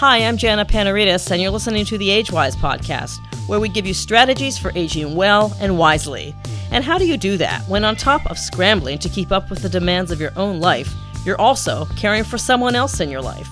Hi, 0.00 0.24
I'm 0.24 0.38
Jana 0.38 0.64
Panaritis, 0.64 1.30
and 1.30 1.42
you're 1.42 1.50
listening 1.50 1.84
to 1.84 1.98
the 1.98 2.08
AgeWise 2.08 2.56
podcast, 2.56 3.18
where 3.46 3.60
we 3.60 3.68
give 3.68 3.86
you 3.86 3.92
strategies 3.92 4.56
for 4.56 4.72
aging 4.74 5.14
well 5.14 5.54
and 5.60 5.76
wisely. 5.76 6.34
And 6.70 6.82
how 6.82 6.96
do 6.96 7.06
you 7.06 7.18
do 7.18 7.36
that 7.36 7.68
when, 7.68 7.84
on 7.84 7.96
top 7.96 8.24
of 8.30 8.38
scrambling 8.38 8.98
to 9.00 9.10
keep 9.10 9.30
up 9.30 9.50
with 9.50 9.60
the 9.60 9.68
demands 9.68 10.10
of 10.10 10.18
your 10.18 10.32
own 10.36 10.58
life, 10.58 10.90
you're 11.26 11.38
also 11.38 11.84
caring 11.98 12.24
for 12.24 12.38
someone 12.38 12.74
else 12.74 13.00
in 13.00 13.10
your 13.10 13.20
life? 13.20 13.46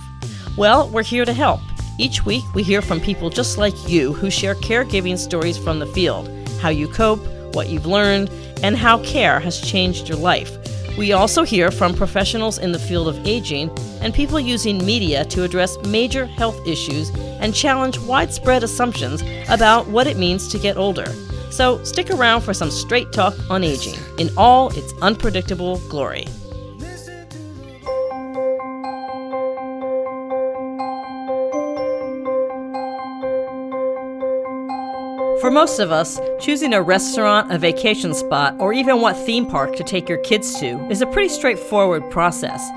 Well, 0.57 0.89
we're 0.89 1.03
here 1.03 1.27
to 1.27 1.35
help. 1.35 1.61
Each 1.99 2.25
week, 2.25 2.45
we 2.55 2.63
hear 2.63 2.81
from 2.81 2.99
people 2.99 3.29
just 3.29 3.59
like 3.59 3.87
you 3.87 4.15
who 4.15 4.31
share 4.31 4.55
caregiving 4.55 5.19
stories 5.19 5.59
from 5.59 5.81
the 5.81 5.87
field, 5.89 6.31
how 6.63 6.71
you 6.71 6.89
cope, 6.89 7.21
what 7.55 7.69
you've 7.69 7.85
learned, 7.85 8.31
and 8.63 8.75
how 8.75 9.05
care 9.05 9.39
has 9.39 9.61
changed 9.61 10.09
your 10.09 10.17
life. 10.17 10.57
We 10.97 11.13
also 11.13 11.43
hear 11.43 11.71
from 11.71 11.95
professionals 11.95 12.57
in 12.57 12.73
the 12.73 12.79
field 12.79 13.07
of 13.07 13.27
aging 13.27 13.71
and 14.01 14.15
people 14.15 14.41
using 14.41 14.85
media 14.85 15.25
to 15.27 15.45
address 15.45 15.79
major 15.87 16.27
health 16.27 16.67
issues 16.67 17.11
and 17.41 17.55
challenge 17.55 17.99
widespread 17.99 18.63
assumptions 18.63 19.23
about 19.49 19.87
what 19.89 20.07
it 20.07 20.17
means 20.17 20.49
to 20.49 20.59
get 20.59 20.77
older. 20.77 21.07
So 21.51 21.83
stick 21.85 22.11
around 22.11 22.43
for 22.43 22.55
some 22.55 22.71
straight 22.71 23.13
talk 23.13 23.35
on 23.51 23.65
aging 23.65 23.99
in 24.19 24.31
all 24.37 24.69
its 24.71 24.93
unpredictable 25.03 25.79
glory. 25.89 26.27
For 35.41 35.53
most 35.53 35.79
of 35.79 35.93
us, 35.93 36.21
choosing 36.41 36.75
a 36.75 36.83
restaurant, 36.83 37.53
a 37.53 37.59
vacation 37.59 38.13
spot, 38.13 38.57
or 38.59 38.73
even 38.73 39.01
what 39.01 39.17
theme 39.17 39.47
park 39.47 39.77
to 39.77 39.85
take 39.85 40.09
your 40.09 40.19
kids 40.19 40.59
to 40.59 40.85
is 40.91 41.01
a 41.01 41.07
pretty 41.07 41.29
straightforward 41.29 42.11
process. 42.11 42.69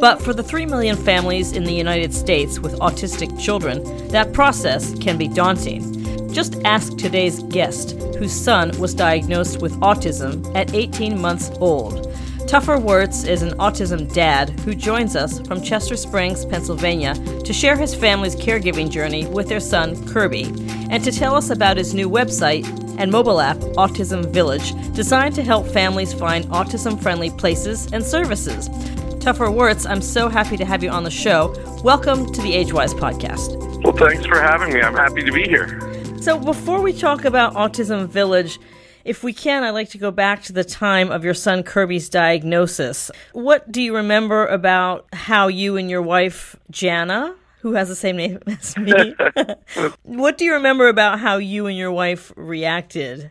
But 0.00 0.22
for 0.22 0.32
the 0.32 0.42
3 0.42 0.64
million 0.64 0.96
families 0.96 1.52
in 1.52 1.64
the 1.64 1.74
United 1.74 2.14
States 2.14 2.58
with 2.58 2.78
autistic 2.78 3.38
children, 3.38 4.08
that 4.08 4.32
process 4.32 4.98
can 4.98 5.18
be 5.18 5.28
daunting. 5.28 6.32
Just 6.32 6.56
ask 6.64 6.96
today's 6.96 7.42
guest, 7.44 7.92
whose 8.16 8.32
son 8.32 8.70
was 8.78 8.94
diagnosed 8.94 9.60
with 9.60 9.78
autism 9.80 10.56
at 10.56 10.72
18 10.72 11.20
months 11.20 11.50
old. 11.60 12.06
Topher 12.46 12.82
Wurts 12.82 13.28
is 13.28 13.42
an 13.42 13.56
autism 13.58 14.12
dad 14.12 14.48
who 14.60 14.74
joins 14.74 15.16
us 15.16 15.38
from 15.46 15.62
Chester 15.62 15.96
Springs, 15.96 16.46
Pennsylvania, 16.46 17.14
to 17.44 17.52
share 17.52 17.76
his 17.76 17.94
family's 17.94 18.34
caregiving 18.34 18.88
journey 18.88 19.26
with 19.26 19.48
their 19.48 19.60
son, 19.60 20.02
Kirby, 20.08 20.44
and 20.90 21.04
to 21.04 21.12
tell 21.12 21.34
us 21.34 21.50
about 21.50 21.76
his 21.76 21.92
new 21.92 22.08
website 22.08 22.66
and 22.98 23.12
mobile 23.12 23.40
app, 23.40 23.58
Autism 23.76 24.26
Village, 24.30 24.72
designed 24.94 25.34
to 25.34 25.42
help 25.42 25.66
families 25.66 26.12
find 26.12 26.46
autism 26.46 27.00
friendly 27.00 27.30
places 27.30 27.92
and 27.92 28.04
services. 28.04 28.68
Topher 29.20 29.52
Wurts, 29.52 29.86
I'm 29.86 30.00
so 30.00 30.30
happy 30.30 30.56
to 30.56 30.64
have 30.64 30.82
you 30.82 30.88
on 30.88 31.04
the 31.04 31.10
show. 31.10 31.52
Welcome 31.84 32.32
to 32.32 32.40
the 32.40 32.52
AgeWise 32.52 32.94
podcast. 32.94 33.54
Well, 33.84 33.92
thanks 33.92 34.24
for 34.24 34.40
having 34.40 34.72
me. 34.72 34.80
I'm 34.80 34.94
happy 34.94 35.22
to 35.22 35.30
be 35.30 35.42
here. 35.42 35.78
So, 36.22 36.38
before 36.38 36.80
we 36.80 36.94
talk 36.94 37.26
about 37.26 37.52
Autism 37.52 38.08
Village, 38.08 38.58
if 39.04 39.22
we 39.22 39.34
can, 39.34 39.62
I'd 39.62 39.72
like 39.72 39.90
to 39.90 39.98
go 39.98 40.10
back 40.10 40.42
to 40.44 40.54
the 40.54 40.64
time 40.64 41.10
of 41.10 41.22
your 41.22 41.34
son 41.34 41.62
Kirby's 41.62 42.08
diagnosis. 42.08 43.10
What 43.34 43.70
do 43.70 43.82
you 43.82 43.94
remember 43.94 44.46
about 44.46 45.06
how 45.12 45.48
you 45.48 45.76
and 45.76 45.90
your 45.90 46.00
wife, 46.00 46.56
Jana, 46.70 47.36
who 47.60 47.72
has 47.72 47.88
the 47.88 47.96
same 47.96 48.16
name 48.16 48.38
as 48.46 48.74
me, 48.78 49.14
what 50.02 50.38
do 50.38 50.46
you 50.46 50.54
remember 50.54 50.88
about 50.88 51.20
how 51.20 51.36
you 51.36 51.66
and 51.66 51.76
your 51.76 51.92
wife 51.92 52.32
reacted? 52.36 53.30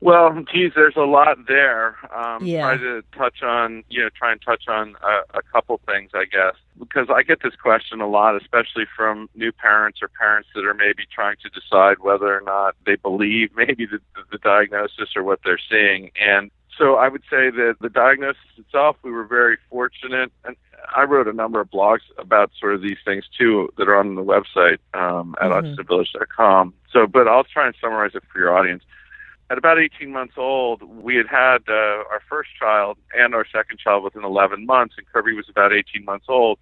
Well, 0.00 0.44
geez, 0.52 0.72
there's 0.74 0.96
a 0.96 1.00
lot 1.06 1.38
there. 1.48 1.96
Um, 2.14 2.44
Yeah. 2.44 2.60
Try 2.62 2.76
to 2.76 3.02
touch 3.16 3.42
on, 3.42 3.82
you 3.88 4.02
know, 4.02 4.10
try 4.10 4.32
and 4.32 4.40
touch 4.42 4.68
on 4.68 4.94
a, 5.02 5.38
a 5.38 5.42
couple 5.42 5.80
things, 5.86 6.10
I 6.14 6.26
guess, 6.26 6.54
because 6.78 7.08
I 7.08 7.22
get 7.22 7.42
this 7.42 7.54
question 7.56 8.00
a 8.02 8.06
lot, 8.08 8.36
especially 8.40 8.84
from 8.94 9.30
new 9.34 9.52
parents 9.52 10.00
or 10.02 10.08
parents 10.08 10.50
that 10.54 10.64
are 10.66 10.74
maybe 10.74 11.04
trying 11.12 11.36
to 11.42 11.48
decide 11.48 12.00
whether 12.00 12.26
or 12.36 12.42
not 12.42 12.74
they 12.84 12.96
believe 12.96 13.50
maybe 13.56 13.86
the, 13.86 13.98
the 14.30 14.38
diagnosis 14.38 15.16
or 15.16 15.22
what 15.22 15.40
they're 15.44 15.58
seeing. 15.70 16.10
And 16.20 16.50
so 16.76 16.96
I 16.96 17.08
would 17.08 17.22
say 17.30 17.48
that 17.48 17.76
the 17.80 17.88
diagnosis 17.88 18.42
itself, 18.58 18.96
we 19.02 19.10
were 19.10 19.24
very 19.24 19.56
fortunate. 19.70 20.30
And 20.44 20.56
I 20.94 21.04
wrote 21.04 21.26
a 21.26 21.32
number 21.32 21.58
of 21.58 21.70
blogs 21.70 22.02
about 22.18 22.50
sort 22.60 22.74
of 22.74 22.82
these 22.82 22.98
things 23.02 23.24
too 23.36 23.72
that 23.78 23.88
are 23.88 23.96
on 23.96 24.14
the 24.14 24.22
website 24.22 24.78
um, 24.92 25.34
at 25.40 25.50
Mhm. 25.50 25.74
autismvillage.com. 25.74 26.74
So, 26.92 27.06
but 27.06 27.26
I'll 27.26 27.44
try 27.44 27.66
and 27.66 27.74
summarize 27.80 28.14
it 28.14 28.22
for 28.30 28.38
your 28.38 28.54
audience 28.56 28.82
at 29.50 29.58
about 29.58 29.78
18 29.78 30.10
months 30.10 30.34
old, 30.36 30.82
we 30.82 31.16
had 31.16 31.26
had 31.26 31.62
uh, 31.68 32.02
our 32.10 32.20
first 32.28 32.50
child 32.58 32.98
and 33.16 33.34
our 33.34 33.46
second 33.46 33.78
child 33.78 34.02
within 34.02 34.24
11 34.24 34.66
months, 34.66 34.94
and 34.98 35.06
Kirby 35.06 35.34
was 35.34 35.48
about 35.48 35.72
18 35.72 36.04
months 36.04 36.26
old. 36.28 36.58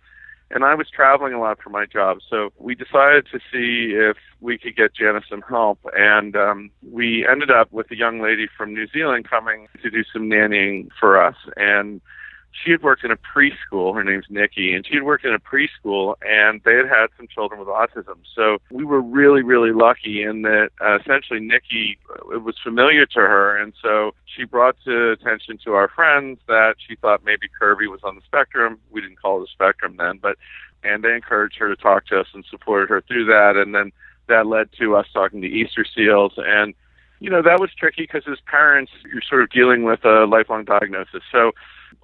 And 0.50 0.64
I 0.64 0.74
was 0.74 0.88
traveling 0.90 1.32
a 1.32 1.40
lot 1.40 1.58
for 1.62 1.70
my 1.70 1.86
job, 1.86 2.18
so 2.28 2.52
we 2.58 2.74
decided 2.74 3.26
to 3.32 3.38
see 3.50 3.94
if 3.94 4.18
we 4.40 4.58
could 4.58 4.76
get 4.76 4.94
Janice 4.94 5.24
some 5.28 5.42
help. 5.48 5.78
And 5.96 6.36
um, 6.36 6.70
we 6.82 7.26
ended 7.26 7.50
up 7.50 7.72
with 7.72 7.90
a 7.90 7.96
young 7.96 8.20
lady 8.20 8.46
from 8.56 8.74
New 8.74 8.86
Zealand 8.86 9.28
coming 9.28 9.66
to 9.82 9.90
do 9.90 10.04
some 10.12 10.28
nannying 10.28 10.88
for 11.00 11.20
us. 11.20 11.36
And 11.56 12.02
she 12.62 12.70
had 12.70 12.82
worked 12.82 13.04
in 13.04 13.10
a 13.10 13.16
preschool. 13.16 13.94
Her 13.94 14.04
name's 14.04 14.26
Nikki, 14.28 14.74
and 14.74 14.86
she 14.86 14.94
had 14.94 15.02
worked 15.02 15.24
in 15.24 15.34
a 15.34 15.38
preschool, 15.38 16.14
and 16.22 16.60
they 16.64 16.74
had 16.74 16.88
had 16.88 17.06
some 17.16 17.26
children 17.26 17.58
with 17.58 17.68
autism. 17.68 18.18
So 18.34 18.58
we 18.70 18.84
were 18.84 19.00
really, 19.00 19.42
really 19.42 19.72
lucky 19.72 20.22
in 20.22 20.42
that 20.42 20.70
uh, 20.80 20.98
essentially 21.00 21.40
Nikki 21.40 21.98
it 22.32 22.42
was 22.42 22.56
familiar 22.62 23.06
to 23.06 23.20
her, 23.20 23.56
and 23.56 23.72
so 23.82 24.12
she 24.24 24.44
brought 24.44 24.76
to 24.84 25.10
attention 25.12 25.58
to 25.64 25.72
our 25.72 25.88
friends 25.88 26.38
that 26.46 26.76
she 26.86 26.94
thought 26.96 27.24
maybe 27.24 27.48
Kirby 27.58 27.88
was 27.88 28.00
on 28.04 28.14
the 28.14 28.22
spectrum. 28.22 28.78
We 28.90 29.00
didn't 29.00 29.20
call 29.20 29.42
it 29.42 29.48
a 29.48 29.52
spectrum 29.52 29.96
then, 29.98 30.18
but 30.18 30.36
and 30.82 31.02
they 31.02 31.14
encouraged 31.14 31.56
her 31.58 31.74
to 31.74 31.80
talk 31.80 32.06
to 32.06 32.20
us 32.20 32.26
and 32.34 32.44
supported 32.48 32.88
her 32.90 33.00
through 33.00 33.26
that, 33.26 33.56
and 33.56 33.74
then 33.74 33.90
that 34.28 34.46
led 34.46 34.70
to 34.78 34.96
us 34.96 35.06
talking 35.12 35.42
to 35.42 35.48
Easter 35.48 35.84
Seals 35.84 36.32
and. 36.36 36.74
You 37.20 37.30
know 37.30 37.40
that 37.42 37.58
was 37.58 37.70
tricky 37.72 38.02
because 38.02 38.24
as 38.30 38.38
parents, 38.44 38.92
you're 39.10 39.22
sort 39.22 39.42
of 39.42 39.48
dealing 39.48 39.84
with 39.84 40.04
a 40.04 40.26
lifelong 40.26 40.64
diagnosis. 40.64 41.22
So 41.32 41.52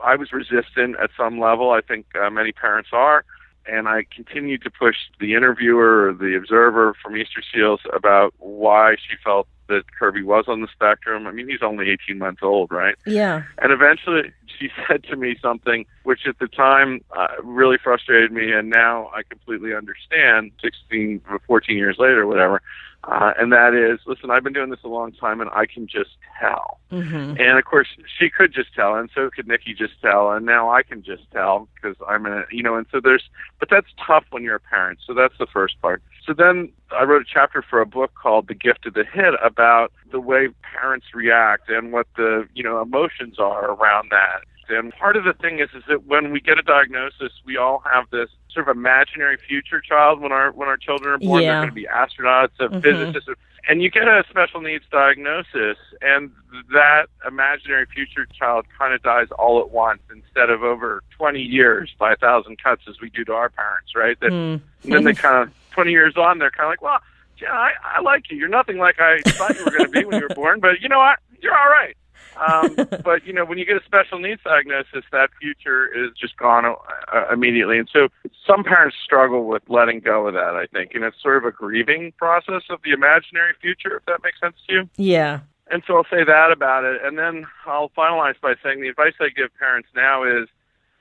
I 0.03 0.17
was 0.17 0.33
resistant 0.33 0.97
at 1.03 1.11
some 1.17 1.39
level. 1.41 1.71
I 1.71 1.81
think 1.81 2.07
uh, 2.15 2.31
many 2.31 2.53
parents 2.53 2.91
are. 2.93 3.25
And 3.67 3.89
I 3.89 4.05
continued 4.15 4.63
to 4.63 4.71
push 4.71 4.97
the 5.21 5.35
interviewer 5.35 6.09
or 6.09 6.15
the 6.15 6.35
observer 6.37 6.95
from 7.01 7.17
Easter 7.17 7.43
Seals 7.53 7.81
about 7.93 8.35
why 8.39 8.97
she 8.97 9.17
felt 9.23 9.47
that 9.71 9.85
Kirby 9.99 10.23
was 10.23 10.47
on 10.49 10.61
the 10.61 10.69
spectrum. 10.69 11.27
I 11.27 11.31
mean, 11.31 11.49
he's 11.49 11.63
only 11.63 11.91
18 11.91 12.19
months 12.19 12.41
old, 12.43 12.71
right? 12.71 12.97
Yeah. 13.07 13.45
And 13.59 13.73
eventually 13.73 14.33
she 14.59 14.69
said 14.89 15.05
to 15.05 15.17
me 15.17 15.37
something 15.41 15.87
which 16.03 16.27
at 16.27 16.39
the 16.39 16.49
time 16.49 17.03
uh, 17.17 17.29
really 17.43 17.79
frustrated 17.83 18.33
me, 18.33 18.53
and 18.53 18.69
now 18.69 19.11
I 19.15 19.23
completely 19.23 19.75
understand 19.75 20.53
16 20.63 21.23
or 21.31 21.39
14 21.47 21.77
years 21.77 21.97
later, 21.99 22.27
whatever. 22.27 22.61
Uh, 23.05 23.33
and 23.39 23.51
that 23.51 23.73
is, 23.73 23.99
listen, 24.07 24.31
I've 24.31 24.45
been 24.45 24.53
doing 24.53 24.69
this 24.69 24.81
a 24.85 24.89
long 24.89 25.13
time, 25.13 25.41
and 25.41 25.49
I 25.55 25.65
can 25.65 25.87
just 25.87 26.11
tell. 26.39 26.81
Mm-hmm. 26.93 27.41
And 27.41 27.59
of 27.59 27.65
course, 27.65 27.89
she 28.19 28.29
could 28.29 28.53
just 28.53 28.75
tell, 28.75 28.95
and 28.95 29.09
so 29.15 29.31
could 29.35 29.49
Nikki 29.49 29.73
just 29.73 29.95
tell, 30.03 30.31
and 30.33 30.45
now 30.45 30.71
I 30.71 30.83
can 30.83 31.03
just 31.03 31.23
tell 31.33 31.67
because 31.75 31.97
I'm 32.07 32.27
in 32.27 32.33
a, 32.33 32.43
you 32.51 32.63
know, 32.63 32.75
and 32.75 32.87
so 32.93 33.01
there's, 33.03 33.25
but 33.59 33.71
that's 33.71 33.87
tough 34.07 34.25
when 34.31 34.43
you're 34.43 34.57
a 34.57 34.61
parent. 34.61 34.99
So 35.07 35.15
that's 35.15 35.35
the 35.39 35.47
first 35.47 35.81
part. 35.81 36.03
So 36.27 36.35
then 36.35 36.71
I 36.93 37.05
wrote 37.05 37.23
a 37.23 37.25
chapter 37.31 37.63
for 37.63 37.81
a 37.81 37.87
book 37.87 38.13
called 38.21 38.49
The 38.49 38.55
Gift 38.55 38.87
of 38.87 38.95
the 38.95 39.05
Hit 39.05 39.35
about 39.43 39.93
the 40.11 40.21
way 40.21 40.49
parents 40.63 41.07
react 41.15 41.69
and 41.69 41.93
what 41.93 42.07
the, 42.17 42.47
you 42.55 42.63
know, 42.63 42.81
emotions 42.83 43.39
are 43.39 43.71
around 43.71 44.09
that. 44.11 44.43
And 44.69 44.93
part 44.93 45.17
of 45.17 45.25
the 45.25 45.33
thing 45.33 45.59
is, 45.59 45.69
is 45.75 45.83
that 45.89 46.05
when 46.07 46.31
we 46.31 46.41
get 46.41 46.57
a 46.59 46.63
diagnosis, 46.63 47.33
we 47.45 47.57
all 47.57 47.83
have 47.93 48.09
this 48.11 48.29
sort 48.53 48.69
of 48.69 48.77
imaginary 48.77 49.37
future 49.37 49.81
child 49.81 50.21
when 50.21 50.31
our 50.31 50.53
when 50.53 50.69
our 50.69 50.77
children 50.77 51.15
are 51.15 51.19
born. 51.19 51.43
Yeah. 51.43 51.53
They're 51.55 51.61
going 51.63 51.69
to 51.71 51.75
be 51.75 51.89
astronauts, 51.93 52.51
a 52.61 52.69
Mhm. 52.69 52.81
physicist, 52.83 53.29
and 53.69 53.83
you 53.83 53.91
get 53.91 54.07
a 54.07 54.23
special 54.31 54.61
needs 54.61 54.85
diagnosis, 54.93 55.77
and 56.03 56.31
that 56.73 57.07
imaginary 57.27 57.87
future 57.87 58.27
child 58.33 58.65
kind 58.79 58.95
of 58.95 59.03
dies 59.03 59.27
all 59.33 59.61
at 59.61 59.71
once 59.71 60.03
instead 60.15 60.51
of 60.51 60.63
over 60.63 61.03
20 61.17 61.41
years 61.41 61.93
by 61.99 62.13
a 62.13 62.17
thousand 62.17 62.63
cuts 62.63 62.83
as 62.89 63.01
we 63.01 63.11
do 63.11 63.25
to 63.25 63.33
our 63.35 63.49
parents, 63.49 63.97
right? 63.97 64.19
That, 64.21 64.31
Mm. 64.31 64.61
And 64.85 64.93
then 64.93 65.03
they 65.05 65.15
kind 65.29 65.49
of 65.49 65.55
20 65.81 65.93
years 65.93 66.15
on, 66.19 66.39
they're 66.39 66.51
kind 66.51 66.67
of 66.67 66.73
like, 66.73 66.83
well, 66.83 66.99
yeah, 67.41 67.53
I, 67.53 67.71
I 67.97 68.01
like 68.03 68.31
you. 68.31 68.37
You're 68.37 68.49
nothing 68.51 68.77
like 68.77 69.01
I 69.01 69.23
thought 69.23 69.57
you 69.57 69.65
were 69.65 69.71
going 69.71 69.85
to 69.85 69.89
be 69.89 70.05
when 70.05 70.21
you 70.21 70.29
were 70.29 70.35
born, 70.35 70.61
but 70.61 70.83
you 70.83 70.91
know 70.91 70.99
what? 70.99 71.21
You're 71.41 71.59
all 71.59 71.71
right. 71.71 71.97
Um, 72.37 72.75
but 73.03 73.25
you 73.25 73.33
know, 73.33 73.47
when 73.47 73.57
you 73.57 73.65
get 73.65 73.79
a 73.79 73.85
special 73.87 74.19
needs 74.19 74.43
diagnosis, 74.45 75.05
that 75.11 75.31
future 75.41 75.87
is 75.87 76.11
just 76.21 76.37
gone 76.37 76.67
uh, 76.67 77.33
immediately. 77.33 77.79
And 77.79 77.89
so, 77.91 78.09
some 78.47 78.63
parents 78.63 78.95
struggle 79.03 79.47
with 79.47 79.63
letting 79.69 80.01
go 80.01 80.29
of 80.29 80.35
that. 80.35 80.55
I 80.55 80.67
think, 80.67 80.91
and 80.93 81.03
it's 81.03 81.17
sort 81.23 81.39
of 81.39 81.45
a 81.47 81.51
grieving 81.51 82.13
process 82.19 82.65
of 82.69 82.81
the 82.85 82.91
imaginary 82.91 83.55
future, 83.59 83.97
if 83.97 84.05
that 84.05 84.23
makes 84.23 84.39
sense 84.39 84.57
to 84.69 84.75
you. 84.75 84.91
Yeah. 84.99 85.41
And 85.71 85.83
so 85.87 85.97
I'll 85.97 86.05
say 86.11 86.25
that 86.25 86.53
about 86.53 86.85
it, 86.85 87.01
and 87.03 87.17
then 87.17 87.47
I'll 87.65 87.89
finalize 87.97 88.35
by 88.43 88.55
saying 88.63 88.83
the 88.83 88.89
advice 88.89 89.15
I 89.19 89.31
give 89.35 89.49
parents 89.59 89.89
now 89.97 90.25
is. 90.25 90.47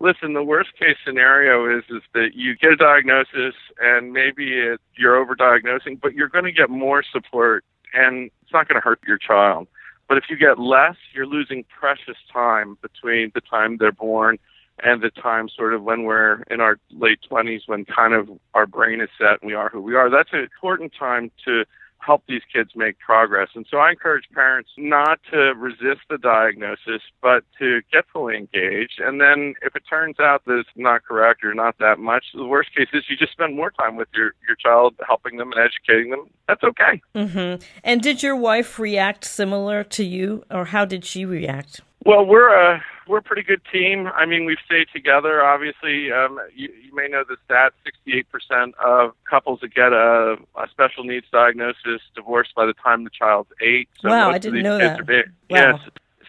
Listen, 0.02 0.34
the 0.34 0.44
worst 0.44 0.70
case 0.80 0.96
scenario 1.06 1.78
is 1.78 1.84
is 1.90 2.02
that 2.14 2.30
you 2.34 2.56
get 2.56 2.72
a 2.72 2.76
diagnosis 2.78 3.56
and 3.82 4.14
maybe 4.14 4.54
it, 4.54 4.80
you're 4.98 5.24
overdiagnosing, 5.26 6.00
but 6.00 6.14
you're 6.14 6.30
going 6.30 6.46
to 6.46 6.52
get 6.52 6.70
more 6.70 7.04
support 7.04 7.66
and 7.94 8.32
it's 8.42 8.54
not 8.54 8.68
going 8.68 8.80
to 8.80 8.84
hurt 8.84 9.00
your 9.06 9.18
child. 9.18 9.68
But 10.08 10.18
if 10.18 10.24
you 10.30 10.38
get 10.38 10.58
less, 10.58 10.96
you're 11.14 11.28
losing 11.28 11.66
precious 11.66 12.18
time 12.32 12.78
between 12.82 13.32
the 13.36 13.42
time 13.42 13.78
they're 13.78 13.92
born 13.92 14.40
and 14.84 15.02
the 15.02 15.12
time 15.12 15.50
sort 15.50 15.74
of 15.74 15.84
when 15.84 16.04
we're 16.04 16.44
in 16.50 16.62
our 16.62 16.78
late 16.92 17.20
20s 17.30 17.62
when 17.68 17.86
kind 17.86 18.14
of 18.14 18.30
our 18.54 18.66
brain 18.66 19.02
is 19.02 19.10
set 19.18 19.42
and 19.42 19.48
we 19.48 19.54
are 19.54 19.70
who 19.70 19.82
we 19.82 19.96
are. 19.96 20.10
That's 20.10 20.30
an 20.32 20.40
important 20.40 20.94
time 20.98 21.32
to 21.46 21.66
help 22.00 22.24
these 22.28 22.42
kids 22.52 22.72
make 22.76 22.98
progress. 23.00 23.50
And 23.56 23.66
so 23.70 23.78
I 23.78 23.92
encourage 23.92 24.26
parents 24.34 24.70
not 24.78 25.20
to 25.32 25.54
resist 25.56 26.02
the 26.10 26.18
diagnosis, 26.18 27.02
but 27.22 27.44
to 27.60 27.82
get 27.92 28.06
fully 28.12 28.38
engaged. 28.38 29.00
And 29.00 29.20
then 29.20 29.54
if 29.62 29.76
it 29.76 29.84
turns 29.90 30.20
out 30.20 30.46
that 30.46 30.60
it's 30.60 30.70
not 30.76 31.04
correct 31.04 31.44
or 31.44 31.54
not 31.54 31.78
that 31.80 32.00
much, 32.00 32.26
the 32.34 32.46
worst 32.46 32.76
case 32.76 32.88
is 32.94 33.04
you 33.10 33.18
just 33.18 33.32
spend 33.32 33.56
more 33.56 33.72
time 33.72 33.96
with 33.96 34.08
your, 34.14 34.34
your 34.48 34.56
child, 34.56 34.96
helping 35.06 35.38
them 35.38 35.52
and 35.52 35.62
educating 35.62 36.12
them. 36.12 36.30
That's 36.48 36.64
okay. 36.64 37.02
Mm-hmm. 37.16 37.64
And 37.84 38.02
did 38.02 38.24
your 38.24 38.36
wife 38.36 38.80
react 38.80 39.26
similar 39.26 39.84
to 39.84 40.04
you, 40.04 40.44
or 40.50 40.66
how 40.66 40.86
did 40.86 41.06
she 41.06 41.26
react? 41.26 41.82
Well, 42.06 42.26
we're 42.26 42.54
a 42.54 42.82
we're 43.10 43.18
a 43.18 43.24
pretty 43.24 43.42
good 43.42 43.62
team. 43.72 44.08
I 44.08 44.26
mean, 44.26 44.46
we've 44.46 44.60
stayed 44.64 44.88
together. 44.94 45.44
Obviously, 45.44 46.12
um, 46.12 46.40
you, 46.56 46.70
you 46.86 46.96
may 46.96 47.08
know 47.08 47.24
the 47.28 47.38
stat: 47.44 47.74
68% 48.08 48.74
of 48.76 49.14
couples 49.30 49.60
that 49.62 49.74
get 49.74 49.92
a, 49.92 50.38
a 50.56 50.70
special 50.70 51.04
needs 51.04 51.26
diagnosis 51.32 52.02
divorce 52.16 52.50
by 52.56 52.68
the 52.68 52.74
time 52.74 53.04
the 53.04 53.10
child's 53.10 53.50
eight. 53.62 53.90
So 54.00 54.10
wow, 54.10 54.30
I 54.30 54.38
didn't 54.38 54.62
know 54.62 54.78
that. 54.78 55.08
Wow. 55.08 55.24
Yes, 55.50 55.80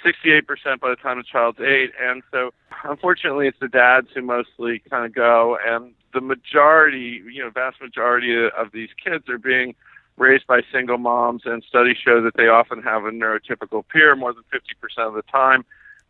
68% 0.05 0.81
by 0.81 0.89
the 0.89 0.97
time 0.97 1.19
the 1.19 1.25
child's 1.25 1.61
eight, 1.61 1.93
and 2.03 2.23
so 2.33 2.51
unfortunately, 2.85 3.47
it's 3.47 3.61
the 3.61 3.69
dads 3.69 4.09
who 4.15 4.23
mostly 4.23 4.83
kind 4.91 5.05
of 5.05 5.15
go, 5.15 5.59
and 5.65 5.93
the 6.15 6.23
majority, 6.23 7.23
you 7.31 7.43
know, 7.43 7.51
vast 7.51 7.81
majority 7.81 8.35
of 8.35 8.73
these 8.73 8.89
kids 9.05 9.29
are 9.29 9.39
being 9.39 9.75
raised 10.17 10.47
by 10.47 10.61
single 10.73 10.99
moms, 10.99 11.43
and 11.45 11.63
studies 11.69 11.97
show 12.03 12.23
that 12.23 12.35
they 12.37 12.49
often 12.49 12.83
have 12.83 13.05
a 13.05 13.11
neurotypical 13.11 13.85
peer 13.89 14.17
more 14.17 14.33
than 14.33 14.45
50% 14.53 15.07
of 15.07 15.15
the 15.15 15.23
time, 15.23 15.65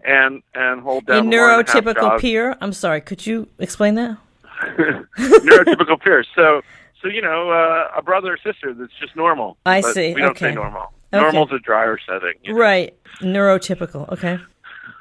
and 0.05 0.43
and 0.55 0.83
hold 0.83 1.07
down 1.07 1.27
a 1.27 1.31
neurotypical 1.31 2.21
peer. 2.21 2.57
I'm 2.61 2.73
sorry, 2.73 3.01
could 3.01 3.27
you 3.27 3.49
explain 3.59 3.95
that? 3.95 4.19
neurotypical 5.19 6.01
peer. 6.01 6.25
So 6.35 6.63
so 7.01 7.09
you 7.09 7.23
know 7.23 7.51
uh, 7.51 7.91
a 7.97 8.03
brother 8.03 8.35
or 8.35 8.39
sister 8.39 8.75
that's 8.75 8.93
just 9.01 9.17
normal. 9.17 9.57
I 9.67 9.81
see. 9.81 10.15
We 10.15 10.21
don't 10.21 10.31
okay. 10.31 10.51
say 10.51 10.55
normal. 10.55 10.93
Okay. 11.13 11.23
Normal's 11.23 11.53
a 11.53 11.59
drier 11.59 11.99
setting. 12.07 12.35
You 12.45 12.53
know? 12.53 12.61
Right. 12.61 12.97
Neurotypical. 13.21 14.11
Okay. 14.13 14.39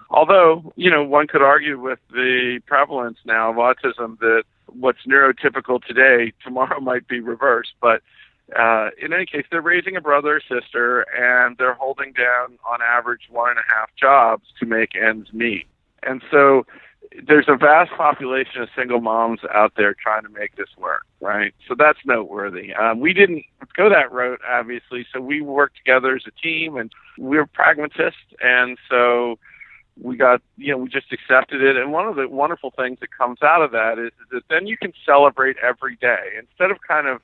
Although 0.10 0.74
you 0.76 0.90
know 0.90 1.04
one 1.04 1.28
could 1.28 1.42
argue 1.42 1.80
with 1.80 2.00
the 2.12 2.62
prevalence 2.66 3.18
now 3.26 3.52
of 3.52 3.58
autism 3.58 4.18
that 4.20 4.44
what's 4.68 5.00
neurotypical 5.08 5.84
today 5.84 6.34
tomorrow 6.44 6.80
might 6.82 7.08
be 7.08 7.20
reversed, 7.20 7.74
but 7.82 8.02
uh, 8.58 8.90
in 9.02 9.14
any 9.14 9.26
case, 9.26 9.46
they're 9.52 9.62
raising 9.62 9.96
a 9.96 10.02
brother 10.02 10.38
or 10.38 10.42
sister, 10.42 11.02
and 11.16 11.58
they're 11.58 11.74
holding 11.74 12.14
down, 12.14 12.58
on 12.70 12.80
average, 12.82 13.24
one 13.30 13.52
and 13.52 13.60
a 13.60 13.74
half 13.74 13.90
jobs 13.96 14.44
to 14.60 14.66
make 14.66 14.96
ends 14.96 15.32
meet. 15.34 15.68
And 16.04 16.22
so 16.32 16.66
there's 17.28 17.48
a 17.48 17.56
vast 17.56 17.92
population 17.92 18.62
of 18.62 18.70
single 18.76 19.02
moms 19.02 19.42
out 19.54 19.74
there 19.76 19.94
trying 19.94 20.24
to 20.24 20.30
make 20.30 20.56
this 20.56 20.70
work, 20.78 21.06
right? 21.22 21.54
So 21.68 21.76
that's 21.78 22.00
noteworthy. 22.06 22.74
Um, 22.74 23.00
we 23.00 23.14
didn't 23.14 23.44
go 23.76 23.90
that 23.90 24.12
route, 24.12 24.42
obviously, 24.48 25.06
so 25.12 25.20
we 25.20 25.42
worked 25.42 25.78
together 25.78 26.16
as 26.16 26.24
a 26.28 26.42
team, 26.42 26.78
and 26.78 26.92
we 27.18 27.38
we're 27.38 27.46
pragmatists, 27.46 28.20
and 28.42 28.78
so 28.90 29.38
we 30.02 30.16
got, 30.16 30.42
you 30.58 30.72
know, 30.72 30.78
we 30.78 30.90
just 30.90 31.12
accepted 31.12 31.62
it. 31.62 31.76
And 31.76 31.92
one 31.92 32.08
of 32.08 32.16
the 32.16 32.28
wonderful 32.28 32.72
things 32.72 33.00
that 33.02 33.10
comes 33.18 33.42
out 33.42 33.62
of 33.62 33.72
that 33.72 34.00
is, 34.00 34.08
is 34.08 34.30
that 34.32 34.44
then 34.50 34.66
you 34.66 34.78
can 34.78 34.94
celebrate 35.06 35.58
every 35.58 35.98
day 35.98 36.36
instead 36.38 36.72
of 36.72 36.78
kind 36.88 37.08
of 37.08 37.22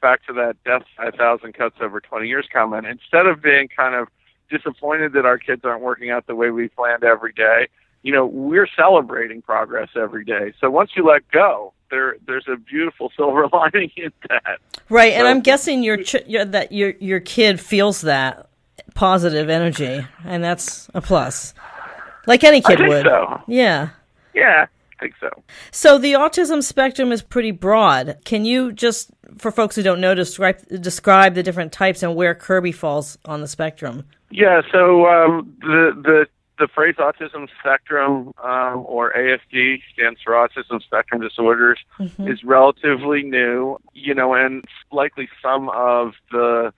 back 0.00 0.24
to 0.26 0.32
that 0.34 0.56
death 0.64 0.82
5,000 0.96 1.52
cuts 1.52 1.76
over 1.80 2.00
20 2.00 2.28
years 2.28 2.46
comment, 2.52 2.86
instead 2.86 3.26
of 3.26 3.42
being 3.42 3.68
kind 3.68 3.94
of 3.94 4.08
disappointed 4.50 5.12
that 5.14 5.24
our 5.24 5.38
kids 5.38 5.64
aren't 5.64 5.82
working 5.82 6.10
out 6.10 6.26
the 6.26 6.34
way 6.34 6.50
we 6.50 6.68
planned 6.68 7.04
every 7.04 7.32
day, 7.32 7.68
you 8.02 8.12
know, 8.12 8.26
we're 8.26 8.68
celebrating 8.76 9.42
progress 9.42 9.90
every 9.96 10.24
day. 10.24 10.52
So 10.60 10.70
once 10.70 10.90
you 10.96 11.06
let 11.06 11.28
go, 11.30 11.72
there 11.90 12.16
there's 12.26 12.46
a 12.48 12.56
beautiful 12.56 13.12
silver 13.16 13.48
lining 13.52 13.90
in 13.96 14.12
that. 14.28 14.58
Right, 14.88 15.12
so, 15.12 15.18
and 15.18 15.28
I'm 15.28 15.40
guessing 15.40 15.82
your, 15.82 16.02
ch- 16.02 16.26
your 16.26 16.44
that 16.46 16.72
your 16.72 16.90
your 17.00 17.20
kid 17.20 17.60
feels 17.60 18.02
that 18.02 18.48
positive 18.94 19.48
energy, 19.48 20.06
and 20.24 20.42
that's 20.42 20.88
a 20.94 21.00
plus. 21.00 21.54
Like 22.26 22.44
any 22.44 22.60
kid 22.60 22.80
would. 22.80 23.04
So. 23.04 23.42
Yeah. 23.46 23.90
Yeah 24.34 24.66
think 25.02 25.14
so. 25.20 25.30
So 25.70 25.98
the 25.98 26.14
autism 26.14 26.62
spectrum 26.62 27.12
is 27.12 27.22
pretty 27.22 27.50
broad. 27.50 28.18
Can 28.24 28.44
you 28.44 28.72
just, 28.72 29.10
for 29.38 29.50
folks 29.50 29.76
who 29.76 29.82
don't 29.82 30.00
know, 30.00 30.14
describe 30.14 30.66
describe 30.80 31.34
the 31.34 31.42
different 31.42 31.72
types 31.72 32.02
and 32.02 32.14
where 32.14 32.34
Kirby 32.34 32.72
falls 32.72 33.18
on 33.24 33.40
the 33.40 33.48
spectrum? 33.48 34.04
Yeah. 34.30 34.62
So 34.70 35.06
um, 35.06 35.56
the 35.60 35.92
the 36.02 36.26
the 36.58 36.68
phrase 36.68 36.94
autism 36.96 37.48
spectrum 37.58 38.32
um, 38.42 38.84
or 38.86 39.12
ASD 39.14 39.82
stands 39.92 40.20
for 40.22 40.32
autism 40.34 40.80
spectrum 40.82 41.20
disorders 41.20 41.78
mm-hmm. 41.98 42.28
is 42.28 42.44
relatively 42.44 43.22
new, 43.22 43.78
you 43.94 44.14
know, 44.14 44.34
and 44.34 44.64
likely 44.92 45.28
some 45.42 45.68
of 45.70 46.12
the 46.30 46.72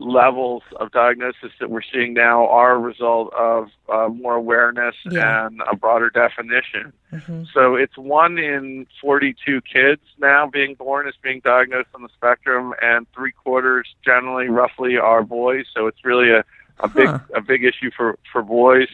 levels 0.00 0.62
of 0.76 0.92
diagnosis 0.92 1.52
that 1.60 1.70
we're 1.70 1.82
seeing 1.92 2.14
now 2.14 2.46
are 2.48 2.74
a 2.74 2.78
result 2.78 3.32
of 3.34 3.68
uh, 3.88 4.08
more 4.08 4.34
awareness 4.34 4.94
yeah. 5.10 5.46
and 5.46 5.60
a 5.70 5.76
broader 5.76 6.10
definition. 6.10 6.92
Mm-hmm. 7.12 7.44
So 7.52 7.74
it's 7.74 7.96
one 7.96 8.38
in 8.38 8.86
42 9.00 9.60
kids 9.62 10.02
now 10.18 10.46
being 10.46 10.74
born 10.74 11.08
is 11.08 11.14
being 11.22 11.40
diagnosed 11.44 11.88
on 11.94 12.02
the 12.02 12.08
spectrum, 12.14 12.74
and 12.80 13.06
three 13.14 13.32
quarters 13.32 13.88
generally, 14.04 14.48
roughly, 14.48 14.96
are 14.96 15.22
boys. 15.22 15.66
So 15.74 15.86
it's 15.86 16.04
really 16.04 16.30
a, 16.30 16.44
a 16.80 16.88
big 16.88 17.08
a 17.34 17.40
big 17.40 17.64
issue 17.64 17.90
for 17.96 18.18
for 18.30 18.42
boys. 18.42 18.88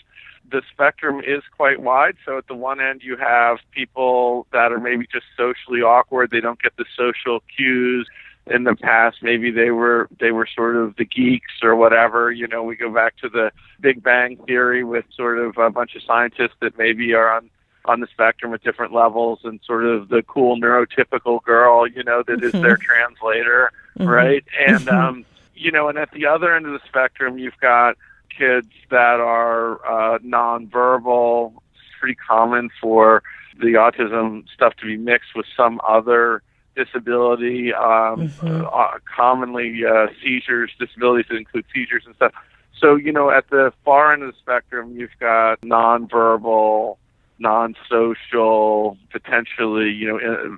The 0.51 0.63
spectrum 0.73 1.21
is 1.21 1.43
quite 1.57 1.81
wide. 1.81 2.17
So 2.25 2.39
at 2.39 2.47
the 2.47 2.55
one 2.55 2.81
end, 2.81 3.03
you 3.03 3.17
have 3.17 3.59
people 3.73 4.47
that 4.53 4.73
are 4.73 4.79
maybe 4.79 5.07
just 5.11 5.27
socially 5.37 5.81
awkward. 5.81 6.31
They 6.31 6.41
don't 6.41 6.63
get 6.63 6.77
the 6.77 6.85
social 6.97 7.43
cues 7.57 8.09
in 8.47 8.65
the 8.65 8.75
past 8.75 9.19
maybe 9.23 9.51
they 9.51 9.71
were 9.71 10.09
they 10.21 10.31
were 10.31 10.47
sort 10.47 10.77
of 10.77 10.95
the 10.97 11.05
geeks 11.05 11.63
or 11.63 11.75
whatever 11.75 12.31
you 12.31 12.47
know 12.47 12.63
we 12.63 12.77
go 12.77 12.93
back 12.93 13.17
to 13.17 13.29
the 13.29 13.51
big 13.81 14.03
bang 14.03 14.37
theory 14.47 14.85
with 14.85 15.05
sort 15.17 15.39
of 15.39 15.57
a 15.57 15.71
bunch 15.71 15.95
of 15.95 16.03
scientists 16.03 16.55
that 16.61 16.77
maybe 16.77 17.15
are 17.15 17.31
on 17.31 17.49
on 17.87 18.01
the 18.01 18.07
spectrum 18.09 18.53
at 18.53 18.63
different 18.63 18.93
levels 18.93 19.41
and 19.45 19.61
sort 19.65 19.85
of 19.85 20.09
the 20.09 20.23
cool 20.23 20.59
neurotypical 20.61 21.43
girl 21.43 21.87
you 21.87 22.03
know 22.05 22.23
that 22.27 22.43
is 22.43 22.53
their 22.53 22.77
mm-hmm. 22.77 22.83
translator 22.83 23.71
mm-hmm. 23.99 24.09
right 24.09 24.45
and 24.67 24.81
mm-hmm. 24.81 24.97
um 24.97 25.25
you 25.55 25.71
know 25.71 25.89
and 25.89 25.99
at 25.99 26.11
the 26.13 26.27
other 26.27 26.55
end 26.55 26.67
of 26.67 26.73
the 26.73 26.81
spectrum 26.87 27.39
you've 27.39 27.59
got 27.61 27.97
kids 28.37 28.69
that 28.91 29.21
are 29.21 29.75
uh 29.87 30.19
nonverbal 30.19 31.53
it's 31.75 31.83
pretty 31.99 32.15
common 32.15 32.69
for 32.81 33.23
the 33.59 33.75
autism 33.75 34.47
stuff 34.53 34.75
to 34.77 34.85
be 34.85 34.97
mixed 34.97 35.35
with 35.35 35.47
some 35.57 35.81
other 35.87 36.43
disability, 36.75 37.73
um, 37.73 38.29
mm-hmm. 38.29 38.65
uh, 38.73 38.99
commonly 39.17 39.85
uh, 39.85 40.07
seizures, 40.23 40.71
disabilities 40.79 41.27
that 41.29 41.37
include 41.37 41.65
seizures 41.73 42.05
and 42.07 42.15
stuff. 42.17 42.33
So, 42.79 42.97
you 42.97 43.13
know, 43.13 43.31
at 43.31 43.49
the 43.51 43.73
far 43.85 44.13
end 44.13 44.23
of 44.23 44.33
the 44.33 44.39
spectrum, 44.39 44.97
you've 44.97 45.17
got 45.21 45.61
nonverbal, 45.63 46.97
non-social, 47.39 48.99
potentially, 49.11 49.91
you 49.91 50.09
know, 50.09 50.57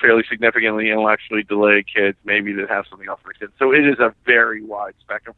fairly 0.00 0.24
significantly 0.28 0.90
intellectually 0.90 1.42
delayed 1.42 1.86
kids, 1.92 2.16
maybe 2.24 2.52
that 2.52 2.68
have 2.68 2.86
something 2.88 3.08
else 3.08 3.20
for 3.22 3.32
kids. 3.32 3.52
So 3.58 3.72
it 3.72 3.86
is 3.86 3.98
a 3.98 4.14
very 4.24 4.62
wide 4.62 4.94
spectrum. 5.00 5.34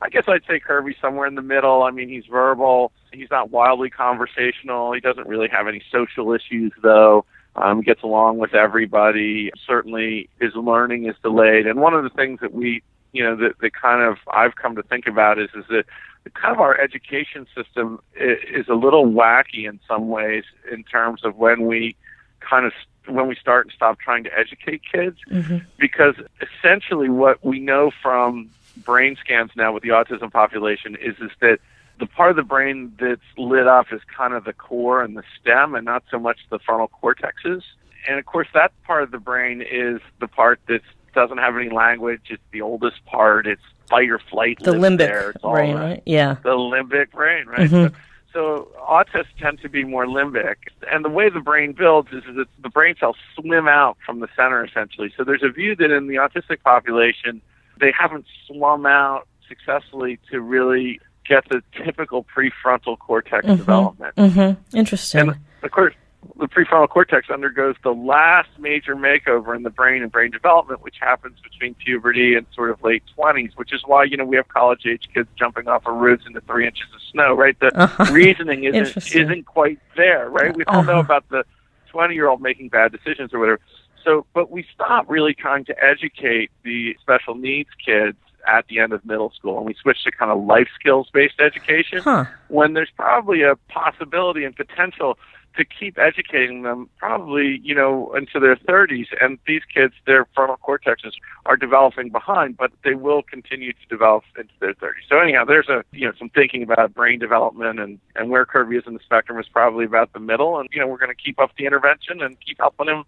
I 0.00 0.08
guess 0.08 0.24
I'd 0.28 0.44
say 0.46 0.60
Kirby 0.60 0.96
somewhere 1.00 1.26
in 1.26 1.34
the 1.34 1.42
middle. 1.42 1.82
I 1.82 1.90
mean, 1.90 2.08
he's 2.08 2.26
verbal. 2.26 2.92
He's 3.12 3.30
not 3.30 3.50
wildly 3.50 3.90
conversational. 3.90 4.92
He 4.92 5.00
doesn't 5.00 5.26
really 5.26 5.48
have 5.48 5.66
any 5.66 5.82
social 5.90 6.32
issues, 6.32 6.72
though 6.82 7.24
um, 7.56 7.80
gets 7.82 8.02
along 8.02 8.38
with 8.38 8.54
everybody. 8.54 9.50
Certainly, 9.66 10.28
his 10.40 10.54
learning 10.54 11.06
is 11.06 11.16
delayed. 11.22 11.66
And 11.66 11.80
one 11.80 11.94
of 11.94 12.02
the 12.02 12.10
things 12.10 12.40
that 12.40 12.52
we, 12.52 12.82
you 13.12 13.22
know, 13.22 13.36
that, 13.36 13.58
that 13.60 13.74
kind 13.74 14.02
of 14.02 14.18
I've 14.32 14.56
come 14.56 14.76
to 14.76 14.82
think 14.82 15.06
about 15.06 15.38
is 15.38 15.50
is 15.54 15.64
that 15.68 15.84
kind 16.32 16.54
of 16.54 16.60
our 16.60 16.78
education 16.80 17.46
system 17.54 18.00
is 18.16 18.68
a 18.68 18.74
little 18.74 19.06
wacky 19.06 19.68
in 19.68 19.78
some 19.86 20.08
ways 20.08 20.44
in 20.72 20.82
terms 20.84 21.24
of 21.24 21.36
when 21.36 21.66
we 21.66 21.96
kind 22.40 22.66
of 22.66 22.72
when 23.06 23.28
we 23.28 23.34
start 23.34 23.66
and 23.66 23.72
stop 23.74 23.98
trying 23.98 24.24
to 24.24 24.38
educate 24.38 24.80
kids 24.90 25.18
mm-hmm. 25.30 25.58
because 25.78 26.14
essentially 26.40 27.10
what 27.10 27.44
we 27.44 27.60
know 27.60 27.90
from 28.02 28.48
brain 28.78 29.16
scans 29.20 29.50
now 29.56 29.72
with 29.72 29.82
the 29.82 29.90
autism 29.90 30.32
population 30.32 30.96
is 30.96 31.14
is 31.20 31.30
that 31.40 31.58
the 31.98 32.06
part 32.06 32.30
of 32.30 32.36
the 32.36 32.42
brain 32.42 32.92
that's 32.98 33.20
lit 33.36 33.66
up 33.66 33.86
is 33.92 34.00
kind 34.16 34.34
of 34.34 34.44
the 34.44 34.52
core 34.52 35.02
and 35.02 35.16
the 35.16 35.22
stem 35.40 35.74
and 35.74 35.84
not 35.84 36.02
so 36.10 36.18
much 36.18 36.38
the 36.50 36.58
frontal 36.58 36.90
cortexes. 37.02 37.62
And 38.08 38.18
of 38.18 38.26
course, 38.26 38.48
that 38.54 38.72
part 38.84 39.02
of 39.02 39.10
the 39.10 39.18
brain 39.18 39.62
is 39.62 40.00
the 40.20 40.28
part 40.28 40.60
that 40.68 40.80
doesn't 41.14 41.38
have 41.38 41.56
any 41.56 41.70
language. 41.70 42.22
It's 42.30 42.42
the 42.52 42.60
oldest 42.60 43.04
part. 43.06 43.46
It's 43.46 43.62
fight 43.88 44.10
or 44.10 44.18
flight. 44.30 44.58
The 44.60 44.72
limbic 44.72 45.40
brain, 45.40 45.76
right? 45.76 46.02
Yeah. 46.04 46.36
The 46.42 46.50
limbic 46.50 47.12
brain, 47.12 47.46
right? 47.46 47.70
Mm-hmm. 47.70 47.94
So, 47.94 48.00
so 48.32 48.68
autists 48.80 49.26
tend 49.38 49.60
to 49.62 49.68
be 49.68 49.84
more 49.84 50.06
limbic. 50.06 50.56
And 50.90 51.04
the 51.04 51.08
way 51.08 51.30
the 51.30 51.40
brain 51.40 51.72
builds 51.72 52.08
is 52.12 52.24
that 52.36 52.46
the 52.60 52.68
brain 52.68 52.96
cells 52.98 53.16
swim 53.36 53.68
out 53.68 53.96
from 54.04 54.20
the 54.20 54.28
center 54.36 54.64
essentially. 54.64 55.12
So 55.16 55.24
there's 55.24 55.44
a 55.44 55.50
view 55.50 55.76
that 55.76 55.90
in 55.90 56.08
the 56.08 56.16
autistic 56.16 56.62
population, 56.62 57.40
they 57.78 57.92
haven't 57.96 58.26
swum 58.46 58.86
out 58.86 59.28
successfully 59.48 60.18
to 60.30 60.40
really 60.40 61.00
get 61.26 61.48
the 61.48 61.62
typical 61.84 62.24
prefrontal 62.24 62.98
cortex 62.98 63.46
mm-hmm. 63.46 63.56
development. 63.56 64.14
Mm-hmm. 64.16 64.76
Interesting. 64.76 65.20
And 65.20 65.30
of 65.62 65.70
course, 65.70 65.94
the 66.38 66.46
prefrontal 66.46 66.88
cortex 66.88 67.28
undergoes 67.30 67.76
the 67.82 67.92
last 67.92 68.48
major 68.58 68.96
makeover 68.96 69.54
in 69.54 69.62
the 69.62 69.70
brain 69.70 70.02
and 70.02 70.10
brain 70.10 70.30
development, 70.30 70.82
which 70.82 70.96
happens 71.00 71.38
between 71.40 71.74
puberty 71.74 72.34
and 72.34 72.46
sort 72.54 72.70
of 72.70 72.82
late 72.82 73.02
20s, 73.16 73.52
which 73.56 73.72
is 73.72 73.82
why, 73.84 74.04
you 74.04 74.16
know, 74.16 74.24
we 74.24 74.36
have 74.36 74.48
college 74.48 74.86
age 74.86 75.08
kids 75.12 75.28
jumping 75.38 75.68
off 75.68 75.86
of 75.86 75.94
roofs 75.94 76.24
into 76.26 76.40
three 76.42 76.66
inches 76.66 76.86
of 76.94 77.00
snow, 77.12 77.34
right? 77.34 77.58
The 77.60 77.76
uh-huh. 77.78 78.12
reasoning 78.12 78.64
isn't, 78.64 78.96
isn't 79.14 79.46
quite 79.46 79.78
there, 79.96 80.28
right? 80.28 80.54
We 80.54 80.64
all 80.64 80.80
uh-huh. 80.80 80.92
know 80.92 80.98
about 80.98 81.28
the 81.28 81.44
20 81.88 82.14
year 82.14 82.28
old 82.28 82.40
making 82.40 82.68
bad 82.68 82.92
decisions 82.92 83.32
or 83.32 83.38
whatever. 83.38 83.60
So, 84.04 84.26
but 84.34 84.50
we 84.50 84.66
stop 84.74 85.08
really 85.08 85.34
trying 85.34 85.64
to 85.66 85.74
educate 85.82 86.50
the 86.62 86.96
special 87.00 87.34
needs 87.34 87.70
kids 87.84 88.18
at 88.46 88.66
the 88.68 88.78
end 88.78 88.92
of 88.92 89.04
middle 89.04 89.30
school 89.30 89.58
and 89.58 89.66
we 89.66 89.74
switch 89.74 90.02
to 90.04 90.10
kind 90.10 90.30
of 90.30 90.42
life 90.44 90.68
skills 90.78 91.08
based 91.12 91.40
education 91.40 91.98
huh. 91.98 92.24
when 92.48 92.72
there's 92.74 92.90
probably 92.96 93.42
a 93.42 93.56
possibility 93.68 94.44
and 94.44 94.56
potential 94.56 95.18
to 95.56 95.64
keep 95.64 95.98
educating 95.98 96.62
them 96.62 96.88
probably 96.98 97.60
you 97.62 97.74
know 97.74 98.12
into 98.14 98.40
their 98.40 98.56
30s 98.56 99.06
and 99.20 99.38
these 99.46 99.62
kids 99.72 99.94
their 100.06 100.26
frontal 100.34 100.58
cortexes 100.66 101.12
are 101.46 101.56
developing 101.56 102.10
behind 102.10 102.56
but 102.56 102.72
they 102.82 102.94
will 102.94 103.22
continue 103.22 103.72
to 103.72 103.86
develop 103.88 104.24
into 104.36 104.52
their 104.60 104.74
30s 104.74 105.06
so 105.08 105.18
anyhow 105.18 105.44
there's 105.44 105.68
a 105.68 105.84
you 105.92 106.06
know 106.06 106.12
some 106.18 106.28
thinking 106.28 106.62
about 106.62 106.92
brain 106.94 107.18
development 107.18 107.78
and 107.78 107.98
and 108.16 108.30
where 108.30 108.44
Kirby 108.44 108.76
is 108.76 108.84
in 108.86 108.94
the 108.94 109.00
spectrum 109.00 109.38
is 109.38 109.46
probably 109.48 109.84
about 109.84 110.12
the 110.12 110.20
middle. 110.20 110.58
And 110.58 110.68
you 110.72 110.80
know 110.80 110.86
we're 110.86 110.98
going 110.98 111.14
to 111.14 111.22
keep 111.22 111.40
up 111.40 111.50
the 111.56 111.66
intervention 111.66 112.22
and 112.22 112.36
keep 112.40 112.58
helping 112.58 112.88
him 112.88 113.04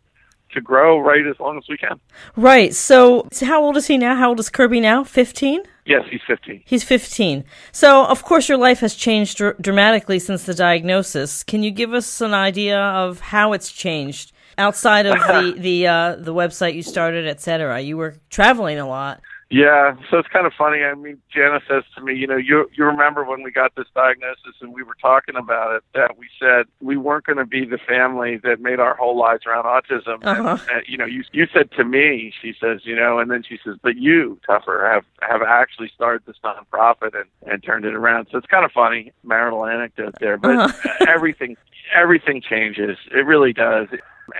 to 0.52 0.60
grow 0.60 0.98
right 0.98 1.26
as 1.26 1.38
long 1.38 1.58
as 1.58 1.64
we 1.68 1.76
can. 1.76 2.00
Right. 2.36 2.74
So, 2.74 3.28
so 3.32 3.46
how 3.46 3.62
old 3.62 3.76
is 3.76 3.86
he 3.86 3.98
now? 3.98 4.16
How 4.16 4.30
old 4.30 4.40
is 4.40 4.48
Kirby 4.48 4.80
now? 4.80 5.04
15? 5.04 5.62
Yes, 5.84 6.02
he's 6.10 6.20
15. 6.26 6.62
He's 6.64 6.82
15. 6.82 7.44
So, 7.70 8.06
of 8.06 8.24
course, 8.24 8.48
your 8.48 8.58
life 8.58 8.80
has 8.80 8.94
changed 8.94 9.38
dr- 9.38 9.56
dramatically 9.60 10.18
since 10.18 10.44
the 10.44 10.54
diagnosis. 10.54 11.44
Can 11.44 11.62
you 11.62 11.70
give 11.70 11.94
us 11.94 12.20
an 12.20 12.34
idea 12.34 12.78
of 12.80 13.20
how 13.20 13.52
it's 13.52 13.70
changed 13.70 14.32
outside 14.58 15.06
of 15.06 15.14
the 15.28 15.54
the 15.56 15.86
uh, 15.86 16.16
the 16.16 16.34
website 16.34 16.74
you 16.74 16.82
started, 16.82 17.28
et 17.28 17.40
cetera? 17.40 17.80
You 17.80 17.96
were 17.96 18.16
traveling 18.30 18.78
a 18.78 18.88
lot. 18.88 19.20
Yeah, 19.48 19.94
so 20.10 20.18
it's 20.18 20.28
kind 20.28 20.44
of 20.44 20.52
funny. 20.58 20.82
I 20.82 20.94
mean, 20.94 21.18
Jana 21.32 21.60
says 21.68 21.84
to 21.94 22.02
me, 22.02 22.14
you 22.14 22.26
know, 22.26 22.36
you 22.36 22.68
you 22.76 22.84
remember 22.84 23.24
when 23.24 23.44
we 23.44 23.52
got 23.52 23.76
this 23.76 23.86
diagnosis 23.94 24.56
and 24.60 24.74
we 24.74 24.82
were 24.82 24.96
talking 25.00 25.36
about 25.36 25.76
it 25.76 25.84
that 25.94 26.18
we 26.18 26.26
said 26.40 26.66
we 26.80 26.96
weren't 26.96 27.26
going 27.26 27.38
to 27.38 27.46
be 27.46 27.64
the 27.64 27.78
family 27.78 28.38
that 28.38 28.60
made 28.60 28.80
our 28.80 28.96
whole 28.96 29.16
lives 29.16 29.46
around 29.46 29.64
autism. 29.64 30.18
Uh-huh. 30.24 30.58
And, 30.62 30.70
and, 30.70 30.82
you 30.88 30.98
know, 30.98 31.04
you 31.04 31.22
you 31.30 31.46
said 31.54 31.70
to 31.72 31.84
me, 31.84 32.32
she 32.42 32.54
says, 32.60 32.80
you 32.82 32.96
know, 32.96 33.20
and 33.20 33.30
then 33.30 33.44
she 33.48 33.56
says, 33.64 33.76
but 33.80 33.96
you, 33.96 34.40
Topher, 34.48 34.92
have 34.92 35.04
have 35.20 35.42
actually 35.42 35.92
started 35.94 36.22
this 36.26 36.36
nonprofit 36.42 37.14
and 37.14 37.52
and 37.52 37.62
turned 37.62 37.84
it 37.84 37.94
around. 37.94 38.26
So 38.32 38.38
it's 38.38 38.48
kind 38.48 38.64
of 38.64 38.72
funny, 38.72 39.12
marital 39.22 39.64
anecdote 39.64 40.16
there, 40.18 40.38
but 40.38 40.56
uh-huh. 40.56 41.04
everything 41.08 41.56
everything 41.94 42.42
changes. 42.42 42.98
It 43.12 43.24
really 43.24 43.52
does. 43.52 43.86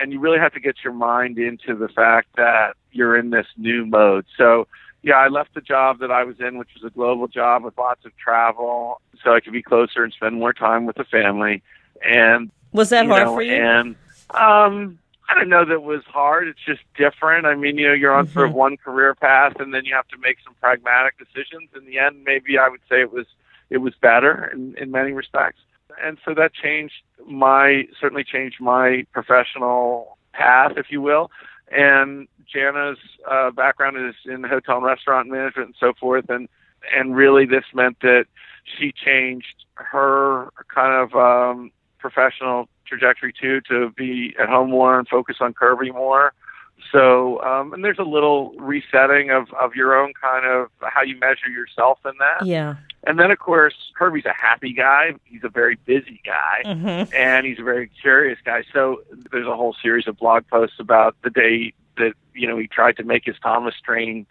And 0.01 0.11
you 0.11 0.19
really 0.19 0.39
have 0.39 0.53
to 0.53 0.59
get 0.59 0.75
your 0.83 0.91
mind 0.91 1.37
into 1.37 1.73
the 1.73 1.87
fact 1.87 2.35
that 2.35 2.73
you're 2.91 3.17
in 3.17 3.29
this 3.29 3.47
new 3.55 3.85
mode. 3.85 4.25
So 4.37 4.67
yeah, 5.03 5.15
I 5.15 5.27
left 5.27 5.53
the 5.53 5.61
job 5.61 5.99
that 5.99 6.11
I 6.11 6.23
was 6.23 6.39
in, 6.39 6.57
which 6.57 6.69
was 6.73 6.83
a 6.83 6.93
global 6.93 7.27
job 7.27 7.63
with 7.63 7.77
lots 7.77 8.05
of 8.05 8.15
travel, 8.17 9.01
so 9.23 9.33
I 9.33 9.39
could 9.39 9.53
be 9.53 9.63
closer 9.63 10.03
and 10.03 10.11
spend 10.13 10.35
more 10.35 10.53
time 10.53 10.85
with 10.85 10.95
the 10.95 11.05
family. 11.05 11.61
And 12.03 12.51
was 12.73 12.89
that 12.89 13.07
hard 13.07 13.27
know, 13.27 13.35
for 13.35 13.41
you? 13.41 13.53
And 13.53 13.95
um, 14.31 14.99
I 15.29 15.35
don't 15.35 15.49
know 15.49 15.65
that 15.65 15.73
it 15.73 15.83
was 15.83 16.03
hard. 16.05 16.47
It's 16.47 16.59
just 16.65 16.81
different. 16.95 17.45
I 17.45 17.55
mean, 17.55 17.77
you 17.77 17.87
know, 17.87 17.93
you're 17.93 18.13
on 18.13 18.25
mm-hmm. 18.25 18.33
sort 18.33 18.49
of 18.49 18.55
one 18.55 18.77
career 18.77 19.15
path, 19.15 19.53
and 19.59 19.73
then 19.73 19.85
you 19.85 19.93
have 19.95 20.07
to 20.09 20.17
make 20.17 20.37
some 20.43 20.55
pragmatic 20.61 21.15
decisions. 21.17 21.69
In 21.75 21.85
the 21.85 21.99
end, 21.99 22.23
maybe 22.23 22.57
I 22.57 22.69
would 22.69 22.81
say 22.89 23.01
it 23.01 23.11
was 23.11 23.25
it 23.69 23.77
was 23.77 23.93
better 24.01 24.49
in, 24.53 24.75
in 24.77 24.91
many 24.91 25.11
respects. 25.11 25.59
And 26.03 26.17
so 26.23 26.33
that 26.35 26.53
changed 26.53 27.01
my 27.27 27.87
certainly 27.99 28.23
changed 28.23 28.61
my 28.61 29.05
professional 29.11 30.17
path, 30.33 30.73
if 30.77 30.87
you 30.89 31.01
will. 31.01 31.31
And 31.69 32.27
Jana's 32.53 32.99
uh, 33.29 33.51
background 33.51 33.97
is 33.97 34.15
in 34.25 34.43
hotel 34.43 34.77
and 34.77 34.85
restaurant 34.85 35.27
management 35.29 35.67
and 35.67 35.75
so 35.79 35.93
forth, 35.99 36.29
and 36.29 36.47
and 36.95 37.15
really 37.15 37.45
this 37.45 37.65
meant 37.73 37.99
that 38.01 38.25
she 38.65 38.93
changed 38.93 39.65
her 39.75 40.49
kind 40.73 40.93
of 40.93 41.15
um, 41.15 41.71
professional 41.99 42.69
trajectory 42.85 43.33
too 43.33 43.61
to 43.69 43.89
be 43.91 44.33
at 44.39 44.47
home 44.47 44.69
more 44.69 44.97
and 44.97 45.07
focus 45.07 45.37
on 45.41 45.53
Kirby 45.53 45.91
more. 45.91 46.33
So, 46.91 47.41
um, 47.41 47.73
and 47.73 47.83
there's 47.83 47.99
a 47.99 48.03
little 48.03 48.51
resetting 48.57 49.29
of, 49.29 49.51
of 49.53 49.75
your 49.75 49.97
own 49.99 50.13
kind 50.19 50.45
of 50.45 50.69
how 50.81 51.01
you 51.01 51.17
measure 51.17 51.49
yourself 51.49 51.99
in 52.05 52.13
that. 52.19 52.45
Yeah. 52.45 52.75
And 53.03 53.19
then, 53.19 53.31
of 53.31 53.39
course, 53.39 53.73
Herbie's 53.95 54.25
a 54.25 54.33
happy 54.33 54.73
guy. 54.73 55.13
He's 55.25 55.43
a 55.43 55.49
very 55.49 55.75
busy 55.85 56.21
guy, 56.25 56.63
mm-hmm. 56.65 57.13
and 57.15 57.45
he's 57.45 57.59
a 57.59 57.63
very 57.63 57.89
curious 58.01 58.39
guy. 58.43 58.63
So 58.73 59.01
there's 59.31 59.47
a 59.47 59.55
whole 59.55 59.75
series 59.81 60.07
of 60.07 60.17
blog 60.17 60.47
posts 60.47 60.77
about 60.79 61.15
the 61.23 61.29
day 61.29 61.73
that 61.97 62.13
you 62.33 62.47
know 62.47 62.57
he 62.57 62.67
tried 62.67 62.97
to 62.97 63.03
make 63.03 63.25
his 63.25 63.35
Thomas 63.41 63.75
train 63.83 64.25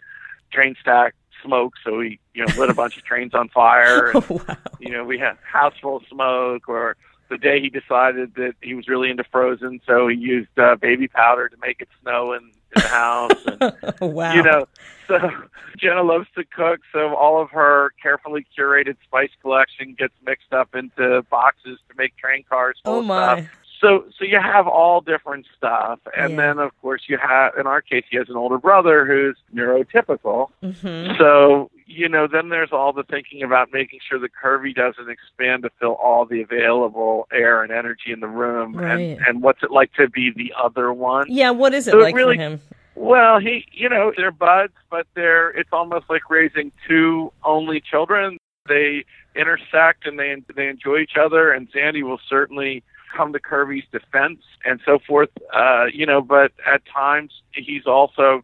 train 0.51 0.75
stack 0.79 1.15
smoke, 1.43 1.73
so 1.83 1.99
he 2.01 2.19
you 2.33 2.45
know 2.45 2.53
lit 2.57 2.69
a 2.69 2.73
bunch 2.73 2.97
of 2.97 3.03
trains 3.03 3.33
on 3.33 3.49
fire. 3.49 4.11
And, 4.15 4.23
oh, 4.29 4.41
wow. 4.47 4.57
You 4.79 4.91
know, 4.91 5.03
we 5.03 5.17
had 5.17 5.37
house 5.43 5.73
full 5.81 5.97
of 5.97 6.03
smoke, 6.07 6.69
or 6.69 6.97
the 7.29 7.37
day 7.37 7.59
he 7.59 7.69
decided 7.69 8.35
that 8.35 8.53
he 8.61 8.73
was 8.73 8.87
really 8.87 9.09
into 9.09 9.23
Frozen, 9.23 9.81
so 9.85 10.07
he 10.07 10.15
used 10.15 10.57
uh, 10.57 10.75
baby 10.75 11.07
powder 11.07 11.49
to 11.49 11.57
make 11.57 11.81
it 11.81 11.89
snow 12.01 12.33
in, 12.33 12.43
in 12.43 12.81
the 12.81 12.87
house. 12.87 13.31
And, 13.45 13.99
wow. 14.13 14.33
You 14.33 14.43
know, 14.43 14.67
so 15.07 15.17
Jana 15.77 16.03
loves 16.03 16.27
to 16.35 16.43
cook, 16.43 16.81
so 16.91 17.15
all 17.15 17.41
of 17.41 17.49
her 17.51 17.91
carefully 18.01 18.45
curated 18.57 18.97
spice 19.03 19.31
collection 19.41 19.95
gets 19.97 20.13
mixed 20.25 20.53
up 20.53 20.75
into 20.75 21.23
boxes 21.29 21.79
to 21.89 21.95
make 21.97 22.15
train 22.17 22.43
cars 22.49 22.77
full 22.83 22.95
oh 22.95 22.99
of 22.99 23.05
my. 23.05 23.41
stuff 23.41 23.49
so 23.81 24.05
so 24.17 24.25
you 24.25 24.39
have 24.39 24.67
all 24.67 25.01
different 25.01 25.45
stuff 25.55 25.99
and 26.15 26.31
Yeah. 26.31 26.37
then 26.37 26.59
of 26.59 26.71
course 26.81 27.03
you 27.07 27.17
have 27.17 27.53
in 27.59 27.67
our 27.67 27.81
case 27.81 28.03
he 28.09 28.17
has 28.17 28.29
an 28.29 28.35
older 28.35 28.57
brother 28.57 29.05
who's 29.05 29.37
neurotypical 29.53 30.49
hmm 30.61 31.17
so 31.17 31.69
you 31.85 32.09
know 32.09 32.27
then 32.27 32.49
there's 32.49 32.71
all 32.71 32.91
the 32.93 33.03
thinking 33.03 33.43
about 33.43 33.71
making 33.71 33.99
sure 34.07 34.19
the 34.19 34.29
Kirby 34.29 34.73
doesn't 34.73 35.09
expand 35.09 35.63
to 35.63 35.69
fill 35.79 35.93
all 35.93 36.25
the 36.25 36.41
available 36.41 37.27
air 37.31 37.63
and 37.63 37.71
energy 37.71 38.11
in 38.11 38.19
the 38.19 38.27
room 38.27 38.75
Right. 38.75 38.91
and 38.91 39.27
and 39.27 39.41
what's 39.41 39.63
it 39.63 39.71
like 39.71 39.93
to 39.93 40.09
be 40.09 40.31
the 40.35 40.53
other 40.61 40.91
one 40.93 41.25
Yeah, 41.29 41.51
what 41.51 41.73
is 41.73 41.87
it 41.87 41.91
So 41.91 41.99
it 41.99 42.03
like 42.03 42.15
really- 42.15 42.35
for 42.37 42.41
him? 42.41 42.61
well 42.95 43.39
he 43.39 43.65
you 43.71 43.87
know 43.89 44.11
they're 44.17 44.31
buds 44.31 44.73
but 44.89 45.05
they're 45.13 45.49
it's 45.51 45.69
almost 45.71 46.05
like 46.09 46.29
raising 46.31 46.71
two 46.87 47.31
only 47.43 47.79
children 47.79 48.37
they 48.67 49.05
intersect 49.35 50.05
and 50.07 50.17
they 50.19 50.35
they 50.55 50.67
enjoy 50.67 50.97
each 50.97 51.15
other 51.15 51.51
and 51.51 51.71
Zandy 51.71 52.01
will 52.01 52.19
certainly 52.27 52.83
come 53.17 53.33
to 53.33 53.39
Kirby's 53.39 53.87
defense 53.91 54.41
and 54.63 54.79
so 54.85 54.99
forth 55.07 55.29
uh 55.61 55.85
you 55.99 56.05
know 56.05 56.21
but 56.21 56.51
at 56.73 56.81
times 56.85 57.31
he's 57.53 57.85
also 57.87 58.43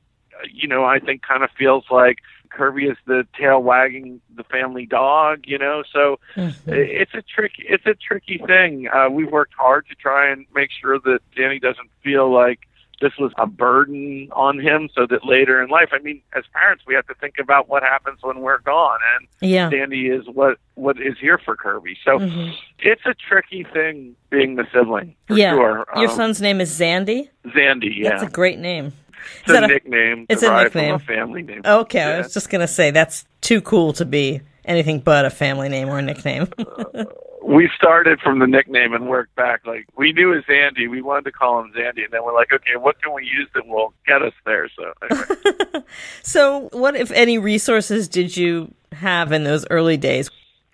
you 0.52 0.68
know 0.68 0.84
I 0.84 0.98
think 1.00 1.22
kind 1.22 1.44
of 1.44 1.52
feels 1.58 1.86
like 1.92 2.18
Kirby 2.50 2.86
is 2.94 2.98
the 3.06 3.26
tail 3.40 3.62
wagging 3.62 4.20
the 4.36 4.44
family 4.44 4.86
dog 4.86 5.36
you 5.46 5.60
know 5.60 5.84
so 5.96 6.20
Mhm. 6.36 6.54
it's 6.68 7.14
a 7.14 7.22
tricky 7.22 7.64
it's 7.74 7.86
a 7.86 7.94
tricky 8.08 8.40
thing 8.52 8.88
uh 8.96 9.10
we've 9.10 9.32
worked 9.32 9.54
hard 9.66 9.86
to 9.90 9.96
try 9.96 10.22
and 10.32 10.46
make 10.56 10.72
sure 10.82 10.98
that 11.00 11.20
Danny 11.36 11.60
doesn't 11.60 11.92
feel 12.04 12.32
like 12.44 12.62
this 13.04 13.16
was 13.20 13.32
a 13.38 13.46
burden 13.46 14.30
on 14.32 14.60
him 14.60 14.90
so 14.96 15.06
that 15.06 15.26
later 15.26 15.62
in 15.62 15.70
life 15.70 15.90
i 15.92 16.00
mean 16.00 16.22
as 16.36 16.44
parents 16.54 16.84
we 16.88 16.94
have 16.96 17.06
to 17.06 17.14
think 17.16 17.36
about 17.40 17.68
what 17.70 17.84
happens 17.84 18.18
when 18.22 18.40
we're 18.40 18.60
gone 18.60 19.00
and 19.16 19.28
Yeah. 19.42 19.70
zandy 19.70 20.04
is 20.18 20.26
what 20.40 20.58
what 20.76 20.96
is 21.00 21.16
here 21.20 21.38
for 21.38 21.56
kirby 21.56 21.96
so 22.06 22.18
Mhm. 22.20 22.54
it's 22.80 23.06
a 23.06 23.14
tricky 23.14 23.64
thing 23.64 24.16
being 24.30 24.56
the 24.56 24.66
sibling 24.74 25.16
for 25.28 25.36
Yeah. 25.38 25.52
sure 25.54 25.86
Your 25.98 26.10
Um, 26.10 26.16
son's 26.16 26.42
name 26.42 26.60
is 26.62 26.72
Zandy. 26.80 27.30
zandy 27.48 27.92
yeah 27.98 28.10
That's 28.10 28.24
a 28.24 28.30
great 28.30 28.58
name. 28.60 28.94
it's 29.42 29.50
a, 29.50 29.54
that 29.54 29.64
a- 29.66 29.68
nickname 29.68 30.26
it's 30.30 30.44
a 30.44 30.52
nickname. 30.64 31.00
from 31.00 31.02
a 31.02 31.16
family 31.16 31.44
name 31.44 31.62
Okay, 31.66 32.02
I 32.02 32.18
was 32.18 32.34
just 32.34 32.50
gonna 32.50 32.68
say 32.80 32.92
that's 32.92 33.26
too 33.42 33.62
cool 33.62 33.94
to 33.94 34.06
be 34.06 34.42
anything 34.66 35.00
but 35.00 35.26
a 35.26 35.30
family 35.30 35.68
name 35.70 35.90
or 35.90 36.00
a 36.00 36.02
nickname. 36.02 36.48
we 37.44 37.70
started 37.76 38.20
from 38.22 38.40
the 38.40 38.48
nickname 38.48 38.94
and 38.94 39.08
worked 39.08 39.36
back. 39.36 39.66
Like 39.66 39.86
we 39.98 40.14
knew 40.14 40.34
as 40.34 40.44
Andy, 40.48 40.88
we 40.88 41.02
wanted 41.02 41.26
to 41.26 41.32
call 41.32 41.60
him 41.60 41.72
Zandy, 41.76 42.04
and 42.04 42.12
then 42.12 42.24
we're 42.24 42.34
like, 42.34 42.52
okay, 42.54 42.78
what 42.78 43.02
can 43.02 43.14
we 43.14 43.26
use 43.26 43.48
that 43.54 43.68
will 43.68 43.94
get 44.08 44.22
us 44.22 44.34
there? 44.46 44.70
So 44.76 44.94
anyway. 45.10 45.86
so, 46.24 46.70
what 46.72 46.96
if 46.96 47.12
any 47.12 47.38
resources 47.38 48.08
did 48.08 48.36
you 48.38 48.74
have 48.94 49.32
in 49.32 49.44
those 49.44 49.66
early 49.70 49.98
days? 49.98 50.30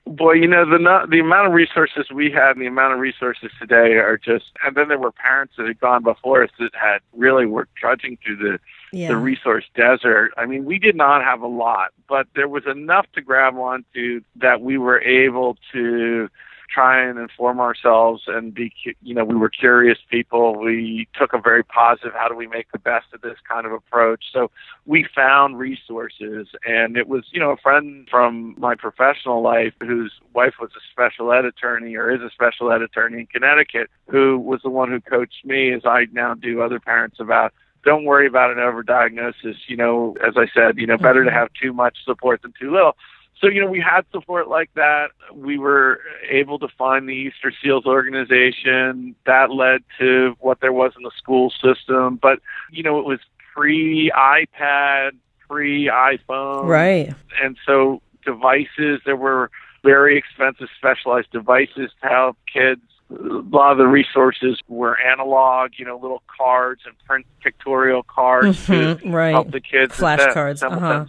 boy, 0.06 0.34
you 0.34 0.48
know 0.48 0.70
the 0.70 0.80
no- 0.80 1.06
the 1.08 1.20
amount 1.20 1.48
of 1.48 1.54
resources 1.54 2.10
we 2.12 2.32
had 2.32 2.52
and 2.52 2.62
the 2.62 2.68
amount 2.68 2.94
of 2.94 3.00
resources 3.00 3.52
today 3.60 3.98
are 3.98 4.18
just. 4.18 4.46
And 4.66 4.76
then 4.76 4.88
there 4.88 4.98
were 4.98 5.12
parents 5.12 5.54
that 5.58 5.68
had 5.68 5.80
gone 5.80 6.04
before 6.04 6.44
us 6.44 6.50
that 6.60 6.72
had 6.74 7.00
really 7.16 7.46
were 7.46 7.68
trudging 7.78 8.18
through 8.24 8.38
the 8.38 8.60
Yeah. 8.92 9.10
the 9.10 9.18
resource 9.18 9.66
desert. 9.76 10.32
I 10.38 10.46
mean, 10.46 10.66
we 10.66 10.80
did 10.80 10.96
not 10.96 11.24
have 11.24 11.42
a 11.42 11.48
lot, 11.48 11.92
but 12.08 12.28
there 12.36 12.48
was 12.48 12.66
enough 12.66 13.06
to 13.14 13.22
grab 13.22 13.56
onto 13.56 14.22
that 14.38 14.62
we 14.62 14.78
were 14.78 15.00
able 15.02 15.58
to 15.74 16.30
try 16.74 17.02
and 17.04 17.18
inform 17.18 17.60
ourselves 17.60 18.24
and 18.28 18.54
be, 18.54 18.72
you 19.02 19.14
know, 19.14 19.24
we 19.24 19.36
were 19.36 19.50
curious 19.50 19.98
people. 20.10 20.56
We 20.58 21.08
took 21.18 21.34
a 21.34 21.40
very 21.40 21.64
positive, 21.64 22.14
how 22.14 22.28
do 22.28 22.36
we 22.36 22.48
make 22.48 22.72
the 22.72 22.80
best 22.80 23.08
of 23.14 23.22
this 23.22 23.38
kind 23.48 23.66
of 23.66 23.72
approach? 23.72 24.26
So 24.32 24.52
we 24.86 25.06
found 25.16 25.58
resources 25.58 26.48
and 26.66 26.98
it 26.98 27.08
was, 27.08 27.26
you 27.32 27.40
know, 27.40 27.52
a 27.52 27.58
friend 27.58 28.08
from 28.10 28.56
my 28.58 28.76
professional 28.76 29.42
life 29.42 29.74
whose 29.82 30.14
wife 30.34 30.56
was 30.60 30.72
a 30.76 30.82
special 30.92 31.32
ed 31.32 31.46
attorney 31.46 31.96
or 31.96 32.12
is 32.12 32.22
a 32.22 32.30
special 32.30 32.72
ed 32.72 32.82
attorney 32.82 33.22
in 33.22 33.26
Connecticut 33.28 33.90
who 34.08 34.38
was 34.38 34.62
the 34.64 34.70
one 34.70 34.90
who 34.90 35.02
coached 35.02 35.46
me 35.46 35.74
as 35.74 35.82
I 35.86 36.08
now 36.12 36.34
do 36.34 36.62
other 36.62 36.80
parents 36.80 37.20
about 37.20 37.54
don't 37.86 38.04
worry 38.04 38.28
about 38.28 38.52
an 38.52 38.58
overdiagnosis. 38.58 39.56
You 39.68 39.78
know, 39.78 40.16
as 40.26 40.34
I 40.36 40.48
said, 40.54 40.78
you 40.78 40.86
know, 40.86 40.98
better 40.98 41.24
to 41.24 41.30
mm-hmm. 41.30 41.40
have 41.40 41.50
too 41.54 41.74
much 41.74 41.98
support 42.06 42.42
than 42.42 42.54
too 42.60 42.72
little. 42.72 42.96
So, 43.40 43.48
you 43.48 43.62
know, 43.62 43.70
we 43.70 43.80
had 43.80 44.02
support 44.12 44.48
like 44.50 44.70
that. 44.76 45.12
We 45.34 45.58
were 45.58 46.02
able 46.30 46.60
to 46.60 46.68
find 46.78 47.08
the 47.08 47.14
Easter 47.14 47.54
Seals 47.64 47.86
organization. 47.86 49.16
That 49.26 49.52
led 49.52 49.84
to 50.00 50.36
what 50.40 50.60
there 50.60 50.74
was 50.74 50.92
in 50.98 51.04
the 51.04 51.12
school 51.18 51.52
system. 51.64 52.20
But, 52.22 52.40
you 52.70 52.84
know, 52.84 53.00
it 53.00 53.06
was 53.06 53.20
pre 53.54 54.12
iPad, 54.16 55.12
pre 55.48 55.88
iPhone. 55.88 56.66
Right. 56.66 57.14
And 57.42 57.58
so 57.66 58.02
devices, 58.26 59.02
there 59.06 59.16
were 59.16 59.52
very 59.84 60.18
expensive 60.18 60.68
specialized 60.78 61.32
devices 61.32 61.92
to 62.02 62.08
help 62.10 62.38
kids 62.52 62.82
a 63.12 63.16
lot 63.50 63.72
of 63.72 63.78
the 63.78 63.88
resources 63.88 64.60
were 64.68 64.96
analog, 65.00 65.72
you 65.78 65.86
know, 65.86 65.98
little 65.98 66.22
cards 66.38 66.82
and 66.86 66.96
print 67.06 67.26
pictorial 67.42 68.04
cards 68.04 68.68
mm-hmm, 68.68 69.08
to 69.08 69.12
right. 69.12 69.32
help 69.32 69.52
the 69.52 69.60
kids. 69.60 69.96
Flashcards. 69.96 70.62
Uh-huh. 70.62 71.06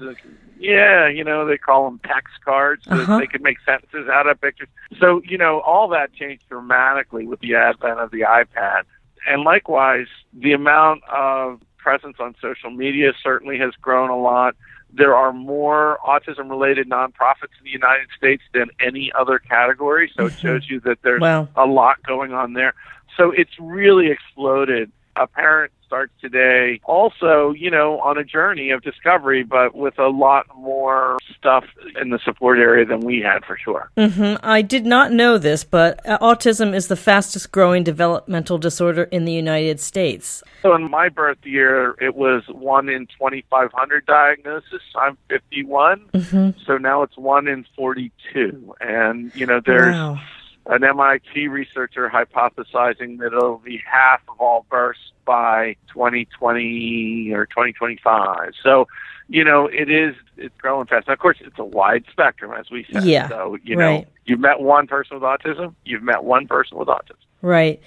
Yeah, 0.60 1.08
you 1.08 1.24
know, 1.24 1.46
they 1.46 1.56
call 1.56 1.84
them 1.86 2.00
text 2.04 2.34
cards. 2.44 2.84
So 2.84 2.92
uh-huh. 2.94 3.18
They 3.18 3.26
could 3.26 3.42
make 3.42 3.56
sentences 3.64 4.08
out 4.12 4.28
of 4.28 4.38
pictures. 4.40 4.68
So, 5.00 5.22
you 5.24 5.38
know, 5.38 5.60
all 5.60 5.88
that 5.88 6.12
changed 6.12 6.46
dramatically 6.50 7.26
with 7.26 7.40
the 7.40 7.54
advent 7.54 7.98
of 7.98 8.10
the 8.10 8.20
iPad. 8.20 8.82
And 9.26 9.42
likewise, 9.42 10.06
the 10.34 10.52
amount 10.52 11.02
of 11.10 11.62
presence 11.78 12.18
on 12.20 12.34
social 12.42 12.70
media 12.70 13.12
certainly 13.22 13.58
has 13.58 13.72
grown 13.80 14.10
a 14.10 14.18
lot. 14.18 14.54
There 14.92 15.16
are 15.16 15.32
more 15.32 15.98
autism 16.06 16.50
related 16.50 16.90
nonprofits 16.90 17.56
in 17.58 17.64
the 17.64 17.70
United 17.70 18.08
States 18.14 18.42
than 18.52 18.66
any 18.80 19.10
other 19.18 19.38
category. 19.38 20.12
So 20.14 20.26
it 20.26 20.32
mm-hmm. 20.32 20.46
shows 20.46 20.68
you 20.68 20.80
that 20.80 20.98
there's 21.02 21.22
wow. 21.22 21.48
a 21.56 21.64
lot 21.64 22.02
going 22.02 22.34
on 22.34 22.52
there. 22.52 22.74
So 23.16 23.30
it's 23.30 23.58
really 23.58 24.10
exploded. 24.10 24.92
A 25.16 25.26
parent 25.26 25.72
starts 25.90 26.12
today 26.20 26.80
also, 26.84 27.50
you 27.50 27.68
know, 27.68 27.98
on 27.98 28.16
a 28.16 28.22
journey 28.22 28.70
of 28.70 28.80
discovery, 28.80 29.42
but 29.42 29.74
with 29.74 29.98
a 29.98 30.06
lot 30.06 30.46
more 30.56 31.18
stuff 31.36 31.64
in 32.00 32.10
the 32.10 32.18
support 32.24 32.60
area 32.60 32.86
than 32.86 33.00
we 33.00 33.18
had 33.18 33.44
for 33.44 33.58
sure. 33.58 33.90
Mm-hmm. 33.96 34.36
I 34.40 34.62
did 34.62 34.86
not 34.86 35.10
know 35.10 35.36
this, 35.36 35.64
but 35.64 36.00
autism 36.04 36.76
is 36.76 36.86
the 36.86 36.94
fastest 36.94 37.50
growing 37.50 37.82
developmental 37.82 38.56
disorder 38.56 39.02
in 39.04 39.24
the 39.24 39.32
United 39.32 39.80
States. 39.80 40.44
So 40.62 40.76
in 40.76 40.88
my 40.88 41.08
birth 41.08 41.44
year, 41.44 41.96
it 42.00 42.14
was 42.14 42.44
one 42.48 42.88
in 42.88 43.06
2,500 43.06 44.06
diagnosis. 44.06 44.82
I'm 44.94 45.18
51. 45.28 46.08
Mm-hmm. 46.14 46.60
So 46.66 46.78
now 46.78 47.02
it's 47.02 47.16
one 47.16 47.48
in 47.48 47.66
42. 47.74 48.76
And, 48.80 49.34
you 49.34 49.44
know, 49.44 49.60
there's. 49.64 49.92
Wow 49.92 50.20
an 50.70 50.84
MIT 50.84 51.48
researcher 51.48 52.08
hypothesizing 52.08 53.18
that 53.18 53.32
it'll 53.32 53.58
be 53.58 53.82
half 53.84 54.20
of 54.28 54.40
all 54.40 54.64
births 54.70 55.00
by 55.24 55.74
2020 55.92 57.32
or 57.32 57.46
2025. 57.46 58.52
So, 58.62 58.86
you 59.28 59.44
know, 59.44 59.66
it 59.66 59.90
is 59.90 60.14
it's 60.36 60.56
growing 60.58 60.86
fast. 60.86 61.08
Now, 61.08 61.14
of 61.14 61.18
course, 61.18 61.38
it's 61.40 61.58
a 61.58 61.64
wide 61.64 62.04
spectrum, 62.10 62.52
as 62.58 62.70
we 62.70 62.86
said. 62.92 63.04
Yeah. 63.04 63.28
So, 63.28 63.58
you 63.64 63.76
right. 63.76 64.04
know, 64.04 64.06
you've 64.26 64.40
met 64.40 64.60
one 64.60 64.86
person 64.86 65.16
with 65.16 65.24
autism, 65.24 65.74
you've 65.84 66.04
met 66.04 66.22
one 66.22 66.46
person 66.46 66.78
with 66.78 66.88
autism. 66.88 67.16
Right. 67.42 67.80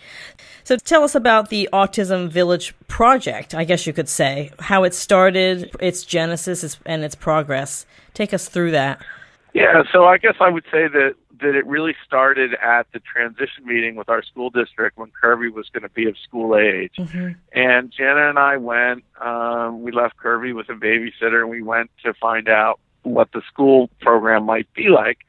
So 0.63 0.77
tell 0.77 1.03
us 1.03 1.15
about 1.15 1.49
the 1.49 1.69
Autism 1.71 2.27
Village 2.27 2.73
project, 2.87 3.53
I 3.53 3.65
guess 3.65 3.85
you 3.85 3.93
could 3.93 4.09
say, 4.09 4.51
how 4.59 4.83
it 4.83 4.93
started, 4.93 5.75
its 5.79 6.03
genesis, 6.03 6.77
and 6.85 7.03
its 7.03 7.15
progress. 7.15 7.85
Take 8.13 8.33
us 8.33 8.49
through 8.49 8.71
that. 8.71 8.99
Yeah, 9.53 9.83
so 9.91 10.05
I 10.05 10.17
guess 10.17 10.35
I 10.39 10.49
would 10.49 10.65
say 10.65 10.87
that 10.87 11.15
that 11.41 11.55
it 11.55 11.65
really 11.65 11.95
started 12.05 12.53
at 12.55 12.87
the 12.93 12.99
transition 12.99 13.65
meeting 13.65 13.95
with 13.95 14.09
our 14.09 14.23
school 14.23 14.49
district 14.49 14.97
when 14.97 15.11
Kirby 15.11 15.49
was 15.49 15.67
going 15.73 15.83
to 15.83 15.89
be 15.89 16.07
of 16.07 16.15
school 16.17 16.55
age. 16.55 16.93
Mm-hmm. 16.97 17.31
And 17.51 17.91
Jana 17.91 18.29
and 18.29 18.39
I 18.39 18.57
went, 18.57 19.03
um, 19.19 19.81
we 19.81 19.91
left 19.91 20.17
Kirby 20.17 20.53
with 20.53 20.69
a 20.69 20.73
babysitter 20.73 21.41
and 21.41 21.49
we 21.49 21.61
went 21.61 21.91
to 22.03 22.13
find 22.13 22.47
out 22.47 22.79
what 23.01 23.31
the 23.33 23.41
school 23.51 23.89
program 23.99 24.45
might 24.45 24.71
be 24.73 24.89
like. 24.89 25.19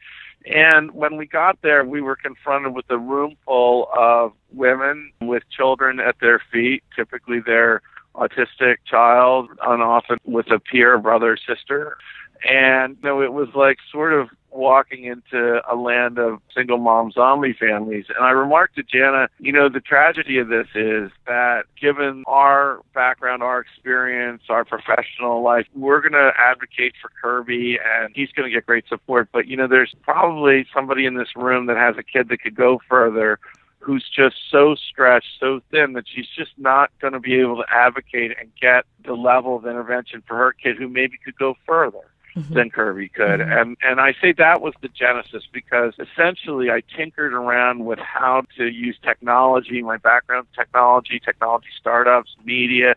And 0.46 0.92
when 0.92 1.16
we 1.16 1.26
got 1.26 1.60
there, 1.62 1.84
we 1.84 2.00
were 2.00 2.16
confronted 2.16 2.74
with 2.74 2.84
a 2.90 2.98
room 2.98 3.36
full 3.46 3.88
of 3.96 4.32
women 4.52 5.10
with 5.20 5.42
children 5.50 6.00
at 6.00 6.16
their 6.20 6.40
feet, 6.52 6.84
typically 6.94 7.40
their 7.40 7.80
autistic 8.14 8.76
child, 8.86 9.48
and 9.62 9.82
often 9.82 10.18
with 10.24 10.50
a 10.50 10.60
peer, 10.60 10.98
brother, 10.98 11.36
sister. 11.36 11.96
And 12.44 12.96
you 13.02 13.08
know, 13.08 13.22
it 13.22 13.32
was 13.32 13.48
like 13.54 13.78
sort 13.90 14.12
of 14.12 14.28
walking 14.54 15.04
into 15.04 15.60
a 15.70 15.74
land 15.74 16.18
of 16.18 16.40
single 16.54 16.78
mom 16.78 17.10
zombie 17.10 17.56
families. 17.58 18.06
And 18.14 18.24
I 18.24 18.30
remarked 18.30 18.76
to 18.76 18.82
Jana, 18.82 19.28
you 19.38 19.52
know, 19.52 19.68
the 19.68 19.80
tragedy 19.80 20.38
of 20.38 20.48
this 20.48 20.68
is 20.74 21.10
that 21.26 21.64
given 21.80 22.22
our 22.26 22.80
background, 22.94 23.42
our 23.42 23.60
experience, 23.60 24.42
our 24.48 24.64
professional 24.64 25.42
life, 25.42 25.66
we're 25.74 26.00
going 26.00 26.12
to 26.12 26.30
advocate 26.38 26.94
for 27.00 27.10
Kirby 27.20 27.78
and 27.84 28.14
he's 28.14 28.30
going 28.30 28.48
to 28.48 28.54
get 28.54 28.66
great 28.66 28.88
support. 28.88 29.28
But, 29.32 29.46
you 29.46 29.56
know, 29.56 29.66
there's 29.66 29.94
probably 30.02 30.66
somebody 30.72 31.04
in 31.04 31.14
this 31.14 31.34
room 31.36 31.66
that 31.66 31.76
has 31.76 31.96
a 31.98 32.02
kid 32.02 32.28
that 32.28 32.40
could 32.40 32.54
go 32.54 32.80
further 32.88 33.38
who's 33.80 34.04
just 34.16 34.36
so 34.50 34.74
stretched, 34.74 35.28
so 35.38 35.60
thin 35.70 35.92
that 35.92 36.04
she's 36.08 36.28
just 36.34 36.52
not 36.56 36.90
going 37.02 37.12
to 37.12 37.20
be 37.20 37.34
able 37.34 37.56
to 37.56 37.66
advocate 37.70 38.32
and 38.40 38.50
get 38.58 38.86
the 39.04 39.12
level 39.12 39.56
of 39.56 39.66
intervention 39.66 40.22
for 40.26 40.36
her 40.36 40.52
kid 40.52 40.78
who 40.78 40.88
maybe 40.88 41.18
could 41.22 41.36
go 41.36 41.54
further 41.66 42.00
mm-hmm. 42.36 42.54
than 42.54 42.70
Kirby 42.70 43.08
could. 43.08 43.40
Mm-hmm. 43.40 43.52
And 43.52 43.76
and 43.82 44.00
I 44.00 44.14
say 44.20 44.32
that 44.32 44.60
was 44.60 44.74
the 44.80 44.88
genesis 44.88 45.44
because 45.52 45.94
essentially 45.98 46.70
I 46.70 46.82
tinkered 46.96 47.32
around 47.32 47.84
with 47.84 47.98
how 47.98 48.42
to 48.56 48.66
use 48.66 48.96
technology, 49.02 49.82
my 49.82 49.96
background 49.96 50.46
technology, 50.54 51.20
technology 51.20 51.68
startups, 51.78 52.34
media. 52.44 52.96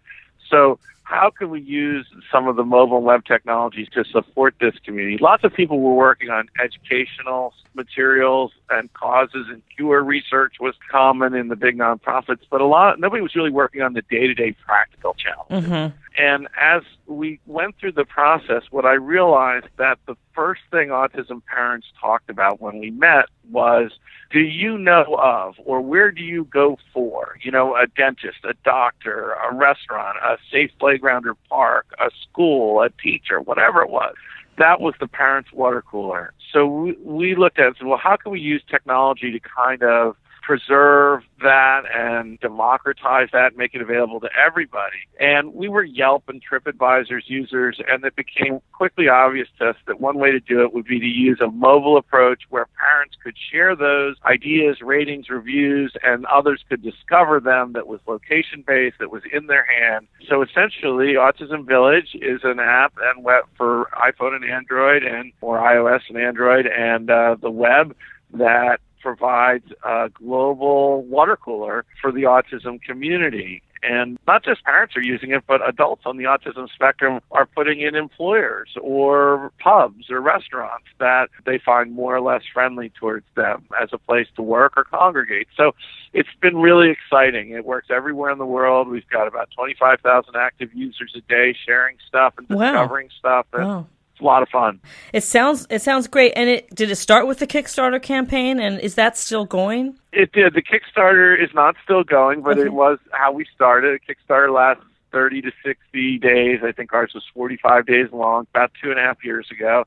So 0.49 0.79
how 1.03 1.29
can 1.29 1.49
we 1.49 1.61
use 1.61 2.05
some 2.31 2.47
of 2.47 2.57
the 2.57 2.65
mobile 2.65 3.01
web 3.01 3.25
technologies 3.25 3.87
to 3.93 4.03
support 4.03 4.55
this 4.59 4.75
community? 4.83 5.17
Lots 5.17 5.43
of 5.43 5.53
people 5.53 5.79
were 5.79 5.95
working 5.95 6.29
on 6.29 6.49
educational 6.61 7.53
materials 7.73 8.51
and 8.69 8.91
causes 8.93 9.47
and 9.49 9.61
cure 9.75 10.03
research 10.03 10.55
was 10.59 10.75
common 10.91 11.33
in 11.33 11.47
the 11.47 11.55
big 11.55 11.77
nonprofits, 11.77 12.41
but 12.49 12.61
a 12.61 12.65
lot 12.65 12.99
nobody 12.99 13.21
was 13.21 13.35
really 13.35 13.51
working 13.51 13.81
on 13.81 13.93
the 13.93 14.01
day-to-day 14.03 14.55
practical 14.65 15.13
challenges. 15.13 15.69
Mm-hmm. 15.69 15.95
And 16.19 16.47
as 16.59 16.81
we 17.05 17.39
went 17.45 17.77
through 17.77 17.91
the 17.91 18.05
process, 18.05 18.63
what 18.71 18.85
I 18.85 18.93
realized 18.93 19.67
that 19.77 19.99
the 20.07 20.15
first 20.33 20.61
thing 20.71 20.89
autism 20.89 21.45
parents 21.45 21.87
talked 22.01 22.29
about 22.29 22.59
when 22.59 22.79
we 22.79 22.89
met 22.89 23.25
was, 23.51 23.91
do 24.31 24.39
you 24.39 24.77
know 24.77 25.15
of, 25.21 25.55
or 25.63 25.79
where 25.79 26.11
do 26.11 26.23
you 26.23 26.45
go 26.45 26.77
for, 26.91 27.37
you 27.41 27.51
know, 27.51 27.75
a 27.75 27.87
dentist, 27.87 28.39
a 28.43 28.55
doctor, 28.65 29.33
a 29.33 29.53
restaurant, 29.53 30.17
a 30.17 30.37
safe 30.51 30.71
playground 30.79 31.27
or 31.27 31.35
park, 31.49 31.85
a 31.99 32.09
school, 32.23 32.81
a 32.81 32.89
teacher, 32.89 33.39
whatever 33.39 33.81
it 33.81 33.89
was. 33.89 34.15
That 34.57 34.81
was 34.81 34.95
the 34.99 35.07
parents' 35.07 35.51
water 35.53 35.81
cooler. 35.81 36.33
So 36.51 36.65
we, 36.65 36.97
we 37.03 37.35
looked 37.35 37.59
at 37.59 37.63
it 37.63 37.67
and 37.67 37.75
said, 37.77 37.87
well, 37.87 37.99
how 38.01 38.17
can 38.17 38.31
we 38.31 38.39
use 38.39 38.63
technology 38.69 39.31
to 39.31 39.39
kind 39.39 39.83
of 39.83 40.15
preserve 40.47 41.23
that 41.41 41.81
and 41.93 42.39
democratize 42.39 43.27
that, 43.33 43.57
make 43.57 43.75
it 43.75 43.81
available 43.81 44.21
to 44.21 44.29
everybody. 44.33 44.95
And 45.19 45.53
we 45.53 45.67
were 45.67 45.83
Yelp 45.83 46.23
and 46.29 46.41
TripAdvisor's 46.41 47.25
users, 47.27 47.81
and 47.85 48.05
it 48.05 48.15
became 48.15 48.61
quickly 48.71 49.09
obvious 49.09 49.49
to 49.59 49.71
us 49.71 49.75
that 49.87 49.99
one 49.99 50.17
way 50.17 50.31
to 50.31 50.39
do 50.39 50.61
it 50.61 50.73
would 50.73 50.85
be 50.85 51.01
to 51.01 51.05
use 51.05 51.41
a 51.41 51.51
mobile 51.51 51.97
approach 51.97 52.43
where 52.49 52.65
parents 52.79 53.17
could 53.21 53.35
share 53.51 53.75
those 53.75 54.15
ideas, 54.23 54.77
ratings, 54.81 55.29
reviews, 55.29 55.91
and 56.01 56.25
others 56.27 56.63
could 56.69 56.81
discover 56.81 57.41
them 57.41 57.73
that 57.73 57.85
was 57.85 57.99
location 58.07 58.63
based, 58.65 58.99
that 58.99 59.11
was 59.11 59.23
in 59.33 59.47
their 59.47 59.65
hand. 59.65 60.07
So 60.29 60.41
essentially, 60.41 61.15
Autism 61.15 61.67
Village 61.67 62.15
is 62.15 62.39
an 62.45 62.61
app 62.61 62.93
and 63.03 63.21
web 63.21 63.43
for 63.57 63.89
iPhone 63.95 64.33
and 64.33 64.45
Android 64.45 65.03
and 65.03 65.33
or 65.41 65.57
iOS 65.57 66.03
and 66.07 66.17
Android 66.17 66.67
and 66.67 67.09
uh, 67.09 67.35
the 67.41 67.51
web 67.51 67.93
that 68.33 68.79
provides 68.99 69.65
a 69.83 70.09
global 70.13 71.03
water 71.03 71.35
cooler 71.35 71.85
for 72.01 72.11
the 72.11 72.23
autism 72.23 72.81
community. 72.81 73.61
And 73.83 74.17
not 74.25 74.43
just 74.43 74.63
parents 74.63 74.95
are 74.97 75.01
using 75.01 75.31
it, 75.31 75.43
but 75.47 75.67
adults 75.67 76.03
on 76.05 76.17
the 76.17 76.23
autism 76.23 76.67
spectrum 76.73 77.21
are 77.31 77.45
putting 77.45 77.79
in 77.79 77.95
employers 77.95 78.69
or 78.81 79.51
pubs 79.59 80.09
or 80.09 80.19
restaurants 80.19 80.87
that 80.99 81.29
they 81.45 81.59
find 81.59 81.93
more 81.93 82.15
or 82.15 82.21
less 82.21 82.41
friendly 82.51 82.89
towards 82.89 83.25
them 83.35 83.65
as 83.79 83.89
a 83.93 83.97
place 83.97 84.27
to 84.35 84.41
work 84.41 84.73
or 84.77 84.83
congregate. 84.83 85.47
So 85.55 85.75
it's 86.13 86.29
been 86.41 86.57
really 86.57 86.89
exciting. 86.89 87.51
It 87.51 87.65
works 87.65 87.87
everywhere 87.91 88.31
in 88.31 88.39
the 88.39 88.45
world. 88.45 88.87
We've 88.87 89.07
got 89.09 89.27
about 89.27 89.49
25,000 89.55 90.35
active 90.35 90.73
users 90.73 91.13
a 91.15 91.21
day 91.21 91.55
sharing 91.65 91.97
stuff 92.07 92.33
and 92.37 92.47
discovering 92.47 93.07
wow. 93.07 93.19
stuff. 93.19 93.45
And 93.53 93.67
wow 93.67 93.87
it's 94.17 94.21
a 94.23 94.25
lot 94.25 94.41
of 94.41 94.49
fun. 94.49 94.79
It 95.13 95.21
sounds 95.23 95.67
it 95.69 95.81
sounds 95.83 96.07
great. 96.07 96.33
And 96.35 96.49
it 96.49 96.73
did 96.75 96.89
it 96.89 96.95
start 96.95 97.27
with 97.27 97.37
the 97.37 97.45
Kickstarter 97.47 98.01
campaign, 98.01 98.59
and 98.59 98.79
is 98.79 98.95
that 98.95 99.15
still 99.15 99.45
going? 99.45 99.95
It 100.11 100.31
did. 100.31 100.55
The 100.55 100.63
Kickstarter 100.63 101.39
is 101.41 101.51
not 101.53 101.75
still 101.83 102.03
going, 102.03 102.41
but 102.41 102.53
Okay. 102.57 102.63
it 102.67 102.73
was 102.73 102.97
how 103.11 103.31
we 103.31 103.45
started. 103.53 104.01
Kickstarter 104.09 104.51
lasts 104.51 104.83
30 105.11 105.41
to 105.43 105.51
60 105.63 106.17
days. 106.17 106.61
I 106.63 106.71
think 106.71 106.91
ours 106.93 107.11
was 107.13 107.23
45 107.35 107.85
days 107.85 108.07
long, 108.11 108.47
about 108.55 108.71
two 108.81 108.89
and 108.89 108.99
a 108.99 109.03
half 109.03 109.23
years 109.23 109.47
ago. 109.51 109.83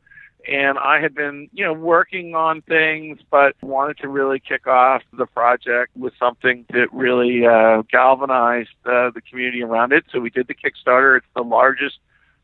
And 0.51 0.79
I 0.79 1.01
had 1.01 1.15
been, 1.15 1.51
you 1.53 1.65
know, 1.65 1.75
working 1.75 2.35
on 2.35 2.63
things, 2.63 3.19
but 3.31 3.55
wanted 3.61 3.99
to 3.99 4.09
really 4.09 4.39
kick 4.41 4.67
off 4.67 5.03
the 5.13 5.27
project 5.27 5.91
with 5.97 6.15
something 6.19 6.65
that 6.71 6.87
really 6.93 7.45
uh, 7.47 7.83
galvanized 7.93 8.71
uh, 8.87 9.11
the 9.11 9.21
community 9.29 9.63
around 9.63 9.93
it. 9.93 10.05
So 10.11 10.19
we 10.21 10.31
did 10.31 10.47
the 10.47 10.55
Kickstarter. 10.55 11.17
It's 11.19 11.27
the 11.35 11.43
largest 11.43 11.99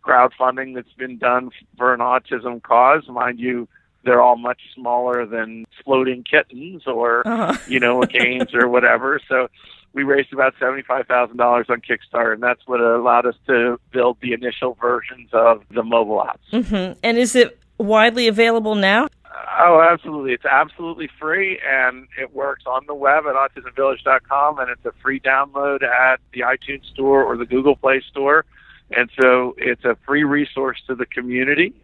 crowdfunding 0.07 0.75
that's 0.75 0.93
been 0.97 1.19
done 1.19 1.51
for 1.77 1.93
an 1.93 2.01
autism 2.01 2.63
cause. 2.63 3.09
Mind 3.09 3.39
you, 3.41 3.69
they're 4.05 4.21
all 4.23 4.37
much 4.37 4.61
smaller 4.75 5.27
than 5.27 5.65
Exploding 5.73 6.23
Kittens 6.23 6.87
or 6.87 7.27
Uh-huh. 7.27 7.57
you 7.69 7.81
know, 7.81 8.03
games 8.03 8.55
or 8.55 8.69
whatever. 8.69 9.21
So 9.29 9.49
we 9.93 10.03
raised 10.05 10.33
about 10.33 10.55
seventy-five 10.61 11.07
thousand 11.07 11.39
dollars 11.39 11.67
on 11.71 11.81
Kickstarter, 11.81 12.35
and 12.35 12.43
that's 12.43 12.61
what 12.67 12.81
allowed 12.81 13.25
us 13.27 13.35
to 13.47 13.81
build 13.93 14.19
the 14.21 14.33
initial 14.35 14.77
versions 14.81 15.31
of 15.33 15.63
the 15.71 15.83
mobile 15.83 16.23
apps. 16.25 16.67
hmm 16.67 16.93
And 17.03 17.17
is 17.19 17.35
it 17.35 17.59
widely 17.79 18.29
available 18.29 18.75
now? 18.75 19.09
Oh, 19.59 19.81
absolutely! 19.93 20.33
It's 20.33 20.45
absolutely 20.45 21.09
free, 21.19 21.59
and 21.67 22.07
it 22.21 22.35
works 22.35 22.65
on 22.67 22.85
the 22.87 22.95
web 22.95 23.25
at 23.27 23.35
autismvillage.com, 23.35 24.59
and 24.59 24.71
it's 24.71 24.85
a 24.85 24.93
free 25.03 25.21
download 25.21 25.83
at 25.83 26.21
the 26.33 26.41
iTunes 26.41 26.85
Store 26.93 27.23
or 27.25 27.37
the 27.37 27.47
Google 27.47 27.77
Play 27.77 28.03
Store. 28.11 28.45
And 28.91 29.11
so 29.21 29.55
it's 29.59 29.85
a 29.85 29.97
free 30.07 30.25
resource 30.25 30.81
to 30.87 30.95
the 30.95 31.07
community. 31.07 31.75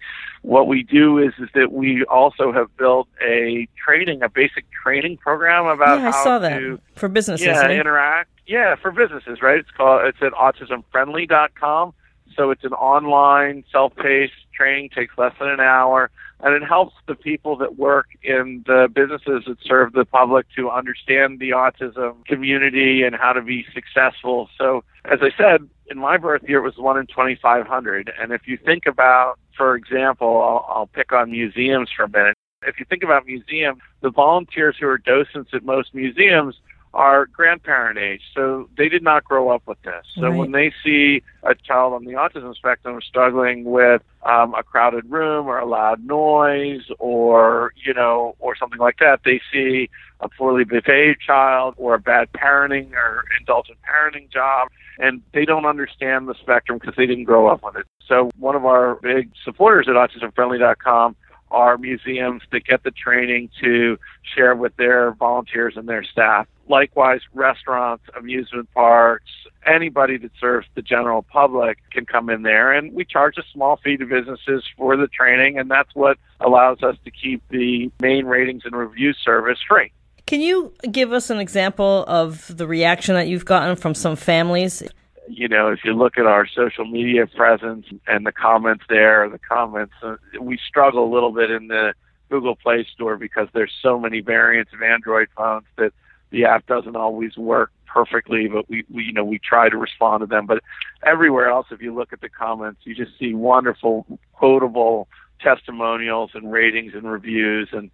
What 0.43 0.67
we 0.67 0.83
do 0.83 1.19
is 1.19 1.33
is 1.39 1.49
that 1.55 1.73
we 1.73 2.05
also 2.05 2.53
have 2.53 2.77
built 2.77 3.09
a 3.21 3.69
training, 3.85 4.23
a 4.23 4.29
basic 4.29 4.67
training 4.71 5.17
program 5.17 5.67
about 5.67 6.01
yeah, 6.01 6.09
I 6.09 6.11
how 6.11 6.25
saw 6.25 6.39
that 6.39 6.59
to 6.59 6.81
for 6.95 7.09
businesses. 7.09 7.47
yeah, 7.47 7.69
interact. 7.69 8.31
Yeah, 8.47 8.75
for 8.77 8.91
businesses, 8.91 9.43
right? 9.43 9.59
It's 9.59 9.71
called 9.71 10.05
it's 10.07 10.23
at 10.23 10.33
autismfriendly.com. 10.33 11.95
So 12.37 12.51
it's 12.51 12.65
an 12.65 12.73
online, 12.73 13.65
self-paced 13.71 14.33
training, 14.55 14.91
takes 14.91 15.17
less 15.19 15.35
than 15.39 15.49
an 15.49 15.61
hour, 15.61 16.11
and 16.43 16.55
it 16.55 16.67
helps 16.67 16.95
the 17.07 17.15
people 17.15 17.57
that 17.57 17.79
work 17.79 18.07
in 18.23 18.65
the 18.67 18.89
businesses 18.93 19.45
that 19.47 19.59
serve 19.65 19.93
the 19.93 20.05
public 20.05 20.47
to 20.57 20.71
understand 20.71 21.39
the 21.39 21.51
autism 21.51 22.25
community 22.27 23.03
and 23.05 23.15
how 23.15 23.33
to 23.33 23.41
be 23.41 23.65
successful. 23.73 24.49
So, 24.59 24.83
as 25.05 25.21
I 25.23 25.31
said, 25.37 25.69
in 25.87 25.99
my 25.99 26.17
birth 26.17 26.43
year, 26.49 26.59
it 26.59 26.63
was 26.63 26.77
one 26.77 26.99
in 26.99 27.07
2,500. 27.07 28.13
And 28.21 28.33
if 28.33 28.43
you 28.47 28.57
think 28.57 28.87
about, 28.87 29.39
for 29.57 29.77
example, 29.77 30.43
I'll, 30.43 30.67
I'll 30.69 30.87
pick 30.87 31.13
on 31.13 31.31
museums 31.31 31.91
for 31.97 32.05
a 32.05 32.09
minute. 32.09 32.37
If 32.65 32.79
you 32.79 32.87
think 32.89 33.03
about 33.03 33.27
museums, 33.27 33.81
the 34.01 34.11
volunteers 34.11 34.77
who 34.81 34.87
are 34.89 34.99
docents 34.99 35.51
at 35.53 35.65
most 35.65 35.95
museums 35.95 36.57
are 36.95 37.27
grandparent 37.27 37.99
age, 37.99 38.21
so 38.35 38.69
they 38.77 38.89
did 38.89 39.03
not 39.03 39.25
grow 39.25 39.49
up 39.49 39.63
with 39.67 39.81
this. 39.83 40.05
So 40.15 40.29
Right. 40.29 40.37
when 40.39 40.53
they 40.53 40.73
see 40.85 41.23
a 41.43 41.55
child 41.55 41.95
on 41.95 42.05
the 42.05 42.13
autism 42.13 42.55
spectrum 42.55 43.01
struggling 43.01 43.65
with 43.65 44.03
um, 44.25 44.55
a 44.55 44.63
crowded 44.63 45.11
room 45.11 45.47
or 45.47 45.59
a 45.59 45.65
loud 45.65 46.05
noise 46.05 46.91
or 46.99 47.73
you 47.77 47.95
know 47.95 48.37
or 48.39 48.55
something 48.57 48.79
like 48.79 48.99
that, 48.99 49.21
they 49.25 49.41
see 49.53 49.89
a 50.21 50.29
poorly 50.29 50.65
behaved 50.65 51.21
child 51.21 51.75
or 51.79 51.95
a 51.95 51.99
bad 51.99 52.31
parenting 52.33 52.93
or 52.93 53.25
indulgent 53.39 53.79
parenting 53.83 54.31
job, 54.31 54.69
and 54.99 55.23
they 55.33 55.45
don't 55.45 55.67
understand 55.67 56.29
the 56.29 56.35
spectrum 56.35 56.79
because 56.79 56.95
they 56.97 57.07
didn't 57.07 57.25
grow 57.25 57.49
up 57.49 57.63
with 57.63 57.77
it. 57.77 57.87
So 58.07 58.31
one 58.39 58.55
of 58.55 58.65
our 58.65 58.97
big 58.97 59.31
supporters 59.45 59.89
at 59.89 59.95
AutismFriendly.com 59.95 61.17
are 61.51 61.77
museums 61.77 62.43
that 62.51 62.65
get 62.65 62.83
the 62.83 62.91
training 62.91 63.51
to 63.63 63.99
share 64.35 64.55
with 64.55 64.75
their 64.77 65.13
volunteers 65.13 65.75
and 65.77 65.89
their 65.89 66.03
staff. 66.03 66.47
Likewise, 66.69 67.21
restaurants, 67.35 68.05
amusement 68.17 68.73
parks, 68.73 69.31
anybody 69.67 70.17
that 70.19 70.31
serves 70.41 70.67
the 70.75 70.83
general 70.83 71.23
public 71.23 71.79
can 71.91 72.07
come 72.07 72.31
in 72.31 72.43
there. 72.43 72.73
And 72.73 72.93
we 72.93 73.05
charge 73.05 73.37
a 73.37 73.43
small 73.53 73.77
fee 73.77 73.97
to 73.97 74.07
businesses 74.07 74.65
for 74.77 74.97
the 74.97 75.09
training, 75.09 75.59
and 75.59 75.71
that's 75.71 75.95
what 75.95 76.19
allows 76.41 76.83
us 76.83 76.97
to 77.05 77.11
keep 77.11 77.43
the 77.49 77.91
main 78.01 78.27
ratings 78.27 78.63
and 78.65 78.75
review 78.75 79.13
service 79.13 79.59
free. 79.69 79.93
Can 80.27 80.41
you 80.41 80.73
give 80.91 81.13
us 81.13 81.31
an 81.31 81.39
example 81.39 82.05
of 82.07 82.57
the 82.57 82.67
reaction 82.67 83.17
that 83.17 83.29
you've 83.29 83.45
gotten 83.45 83.77
from 83.77 83.95
some 83.95 84.17
families? 84.17 84.83
you 85.29 85.49
know, 85.49 85.69
if 85.69 85.81
you 85.85 85.95
look 85.95 86.19
at 86.19 86.27
our 86.27 86.47
social 86.47 86.85
media 86.85 87.27
presence 87.27 87.87
and 88.07 88.27
the 88.27 88.33
comments 88.33 88.85
there, 88.89 89.29
the 89.29 89.39
comments, 89.39 89.95
uh, 90.03 90.17
we 90.41 90.59
struggle 90.67 91.05
a 91.05 91.13
little 91.13 91.33
bit 91.33 91.51
in 91.51 91.69
the 91.69 91.95
Google 92.29 92.57
Play 92.57 92.87
Store 92.93 93.17
because 93.17 93.49
there's 93.53 93.73
so 93.83 93.99
many 93.99 94.21
variants 94.21 94.73
of 94.73 94.83
Android 94.83 95.29
phones 95.37 95.65
that 95.77 95.93
the 96.33 96.45
app 96.47 96.67
doesn't 96.67 96.97
always 96.97 97.37
work 97.37 97.71
perfectly, 97.87 98.49
but 98.49 98.69
we, 98.69 98.85
we 98.91 99.05
you 99.05 99.13
know, 99.13 99.25
we 99.25 99.39
try 99.39 99.69
to 99.69 99.77
respond 99.77 100.23
to 100.23 100.27
them. 100.27 100.47
But 100.47 100.63
everywhere 101.05 101.49
else, 101.49 101.67
if 101.71 101.81
you 101.81 101.95
look 101.95 102.13
at 102.13 102.21
the 102.21 102.29
comments, 102.29 102.81
you 102.85 102.95
just 102.95 103.17
see 103.19 103.35
wonderful, 103.35 104.07
quotable 104.33 105.09
testimonials 105.41 106.31
and 106.35 106.51
ratings 106.51 106.95
and 106.95 107.11
reviews. 107.11 107.69
And 107.73 107.91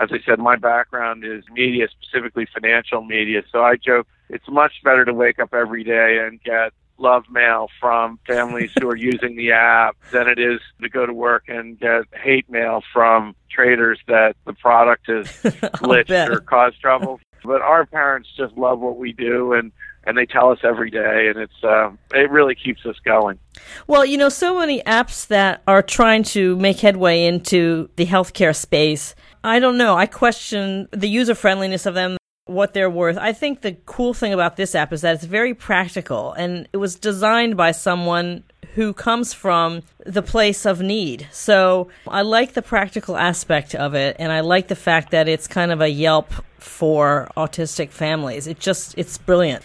as 0.00 0.10
I 0.12 0.20
said, 0.24 0.38
my 0.38 0.56
background 0.56 1.24
is 1.24 1.44
media, 1.50 1.88
specifically 2.00 2.46
financial 2.52 3.02
media. 3.02 3.42
So 3.50 3.62
I 3.62 3.76
joke 3.76 4.06
it's 4.28 4.48
much 4.48 4.72
better 4.84 5.04
to 5.04 5.12
wake 5.12 5.40
up 5.40 5.52
every 5.52 5.82
day 5.82 6.18
and 6.24 6.40
get 6.42 6.72
love 6.98 7.24
mail 7.30 7.68
from 7.80 8.18
families 8.26 8.70
who 8.78 8.88
are 8.88 8.96
using 9.12 9.34
the 9.36 9.52
app 9.52 9.96
than 10.12 10.28
it 10.28 10.38
is 10.38 10.60
to 10.80 10.88
go 10.88 11.06
to 11.06 11.12
work 11.12 11.44
and 11.48 11.80
get 11.80 12.02
hate 12.12 12.48
mail 12.48 12.82
from 12.92 13.34
traders 13.50 13.98
that 14.06 14.36
the 14.46 14.52
product 14.52 15.08
has 15.08 15.26
glitched 15.80 16.28
or 16.28 16.40
caused 16.40 16.80
trouble. 16.80 17.18
But 17.44 17.62
our 17.62 17.86
parents 17.86 18.28
just 18.36 18.56
love 18.56 18.80
what 18.80 18.96
we 18.96 19.12
do 19.12 19.52
and 19.52 19.72
and 20.04 20.16
they 20.16 20.24
tell 20.24 20.50
us 20.50 20.58
every 20.64 20.90
day 20.90 21.28
and 21.28 21.38
it's 21.38 21.62
uh, 21.62 21.90
it 22.14 22.30
really 22.30 22.54
keeps 22.54 22.84
us 22.86 22.96
going. 23.04 23.38
Well, 23.86 24.04
you 24.04 24.16
know, 24.16 24.28
so 24.28 24.58
many 24.58 24.82
apps 24.82 25.26
that 25.28 25.62
are 25.66 25.82
trying 25.82 26.22
to 26.24 26.56
make 26.56 26.80
headway 26.80 27.24
into 27.24 27.90
the 27.96 28.06
healthcare 28.06 28.56
space. 28.56 29.14
I 29.44 29.58
don't 29.58 29.76
know. 29.76 29.96
I 29.96 30.06
question 30.06 30.88
the 30.90 31.08
user 31.08 31.34
friendliness 31.34 31.86
of 31.86 31.94
them, 31.94 32.16
what 32.46 32.74
they're 32.74 32.90
worth. 32.90 33.18
I 33.18 33.32
think 33.32 33.60
the 33.60 33.72
cool 33.86 34.14
thing 34.14 34.32
about 34.32 34.56
this 34.56 34.74
app 34.74 34.92
is 34.92 35.02
that 35.02 35.14
it's 35.16 35.24
very 35.24 35.54
practical 35.54 36.32
and 36.32 36.68
it 36.72 36.78
was 36.78 36.96
designed 36.96 37.56
by 37.56 37.72
someone 37.72 38.44
who 38.74 38.92
comes 38.92 39.32
from 39.32 39.82
the 40.04 40.22
place 40.22 40.64
of 40.64 40.80
need. 40.80 41.28
So 41.32 41.88
I 42.06 42.22
like 42.22 42.54
the 42.54 42.62
practical 42.62 43.16
aspect 43.16 43.74
of 43.74 43.94
it 43.94 44.16
and 44.18 44.32
I 44.32 44.40
like 44.40 44.68
the 44.68 44.76
fact 44.76 45.10
that 45.10 45.28
it's 45.28 45.46
kind 45.46 45.72
of 45.72 45.80
a 45.80 45.88
Yelp 45.88 46.32
for 46.58 47.30
autistic 47.36 47.90
families. 47.90 48.46
It 48.46 48.60
just, 48.60 48.96
it's 48.96 49.18
brilliant. 49.18 49.64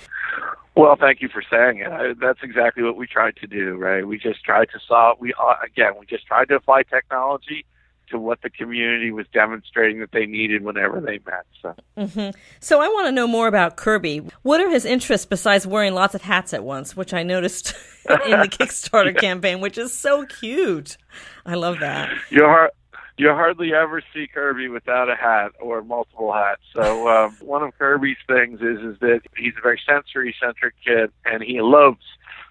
Well, 0.76 0.98
thank 1.00 1.22
you 1.22 1.30
for 1.30 1.42
saying 1.50 1.80
it. 1.80 1.88
I, 1.88 2.14
that's 2.20 2.40
exactly 2.44 2.84
what 2.84 2.98
we 2.98 3.08
tried 3.08 3.38
to 3.38 3.48
do, 3.48 3.76
right? 3.76 4.06
We 4.06 4.18
just 4.18 4.44
tried 4.44 4.70
to 4.72 4.80
solve. 4.86 5.18
We 5.20 5.34
uh, 5.34 5.54
again, 5.64 5.94
we 5.98 6.06
just 6.06 6.26
tried 6.26 6.50
to 6.50 6.56
apply 6.56 6.84
technology 6.84 7.66
to 8.10 8.20
what 8.20 8.42
the 8.42 8.50
community 8.50 9.12
was 9.12 9.26
demonstrating 9.34 10.00
that 10.00 10.12
they 10.12 10.26
needed 10.26 10.64
whenever 10.64 11.00
they 11.02 11.20
met. 11.26 11.46
So, 11.62 11.76
hmm 11.98 12.30
So 12.60 12.82
I 12.82 12.88
want 12.88 13.08
to 13.08 13.12
know 13.12 13.28
more 13.28 13.48
about 13.48 13.76
Kirby. 13.78 14.22
What 14.44 14.60
are 14.62 14.70
his 14.70 14.86
interests 14.86 15.26
besides 15.26 15.66
wearing 15.68 15.94
lots 15.94 16.16
of 16.16 16.22
hats 16.22 16.54
at 16.54 16.64
once, 16.64 16.96
which 16.96 17.14
I 17.14 17.24
noticed 17.24 17.74
in 18.10 18.40
the 18.40 18.48
Kickstarter 18.48 19.18
campaign, 19.20 19.62
which 19.62 19.78
is 19.78 19.94
so 19.94 20.26
cute. 20.26 20.98
I 21.46 21.56
love 21.56 21.80
that. 21.80 22.10
you 22.30 22.44
har- 22.44 22.72
you 23.18 23.30
hardly 23.30 23.74
ever 23.74 24.02
see 24.14 24.28
Kirby 24.28 24.68
without 24.68 25.10
a 25.10 25.16
hat 25.16 25.54
or 25.62 25.82
multiple 25.82 26.34
hats. 26.34 26.60
So, 26.74 27.08
um, 27.08 27.32
one 27.40 27.64
of 27.64 27.78
Kirby's 27.78 28.18
things 28.28 28.60
is 28.60 28.80
is 28.80 29.00
that 29.00 29.22
he's 29.38 29.54
a 29.58 29.62
very 29.62 29.80
sensory 29.88 30.36
centric 30.38 30.74
kid, 30.86 31.12
and 31.24 31.42
he 31.42 31.58
elopes. 31.58 32.04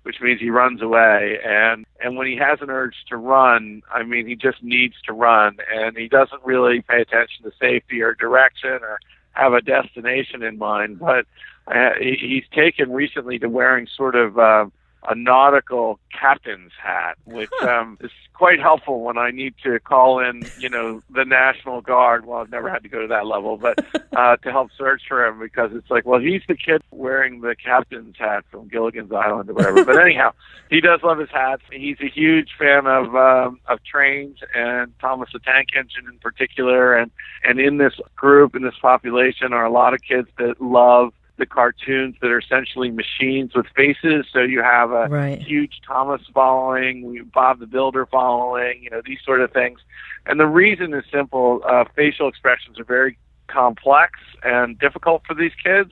Which 0.05 0.21
means 0.21 0.39
he 0.39 0.51
runs 0.51 0.83
away, 0.83 1.39
and 1.45 1.87
and 1.99 2.17
when 2.17 2.27
he 2.27 2.37
has 2.37 2.61
an 2.61 2.71
urge 2.71 2.95
to 3.09 3.17
run, 3.17 3.83
I 3.93 4.03
mean, 4.03 4.27
he 4.27 4.37
just 4.37 4.63
needs 4.63 4.95
to 5.07 5.15
run, 5.15 5.57
and 5.75 5.97
he 5.97 6.09
doesn't 6.09 6.45
really 6.45 6.83
pay 6.83 7.01
attention 7.01 7.45
to 7.45 7.53
safety 7.59 8.03
or 8.03 8.15
direction 8.15 8.79
or 8.83 8.99
have 9.33 9.55
a 9.55 9.63
destination 9.63 10.43
in 10.43 10.59
mind. 10.59 10.99
But 10.99 11.27
uh, 11.67 11.95
he, 11.99 12.17
he's 12.21 12.45
taken 12.55 12.93
recently 12.93 13.39
to 13.39 13.49
wearing 13.49 13.87
sort 13.97 14.15
of 14.15 14.39
uh, 14.39 14.67
a 15.09 15.15
nautical 15.15 15.99
captain's 16.19 16.73
hat, 16.83 17.17
which 17.25 17.51
um, 17.63 17.99
is 18.01 18.11
quite 18.35 18.61
helpful 18.61 19.01
when 19.03 19.17
I 19.17 19.31
need 19.31 19.55
to 19.63 19.79
call 19.81 20.19
in, 20.19 20.43
you 20.59 20.69
know, 20.69 21.03
the 21.09 21.25
National 21.25 21.81
Guard. 21.81 22.27
Well, 22.27 22.41
I've 22.41 22.51
never 22.51 22.69
had 22.69 22.83
to 22.83 22.89
go 22.89 23.01
to 23.01 23.07
that 23.09 23.27
level, 23.27 23.57
but 23.57 23.79
uh, 24.17 24.37
to 24.37 24.51
help 24.51 24.71
search 24.77 25.03
for 25.09 25.25
him 25.25 25.39
because 25.39 25.71
it's 25.73 25.91
like, 25.91 26.05
well, 26.05 26.21
he's 26.21 26.43
the 26.49 26.57
kid 26.57 26.83
wearing 26.91 27.41
the 27.41 27.55
captain's 27.55 28.17
hat 28.19 28.45
from 28.51 28.69
Gilligan's 28.69 29.13
Island 29.13 29.51
or 29.51 29.55
whatever. 29.55 29.85
but 29.85 30.01
anyhow, 30.05 30.33
he 30.69 30.81
does 30.81 31.01
love 31.03 31.19
his 31.19 31.31
hats. 31.31 31.63
He's 31.71 31.99
a 32.01 32.09
huge 32.09 32.51
fan 32.59 32.87
of 32.87 33.15
um, 33.15 33.61
of 33.67 33.79
trains 33.85 34.39
and 34.55 34.93
Thomas 35.01 35.31
the 35.33 35.39
Tank 35.39 35.69
Engine 35.77 36.07
in 36.09 36.19
particular, 36.19 36.95
and 36.95 37.11
and 37.45 37.61
in 37.61 37.79
this 37.79 37.95
group 38.17 38.57
in 38.57 38.63
this 38.63 38.79
population 38.81 39.53
are 39.53 39.65
a 39.65 39.71
lot 39.71 39.95
of 39.95 40.01
kids 40.03 40.29
that 40.39 40.61
love 40.61 41.13
the 41.37 41.47
cartoons 41.47 42.15
that 42.21 42.31
are 42.31 42.39
essentially 42.39 42.91
machines 42.91 43.55
with 43.55 43.67
faces. 43.75 44.27
So 44.33 44.41
you 44.41 44.63
have 44.63 44.93
a 44.93 45.09
right. 45.09 45.41
huge 45.41 45.81
Thomas 45.87 46.23
following, 46.33 47.29
Bob 47.35 47.59
the 47.59 47.67
Builder 47.67 48.07
following, 48.07 48.83
you 48.83 48.91
know, 48.91 49.03
these 49.05 49.19
sort 49.25 49.41
of 49.41 49.53
things. 49.53 49.81
And 50.27 50.39
the 50.39 50.47
reason 50.47 50.95
is 50.95 51.05
simple. 51.13 51.63
Uh, 51.67 51.85
facial 51.97 52.29
expressions 52.29 52.79
are 52.79 52.85
very 52.85 53.19
complex 53.49 54.21
and 54.43 54.79
difficult 54.79 55.23
for 55.27 55.35
these 55.35 55.53
kids. 55.63 55.91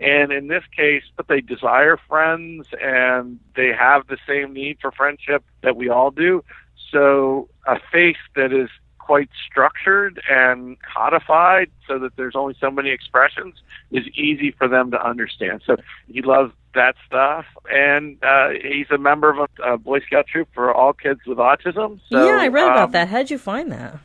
And 0.00 0.32
in 0.32 0.48
this 0.48 0.64
case, 0.74 1.04
but 1.16 1.28
they 1.28 1.40
desire 1.40 1.98
friends 2.08 2.66
and 2.82 3.38
they 3.54 3.68
have 3.68 4.06
the 4.06 4.16
same 4.26 4.52
need 4.52 4.78
for 4.80 4.90
friendship 4.90 5.44
that 5.62 5.76
we 5.76 5.88
all 5.88 6.10
do. 6.10 6.42
So 6.90 7.48
a 7.66 7.78
face 7.92 8.16
that 8.34 8.52
is 8.52 8.70
quite 9.10 9.28
structured 9.44 10.22
and 10.30 10.76
codified 10.82 11.68
so 11.88 11.98
that 11.98 12.14
there's 12.14 12.36
only 12.36 12.54
so 12.60 12.70
many 12.70 12.90
expressions 12.90 13.56
is 13.90 14.06
easy 14.14 14.52
for 14.52 14.68
them 14.68 14.92
to 14.92 15.04
understand. 15.04 15.60
So 15.66 15.78
he 16.06 16.22
loves 16.22 16.52
that 16.76 16.94
stuff, 17.08 17.44
and 17.68 18.22
uh, 18.22 18.50
he's 18.50 18.88
a 18.92 18.98
member 18.98 19.28
of 19.28 19.50
a, 19.58 19.72
a 19.72 19.78
Boy 19.78 19.98
Scout 19.98 20.28
troop 20.28 20.46
for 20.54 20.72
all 20.72 20.92
kids 20.92 21.22
with 21.26 21.38
autism. 21.38 21.98
So, 22.08 22.24
yeah, 22.24 22.38
I 22.40 22.46
read 22.46 22.66
about 22.68 22.84
um, 22.84 22.90
that. 22.92 23.08
How'd 23.08 23.32
you 23.32 23.38
find 23.38 23.72
that? 23.72 23.98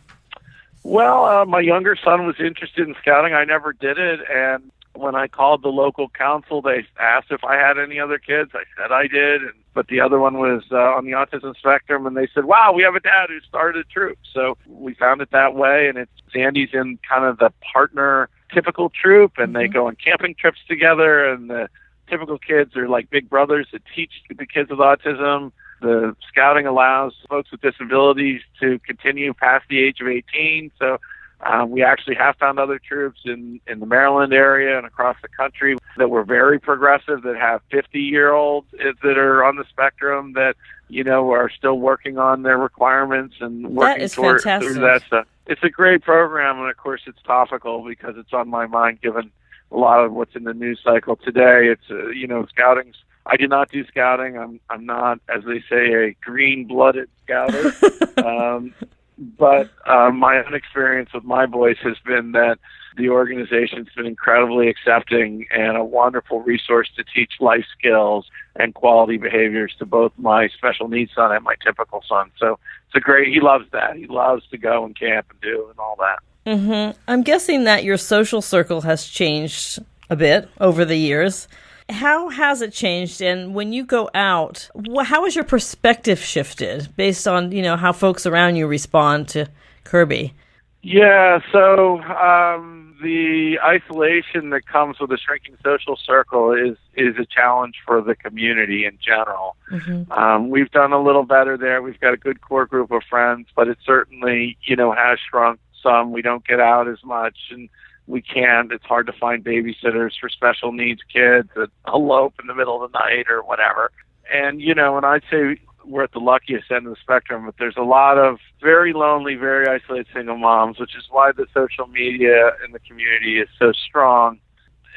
Well, 0.81 1.25
uh, 1.25 1.45
my 1.45 1.59
younger 1.59 1.95
son 2.03 2.25
was 2.25 2.37
interested 2.39 2.87
in 2.87 2.95
scouting. 2.99 3.35
I 3.35 3.43
never 3.43 3.73
did 3.73 3.99
it, 3.99 4.21
and 4.27 4.71
when 4.95 5.15
I 5.15 5.27
called 5.27 5.61
the 5.63 5.69
local 5.69 6.09
council, 6.09 6.61
they 6.61 6.85
asked 6.99 7.27
if 7.31 7.43
I 7.43 7.55
had 7.55 7.77
any 7.77 7.99
other 7.99 8.17
kids. 8.17 8.51
I 8.53 8.63
said 8.77 8.91
I 8.91 9.07
did, 9.07 9.41
and, 9.41 9.53
but 9.73 9.87
the 9.87 9.99
other 9.99 10.19
one 10.19 10.37
was 10.37 10.63
uh, 10.71 10.75
on 10.75 11.05
the 11.05 11.11
autism 11.11 11.55
spectrum, 11.57 12.05
and 12.05 12.15
they 12.15 12.27
said, 12.33 12.45
"Wow, 12.45 12.73
we 12.73 12.83
have 12.83 12.95
a 12.95 12.99
dad 12.99 13.27
who 13.29 13.39
started 13.41 13.85
a 13.85 13.89
troop." 13.89 14.17
So 14.33 14.57
we 14.67 14.93
found 14.93 15.21
it 15.21 15.31
that 15.31 15.55
way, 15.55 15.87
and 15.87 15.97
it's 15.97 16.11
Zandy's 16.33 16.73
in 16.73 16.99
kind 17.07 17.25
of 17.25 17.37
the 17.37 17.51
partner 17.73 18.29
typical 18.53 18.89
troop, 18.89 19.33
and 19.37 19.53
mm-hmm. 19.53 19.57
they 19.57 19.67
go 19.67 19.87
on 19.87 19.95
camping 19.95 20.35
trips 20.35 20.59
together, 20.67 21.29
and 21.29 21.49
the 21.49 21.69
typical 22.09 22.37
kids 22.37 22.75
are 22.75 22.87
like 22.87 23.09
big 23.09 23.29
brothers 23.29 23.67
that 23.73 23.81
teach 23.95 24.11
the 24.29 24.45
kids 24.45 24.69
with 24.69 24.79
autism. 24.79 25.51
The 25.81 26.15
scouting 26.27 26.65
allows 26.65 27.13
folks 27.29 27.51
with 27.51 27.61
disabilities 27.61 28.41
to 28.61 28.79
continue 28.79 29.33
past 29.33 29.65
the 29.69 29.83
age 29.83 29.99
of 30.01 30.07
18, 30.07 30.71
so 30.79 30.97
um, 31.41 31.71
we 31.71 31.83
actually 31.83 32.15
have 32.15 32.35
found 32.37 32.59
other 32.59 32.79
troops 32.79 33.21
in, 33.25 33.59
in 33.67 33.79
the 33.79 33.85
Maryland 33.85 34.33
area 34.33 34.77
and 34.77 34.87
across 34.87 35.17
the 35.21 35.27
country 35.27 35.77
that 35.97 36.09
were 36.09 36.23
very 36.23 36.59
progressive, 36.59 37.21
that 37.23 37.35
have 37.35 37.61
50 37.71 37.99
year 37.99 38.33
olds 38.33 38.67
that 38.71 39.17
are 39.17 39.43
on 39.43 39.55
the 39.55 39.65
spectrum 39.69 40.33
that, 40.33 40.55
you 40.87 41.03
know, 41.03 41.31
are 41.31 41.49
still 41.49 41.77
working 41.79 42.17
on 42.17 42.43
their 42.43 42.57
requirements 42.57 43.35
and 43.41 43.67
working 43.75 43.99
that 43.99 44.01
is 44.01 44.13
toward, 44.13 44.41
fantastic. 44.41 44.73
through 44.73 44.81
that 44.81 45.03
stuff. 45.03 45.27
It's 45.47 45.63
a 45.63 45.69
great 45.69 46.01
program, 46.01 46.59
and 46.59 46.69
of 46.69 46.77
course, 46.77 47.01
it's 47.05 47.21
topical 47.21 47.85
because 47.85 48.15
it's 48.17 48.33
on 48.33 48.49
my 48.49 48.65
mind 48.65 49.01
given 49.01 49.29
a 49.71 49.77
lot 49.77 50.03
of 50.03 50.13
what's 50.13 50.35
in 50.35 50.43
the 50.43 50.53
news 50.53 50.79
cycle 50.83 51.15
today. 51.17 51.67
It's, 51.67 51.91
uh, 51.91 52.07
you 52.07 52.27
know, 52.27 52.45
scouting's 52.47 52.95
I 53.27 53.37
do 53.37 53.47
not 53.47 53.71
do 53.71 53.85
scouting. 53.87 54.37
I'm 54.37 54.59
I'm 54.69 54.85
not, 54.85 55.19
as 55.35 55.43
they 55.45 55.63
say, 55.69 55.93
a 55.93 56.15
green 56.23 56.65
blooded 56.65 57.09
scouter. 57.23 57.73
um, 58.25 58.73
but 59.17 59.69
uh, 59.85 60.11
my 60.11 60.43
own 60.45 60.53
experience 60.53 61.09
with 61.13 61.23
my 61.23 61.45
boys 61.45 61.77
has 61.83 61.95
been 62.05 62.33
that 62.33 62.57
the 62.97 63.09
organization's 63.09 63.89
been 63.95 64.05
incredibly 64.05 64.69
accepting 64.69 65.47
and 65.51 65.77
a 65.77 65.83
wonderful 65.83 66.41
resource 66.41 66.89
to 66.95 67.03
teach 67.03 67.33
life 67.39 67.65
skills 67.77 68.25
and 68.55 68.73
quality 68.73 69.17
behaviors 69.17 69.73
to 69.79 69.85
both 69.85 70.13
my 70.17 70.47
special 70.49 70.87
needs 70.87 71.11
son 71.13 71.31
and 71.31 71.43
my 71.43 71.55
typical 71.63 72.03
son. 72.07 72.31
So 72.37 72.59
it's 72.87 72.95
a 72.95 72.99
great. 72.99 73.33
He 73.33 73.41
loves 73.41 73.65
that. 73.71 73.97
He 73.97 74.07
loves 74.07 74.43
to 74.51 74.57
go 74.57 74.85
and 74.85 74.97
camp 74.97 75.27
and 75.29 75.41
do 75.41 75.67
and 75.69 75.79
all 75.79 75.97
that. 75.99 76.19
Mm-hmm. 76.45 76.97
I'm 77.07 77.23
guessing 77.23 77.63
that 77.65 77.83
your 77.83 77.97
social 77.97 78.41
circle 78.41 78.81
has 78.81 79.07
changed 79.07 79.79
a 80.09 80.15
bit 80.15 80.49
over 80.59 80.85
the 80.85 80.95
years. 80.95 81.47
How 81.89 82.29
has 82.29 82.61
it 82.61 82.73
changed? 82.73 83.21
And 83.21 83.53
when 83.53 83.71
you 83.71 83.85
go 83.85 84.09
out, 84.15 84.69
how 85.03 85.23
has 85.25 85.35
your 85.35 85.43
perspective 85.43 86.19
shifted 86.19 86.89
based 86.95 87.27
on 87.27 87.51
you 87.51 87.61
know 87.61 87.77
how 87.77 87.91
folks 87.91 88.25
around 88.25 88.55
you 88.55 88.67
respond 88.67 89.27
to 89.29 89.47
Kirby? 89.83 90.33
Yeah, 90.81 91.39
so 91.51 91.99
um, 92.01 92.95
the 93.01 93.59
isolation 93.63 94.51
that 94.51 94.67
comes 94.67 94.99
with 94.99 95.11
a 95.11 95.17
shrinking 95.17 95.57
social 95.63 95.95
circle 95.95 96.53
is 96.53 96.77
is 96.95 97.15
a 97.17 97.25
challenge 97.25 97.75
for 97.85 98.01
the 98.01 98.15
community 98.15 98.85
in 98.85 98.97
general. 99.03 99.55
Mm-hmm. 99.71 100.11
Um, 100.11 100.49
we've 100.49 100.71
done 100.71 100.93
a 100.93 101.01
little 101.01 101.23
better 101.23 101.57
there. 101.57 101.81
We've 101.81 101.99
got 101.99 102.13
a 102.13 102.17
good 102.17 102.41
core 102.41 102.65
group 102.65 102.91
of 102.91 103.03
friends, 103.09 103.47
but 103.55 103.67
it 103.67 103.77
certainly 103.85 104.57
you 104.63 104.75
know 104.75 104.91
has 104.91 105.19
shrunk 105.29 105.59
some. 105.81 106.11
We 106.11 106.21
don't 106.21 106.45
get 106.45 106.59
out 106.59 106.87
as 106.87 107.03
much, 107.03 107.37
and 107.51 107.69
we 108.07 108.21
can't. 108.21 108.71
It's 108.71 108.85
hard 108.85 109.07
to 109.07 109.13
find 109.13 109.43
babysitters 109.43 110.11
for 110.19 110.29
special 110.29 110.71
needs 110.71 111.01
kids 111.11 111.49
that 111.55 111.69
elope 111.87 112.35
in 112.39 112.47
the 112.47 112.55
middle 112.55 112.83
of 112.83 112.91
the 112.91 112.99
night 112.99 113.25
or 113.29 113.43
whatever. 113.43 113.91
And, 114.31 114.61
you 114.61 114.75
know, 114.75 114.97
and 114.97 115.05
I'd 115.05 115.23
say 115.29 115.59
we're 115.85 116.03
at 116.03 116.11
the 116.11 116.19
luckiest 116.19 116.71
end 116.71 116.87
of 116.87 116.93
the 116.93 116.99
spectrum, 117.01 117.45
but 117.45 117.55
there's 117.59 117.77
a 117.77 117.83
lot 117.83 118.17
of 118.17 118.39
very 118.61 118.93
lonely, 118.93 119.35
very 119.35 119.67
isolated 119.67 120.07
single 120.13 120.37
moms, 120.37 120.79
which 120.79 120.95
is 120.95 121.05
why 121.09 121.31
the 121.31 121.45
social 121.53 121.87
media 121.87 122.51
in 122.65 122.71
the 122.71 122.79
community 122.79 123.39
is 123.39 123.49
so 123.59 123.71
strong. 123.71 124.39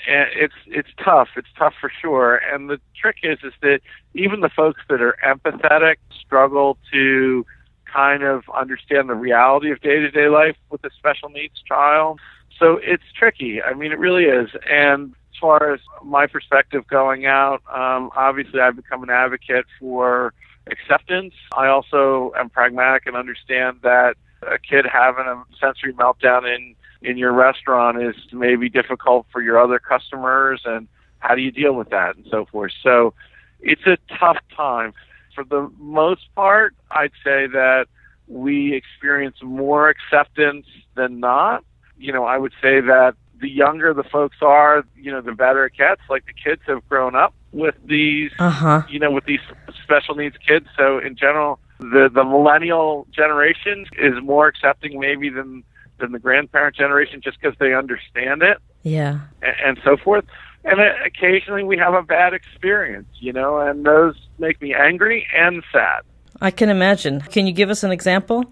And 0.09 0.29
it's 0.35 0.55
it's 0.66 0.88
tough. 1.05 1.29
It's 1.37 1.49
tough 1.59 1.75
for 1.81 1.90
sure. 2.01 2.37
And 2.37 2.71
the 2.71 2.81
trick 2.99 3.16
is 3.23 3.38
is 3.42 3.53
that 3.62 3.81
even 4.14 4.40
the 4.40 4.49
folks 4.49 4.81
that 4.88 5.03
are 5.03 5.16
empathetic 5.27 5.97
struggle 6.25 6.79
to 6.92 7.44
kind 7.92 8.23
of 8.23 8.44
understand 8.57 9.09
the 9.09 9.14
reality 9.14 9.71
of 9.73 9.81
day 9.81 9.99
to 9.99 10.11
day 10.11 10.29
life 10.29 10.57
with 10.71 10.85
a 10.85 10.90
special 10.97 11.29
needs 11.29 11.61
child. 11.66 12.21
So 12.59 12.79
it's 12.83 13.05
tricky. 13.16 13.62
I 13.62 13.75
mean, 13.75 13.92
it 13.92 13.99
really 13.99 14.25
is. 14.25 14.51
And 14.68 15.14
as 15.33 15.38
far 15.40 15.73
as 15.73 15.81
my 16.05 16.27
perspective 16.27 16.87
going 16.88 17.27
out, 17.27 17.62
um, 17.73 18.11
obviously 18.16 18.61
I've 18.61 18.77
become 18.77 19.03
an 19.03 19.11
advocate 19.11 19.66
for 19.79 20.35
acceptance. 20.71 21.35
I 21.57 21.68
also 21.68 22.33
am 22.38 22.51
pragmatic 22.51 23.07
and 23.07 23.16
understand 23.16 23.79
that 23.83 24.16
a 24.42 24.59
kid 24.59 24.87
having 24.90 25.27
a 25.27 25.42
sensory 25.61 25.92
meltdown 25.92 26.44
in 26.55 26.75
in 27.01 27.16
your 27.16 27.33
restaurant 27.33 28.03
is 28.03 28.16
maybe 28.33 28.68
difficult 28.68 29.25
for 29.31 29.40
your 29.40 29.61
other 29.61 29.79
customers 29.79 30.62
and 30.64 30.88
how 31.21 31.35
do 31.35 31.40
you 31.40 31.53
deal 31.53 31.75
with 31.75 31.90
that 31.90 32.16
and 32.16 32.27
so 32.29 32.44
forth. 32.47 32.73
So 32.83 33.14
it's 33.61 33.87
a 33.87 33.99
tough 34.18 34.38
time. 34.57 34.92
For 35.33 35.44
the 35.44 35.71
most 35.79 36.23
part, 36.35 36.75
I'd 36.90 37.12
say 37.23 37.47
that 37.47 37.87
we 38.27 38.75
experience 38.75 39.37
more 39.42 39.88
acceptance 39.88 40.66
than 40.97 41.21
not 41.21 41.64
you 41.99 42.13
know, 42.13 42.25
I 42.25 42.39
would 42.39 42.53
say 42.63 42.81
that 42.81 43.15
the 43.41 43.49
younger 43.49 43.95
the 43.95 44.03
folks 44.03 44.39
are, 44.43 44.85
you 44.97 45.13
know, 45.13 45.21
the 45.21 45.33
better 45.33 45.67
it 45.67 45.75
gets. 45.77 46.01
Like 46.09 46.27
the 46.27 46.33
kids 46.33 46.63
have 46.67 46.87
grown 46.89 47.15
up 47.15 47.35
with 47.53 47.75
these, 47.85 48.33
uh-huh. 48.39 48.83
you 48.89 48.99
know, 48.99 49.11
with 49.11 49.25
these 49.25 49.41
special 49.83 50.15
needs 50.15 50.37
kids. 50.47 50.67
So 50.77 50.99
in 50.99 51.17
general, 51.17 51.59
the 51.79 52.11
the 52.13 52.25
millennial 52.25 53.07
generation 53.13 53.87
is 53.99 54.15
more 54.23 54.49
accepting 54.49 54.99
maybe 54.99 55.29
than 55.29 55.65
than 55.99 56.13
the 56.13 56.19
grandparent 56.19 56.77
generation, 56.77 57.21
just 57.23 57.41
because 57.41 57.57
they 57.59 57.75
understand 57.75 58.43
it. 58.43 58.59
Yeah, 58.83 59.21
and, 59.43 59.57
and 59.65 59.81
so 59.85 59.97
forth. 59.97 60.25
And 60.65 60.81
occasionally 61.07 61.63
we 61.63 61.79
have 61.79 61.95
a 61.95 62.03
bad 62.03 62.35
experience, 62.35 63.09
you 63.21 63.33
know, 63.33 63.59
and 63.59 63.85
those 63.87 64.17
make 64.39 64.61
me 64.61 64.75
angry 64.75 65.27
and 65.35 65.63
sad. 65.73 66.03
I 66.41 66.51
can 66.51 66.69
imagine. 66.69 67.21
Can 67.21 67.47
you 67.47 67.53
give 67.53 67.71
us 67.71 67.83
an 67.85 67.91
example? 67.91 68.45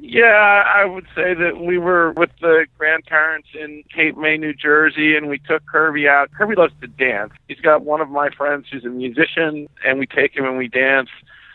Yeah, 0.00 0.64
I 0.74 0.84
would 0.84 1.06
say 1.14 1.34
that 1.34 1.60
we 1.60 1.76
were 1.76 2.12
with 2.12 2.30
the 2.40 2.66
grandparents 2.78 3.48
in 3.52 3.82
Cape 3.92 4.16
May, 4.16 4.36
New 4.36 4.54
Jersey, 4.54 5.16
and 5.16 5.28
we 5.28 5.38
took 5.38 5.66
Kirby 5.66 6.08
out. 6.08 6.30
Kirby 6.30 6.54
loves 6.54 6.72
to 6.80 6.86
dance. 6.86 7.32
He's 7.48 7.60
got 7.60 7.82
one 7.82 8.00
of 8.00 8.08
my 8.08 8.30
friends 8.30 8.66
who's 8.70 8.84
a 8.84 8.90
musician, 8.90 9.68
and 9.84 9.98
we 9.98 10.06
take 10.06 10.36
him 10.36 10.44
and 10.44 10.56
we 10.56 10.68
dance. 10.68 11.08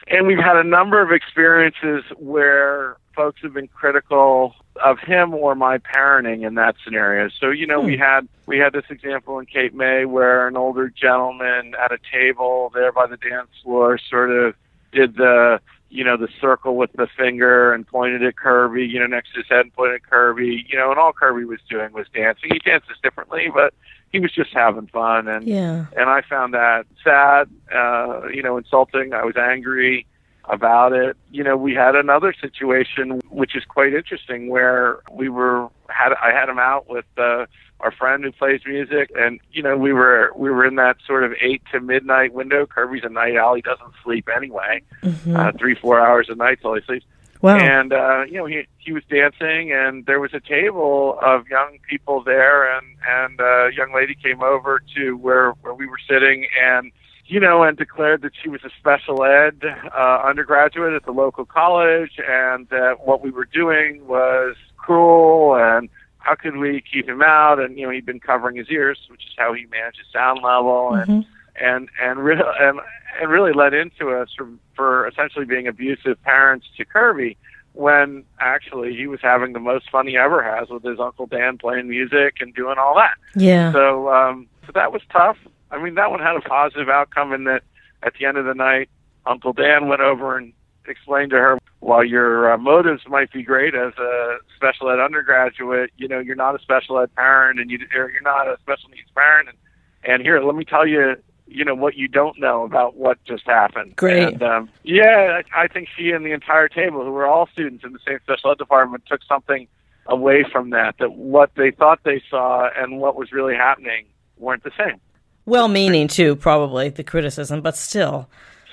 And 0.08 0.28
we've 0.28 0.38
had 0.38 0.58
a 0.58 0.64
number 0.64 1.02
of 1.02 1.12
experiences 1.12 2.04
where 2.18 2.98
folks 3.16 3.42
have 3.44 3.54
been 3.54 3.70
critical 3.70 4.56
of 4.84 5.00
him 5.00 5.34
or 5.34 5.56
my 5.56 5.78
parenting 5.78 6.46
in 6.46 6.56
that 6.56 6.76
scenario. 6.84 7.30
So, 7.40 7.50
you 7.50 7.66
know, 7.66 7.80
hmm. 7.80 7.88
we 7.88 7.98
had 7.98 8.28
we 8.46 8.58
had 8.58 8.74
this 8.74 8.86
example 8.90 9.40
in 9.40 9.46
Cape 9.46 9.74
May 9.74 10.04
where 10.04 10.48
an 10.48 10.58
older 10.58 10.90
gentleman 10.90 11.76
at 11.82 11.94
a 11.94 11.98
table 12.12 12.72
there 12.74 12.92
by 12.92 13.08
the 13.08 13.18
dance 13.18 13.50
floor 13.64 13.98
sort 13.98 14.32
of 14.32 14.56
did 14.92 15.16
the 15.16 15.62
you 15.94 16.04
know, 16.04 16.18
the 16.18 16.28
circle 16.42 16.76
with 16.76 16.92
the 16.94 17.08
finger 17.16 17.72
and 17.72 17.86
pointed 17.86 18.24
at 18.24 18.36
Kirby, 18.36 18.84
you 18.84 19.00
know, 19.00 19.06
next 19.06 19.32
to 19.34 19.42
his 19.42 19.48
head 19.48 19.60
and 19.60 19.74
pointed 19.74 19.96
at 19.96 20.10
Kirby, 20.10 20.66
you 20.68 20.76
know, 20.76 20.90
and 20.90 21.00
all 21.00 21.14
Kirby 21.14 21.46
was 21.46 21.60
doing 21.70 21.94
was 21.94 22.08
dancing. 22.14 22.50
He 22.52 22.58
dances 22.60 22.98
differently, 23.04 23.50
but 23.54 23.76
he 24.12 24.20
was 24.20 24.32
just 24.32 24.52
having 24.54 24.88
fun 24.88 25.28
and 25.28 25.48
yeah. 25.48 25.86
and 25.96 26.10
I 26.10 26.22
found 26.28 26.56
that 26.56 26.88
sad, 27.04 27.48
uh, 27.74 28.28
you 28.34 28.42
know, 28.42 28.58
insulting. 28.58 29.14
I 29.14 29.24
was 29.24 29.36
angry 29.38 30.08
about 30.46 30.94
it. 30.94 31.16
You 31.32 31.44
know, 31.44 31.56
we 31.56 31.76
had 31.76 31.96
another 31.96 32.34
situation 32.34 33.22
which 33.30 33.56
is 33.56 33.64
quite 33.64 33.94
interesting 33.94 34.50
where 34.50 35.00
we 35.12 35.30
were 35.30 35.70
had 35.90 36.14
I 36.14 36.32
had 36.32 36.50
him 36.50 36.60
out 36.60 36.90
with 36.90 37.06
uh 37.18 37.46
our 37.84 37.92
friend 37.92 38.24
who 38.24 38.32
plays 38.32 38.62
music, 38.66 39.12
and 39.16 39.40
you 39.52 39.62
know 39.62 39.78
we 39.78 39.94
were 39.94 40.32
we 40.36 40.50
were 40.50 40.66
in 40.66 40.76
that 40.76 40.98
sort 41.06 41.24
of 41.24 41.34
eight 41.42 41.62
to 41.72 41.80
midnight 41.80 42.34
window. 42.34 42.66
Kirby's 42.66 43.04
a 43.04 43.10
night 43.10 43.36
owl; 43.36 43.56
he 43.56 43.62
doesn't 43.62 43.94
sleep 44.04 44.30
anyway, 44.36 44.82
mm-hmm. 45.02 45.36
uh, 45.36 45.52
three 45.60 45.76
four 45.76 46.00
hours 46.00 46.28
a 46.30 46.36
night 46.36 46.60
till 46.62 46.74
he 46.76 46.82
sleeps. 46.82 47.06
Wow. 47.42 47.58
And 47.58 47.92
uh, 47.92 48.24
you 48.24 48.38
know, 48.38 48.46
he 48.46 48.66
he 48.78 48.94
was 48.94 49.04
dancing, 49.10 49.74
and 49.74 50.06
there 50.06 50.22
was 50.22 50.34
a 50.34 50.40
table 50.40 51.20
of 51.22 51.48
young 51.50 51.78
people 51.90 52.24
there, 52.24 52.74
and 52.74 52.88
and 53.06 53.42
uh, 53.42 53.68
a 53.68 53.74
young 53.74 53.94
lady 53.94 54.16
came 54.16 54.42
over 54.42 54.82
to 54.96 55.18
where 55.18 55.52
where 55.62 55.74
we 55.74 55.86
were 55.86 56.00
sitting, 56.10 56.48
and 56.64 56.94
you 57.26 57.42
know, 57.42 57.64
and 57.64 57.78
declared 57.78 58.22
that 58.22 58.32
she 58.42 58.48
was 58.48 58.62
a 58.64 58.70
special 58.80 59.26
ed 59.26 59.62
uh, 59.64 60.22
undergraduate 60.26 60.94
at 60.94 61.04
the 61.04 61.12
local 61.12 61.44
college, 61.44 62.18
and 62.26 62.70
that 62.70 63.06
what 63.06 63.22
we 63.22 63.30
were 63.30 63.46
doing 63.46 64.08
was 64.08 64.56
cruel, 64.78 65.56
and 65.56 65.90
how 66.24 66.36
could 66.36 66.56
we 66.58 66.82
keep 66.82 67.08
him 67.08 67.22
out? 67.22 67.60
And 67.60 67.78
you 67.78 67.86
know, 67.86 67.92
he'd 67.92 68.06
been 68.06 68.20
covering 68.20 68.56
his 68.56 68.70
ears, 68.70 68.98
which 69.10 69.26
is 69.26 69.34
how 69.38 69.54
he 69.54 69.66
managed 69.68 69.98
his 70.00 70.08
sound 70.12 70.42
level, 70.42 70.92
Mm-hmm. 70.94 71.12
and 71.12 71.26
and 71.62 71.90
and 72.02 72.20
really 72.24 72.44
and, 72.60 72.80
and 73.22 73.30
really 73.30 73.54
led 73.54 73.74
into 73.74 74.10
us 74.10 74.30
for, 74.36 74.48
for 74.76 75.08
essentially 75.08 75.46
being 75.46 75.68
abusive 75.68 76.22
parents 76.24 76.66
to 76.78 76.86
Kirby 76.86 77.38
when 77.74 78.24
actually 78.40 78.96
he 78.96 79.08
was 79.08 79.20
having 79.22 79.54
the 79.54 79.60
most 79.60 79.90
fun 79.90 80.08
he 80.08 80.16
ever 80.18 80.42
has 80.44 80.70
with 80.70 80.84
his 80.84 81.00
uncle 81.00 81.26
Dan 81.28 81.58
playing 81.58 81.88
music 81.90 82.36
and 82.40 82.54
doing 82.56 82.76
all 82.78 82.96
that. 82.96 83.16
Yeah. 83.36 83.72
So 83.72 84.10
um 84.10 84.48
so 84.66 84.72
that 84.74 84.92
was 84.94 85.02
tough. 85.12 85.38
I 85.72 85.82
mean 85.84 85.96
that 85.96 86.10
one 86.10 86.20
had 86.22 86.36
a 86.36 86.42
positive 86.42 86.90
outcome 86.90 87.34
in 87.34 87.44
that 87.46 87.64
at 88.02 88.14
the 88.20 88.26
end 88.26 88.38
of 88.38 88.46
the 88.46 88.54
night 88.56 88.90
Uncle 89.26 89.54
Dan 89.54 89.88
went 89.88 90.02
over 90.02 90.38
and 90.38 90.54
explained 90.88 91.32
to 91.32 91.38
her 91.38 91.58
while 91.80 92.04
your 92.04 92.54
uh, 92.54 92.58
motives 92.58 93.04
might 93.08 93.32
be 93.32 93.44
great 93.44 93.76
as 93.76 93.94
a 93.98 94.38
special 94.56 94.90
ed 94.90 95.00
undergraduate, 95.00 95.92
you 95.98 96.08
know, 96.08 96.20
you're 96.20 96.36
not 96.36 96.56
a 96.56 96.60
special 96.60 97.00
ed 97.00 97.14
parent 97.16 97.60
and 97.60 97.70
you 97.70 97.80
or 97.96 98.10
you're 98.10 98.22
not 98.22 98.48
a 98.48 98.58
special 98.62 98.90
needs 98.90 99.10
parent 99.16 99.50
and 99.50 99.58
and 100.06 100.22
here 100.22 100.42
let 100.42 100.56
me 100.56 100.66
tell 100.66 100.86
you 100.88 101.16
you 101.48 101.64
know 101.66 101.76
what 101.76 101.96
you 101.96 102.08
don't 102.08 102.40
know 102.40 102.64
about 102.64 102.96
what 102.96 103.24
just 103.26 103.46
happened. 103.46 103.96
Great. 103.96 104.34
And, 104.34 104.44
um, 104.44 104.70
yeah, 104.84 105.42
I 105.56 105.64
I 105.64 105.68
think 105.68 105.88
she 105.96 106.12
and 106.12 106.26
the 106.26 106.32
entire 106.32 106.68
table, 106.68 107.04
who 107.04 107.12
were 107.12 107.26
all 107.26 107.48
students 107.52 107.84
in 107.84 107.94
the 107.94 108.00
same 108.06 108.20
special 108.24 108.52
ed 108.52 108.58
department, 108.58 109.04
took 109.08 109.22
something 109.28 109.68
away 110.08 110.46
from 110.52 110.72
that. 110.72 110.96
That 111.00 111.14
what 111.14 111.52
they 111.56 111.72
thought 111.72 112.00
they 112.04 112.22
saw 112.30 112.70
and 112.76 113.00
what 113.00 113.16
was 113.16 113.32
really 113.32 113.56
happening 113.56 114.06
weren't 114.38 114.64
the 114.64 114.72
same. 114.78 115.00
well 115.46 115.68
meaning 115.68 116.08
too, 116.08 116.36
probably 116.36 116.90
the 116.90 117.04
criticism, 117.04 117.62
but 117.62 117.76
still. 117.76 118.30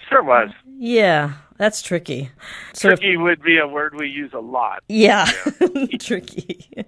Sure 0.08 0.22
was. 0.22 0.50
Yeah, 0.78 1.34
that's 1.60 1.82
tricky. 1.82 2.30
Sort 2.72 2.94
of 2.94 3.00
Tricky 3.00 3.18
would 3.18 3.42
be 3.42 3.58
a 3.58 3.68
word 3.68 3.94
we 3.94 4.08
use 4.08 4.32
a 4.32 4.40
lot. 4.40 4.82
Yeah, 4.88 5.26
tricky. 6.00 6.86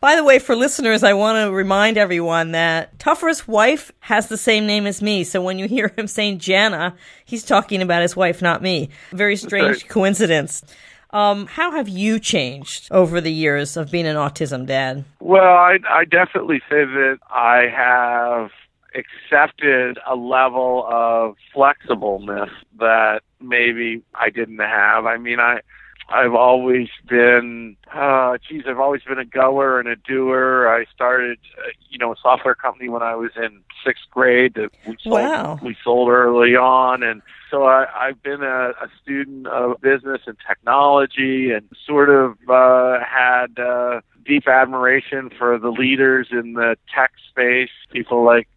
By 0.00 0.16
the 0.16 0.24
way, 0.24 0.38
for 0.38 0.56
listeners, 0.56 1.02
I 1.02 1.12
want 1.12 1.36
to 1.44 1.52
remind 1.52 1.98
everyone 1.98 2.52
that 2.52 2.98
Topher's 2.98 3.46
wife 3.46 3.92
has 4.00 4.28
the 4.28 4.38
same 4.38 4.66
name 4.66 4.86
as 4.86 5.02
me. 5.02 5.24
So 5.24 5.42
when 5.42 5.58
you 5.58 5.68
hear 5.68 5.92
him 5.98 6.06
saying 6.06 6.38
Jana, 6.38 6.96
he's 7.26 7.44
talking 7.44 7.82
about 7.82 8.00
his 8.00 8.16
wife, 8.16 8.40
not 8.40 8.62
me. 8.62 8.88
Very 9.12 9.36
strange 9.36 9.82
right. 9.82 9.88
coincidence. 9.88 10.64
Um, 11.10 11.46
how 11.46 11.72
have 11.72 11.90
you 11.90 12.18
changed 12.18 12.88
over 12.90 13.20
the 13.20 13.30
years 13.30 13.76
of 13.76 13.90
being 13.90 14.06
an 14.06 14.16
autism 14.16 14.64
dad? 14.64 15.04
Well, 15.20 15.44
I, 15.44 15.76
I 15.86 16.06
definitely 16.06 16.60
say 16.70 16.86
that 16.86 17.18
I 17.28 17.66
have 17.70 18.52
accepted 18.94 19.98
a 20.08 20.14
level 20.14 20.86
of 20.88 21.36
flexibleness 21.54 22.50
that 22.78 23.20
maybe 23.48 24.02
I 24.14 24.30
didn't 24.30 24.58
have. 24.58 25.06
I 25.06 25.16
mean, 25.16 25.40
I 25.40 25.60
I've 26.08 26.34
always 26.34 26.88
been, 27.08 27.76
uh, 27.92 28.36
geez, 28.46 28.64
I've 28.68 28.78
always 28.78 29.02
been 29.02 29.18
a 29.18 29.24
goer 29.24 29.80
and 29.80 29.88
a 29.88 29.96
doer. 29.96 30.68
I 30.68 30.84
started, 30.94 31.38
uh, 31.56 31.70
you 31.88 31.96
know, 31.96 32.12
a 32.12 32.16
software 32.20 32.54
company 32.54 32.90
when 32.90 33.02
I 33.02 33.14
was 33.14 33.30
in 33.36 33.60
sixth 33.82 34.04
grade 34.10 34.54
that 34.54 34.70
we 34.86 34.98
sold, 35.02 35.14
Wow. 35.14 35.58
we 35.62 35.74
sold 35.82 36.10
early 36.10 36.56
on. 36.56 37.02
And 37.02 37.22
so 37.50 37.64
I, 37.64 37.86
I've 37.94 38.22
been 38.22 38.42
a, 38.42 38.70
a 38.70 38.90
student 39.02 39.46
of 39.46 39.80
business 39.80 40.20
and 40.26 40.36
technology 40.46 41.52
and 41.52 41.66
sort 41.86 42.10
of, 42.10 42.36
uh, 42.50 42.98
had, 43.02 43.58
uh, 43.58 44.02
deep 44.26 44.46
admiration 44.46 45.30
for 45.38 45.58
the 45.58 45.70
leaders 45.70 46.28
in 46.30 46.52
the 46.54 46.76
tech 46.94 47.12
space, 47.30 47.70
people 47.90 48.24
like 48.24 48.48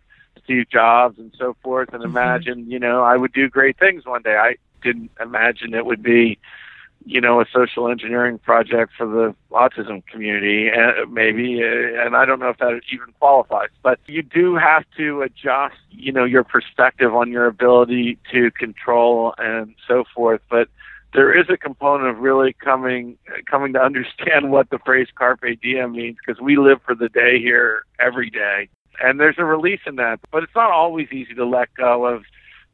Steve 0.44 0.70
Jobs 0.70 1.18
and 1.18 1.34
so 1.38 1.56
forth, 1.62 1.94
and 1.94 2.04
imagine, 2.04 2.70
you 2.72 2.80
know, 2.80 3.04
I 3.04 3.18
would 3.18 3.34
do 3.34 3.50
great 3.50 3.78
things 3.78 4.06
one 4.06 4.22
day. 4.22 4.38
I 4.38 4.56
didn't 4.88 5.12
imagine 5.20 5.74
it 5.74 5.86
would 5.86 6.02
be, 6.02 6.38
you 7.06 7.22
know, 7.22 7.40
a 7.42 7.46
social 7.54 7.90
engineering 7.90 8.38
project 8.40 8.92
for 8.98 9.06
the 9.06 9.36
autism 9.52 10.06
community, 10.08 10.70
uh, 10.70 11.06
maybe, 11.10 11.62
uh, 11.62 12.06
and 12.06 12.16
I 12.16 12.26
don't 12.26 12.40
know 12.40 12.50
if 12.50 12.58
that 12.58 12.82
even 12.92 13.14
qualifies. 13.20 13.70
But 13.84 14.00
you 14.08 14.22
do 14.24 14.56
have 14.56 14.84
to 14.98 15.22
adjust, 15.22 15.76
you 15.92 16.12
know, 16.12 16.26
your 16.26 16.44
perspective 16.44 17.14
on 17.16 17.32
your 17.32 17.46
ability 17.46 18.18
to 18.32 18.52
control 18.52 19.34
and 19.38 19.76
so 19.88 20.04
forth. 20.16 20.42
But 20.50 20.70
there 21.14 21.38
is 21.38 21.48
a 21.50 21.58
component 21.58 22.10
of 22.10 22.20
really 22.20 22.54
coming 22.54 23.18
coming 23.50 23.74
to 23.74 23.80
understand 23.80 24.52
what 24.56 24.70
the 24.70 24.80
phrase 24.80 25.08
carpe 25.16 25.60
diem 25.62 25.94
means 25.94 26.18
because 26.26 26.42
we 26.42 26.58
live 26.58 26.80
for 26.86 26.96
the 26.96 27.10
day 27.10 27.40
here 27.40 27.84
every 28.00 28.30
day 28.30 28.70
and 29.02 29.20
there's 29.20 29.38
a 29.38 29.46
release 29.46 29.80
in 29.86 29.96
that 29.96 30.20
but 30.32 30.44
it's 30.44 30.56
not 30.56 30.72
always 30.72 31.08
easy 31.12 31.34
to 31.34 31.46
let 31.46 31.74
go 31.76 32.06
of 32.06 32.24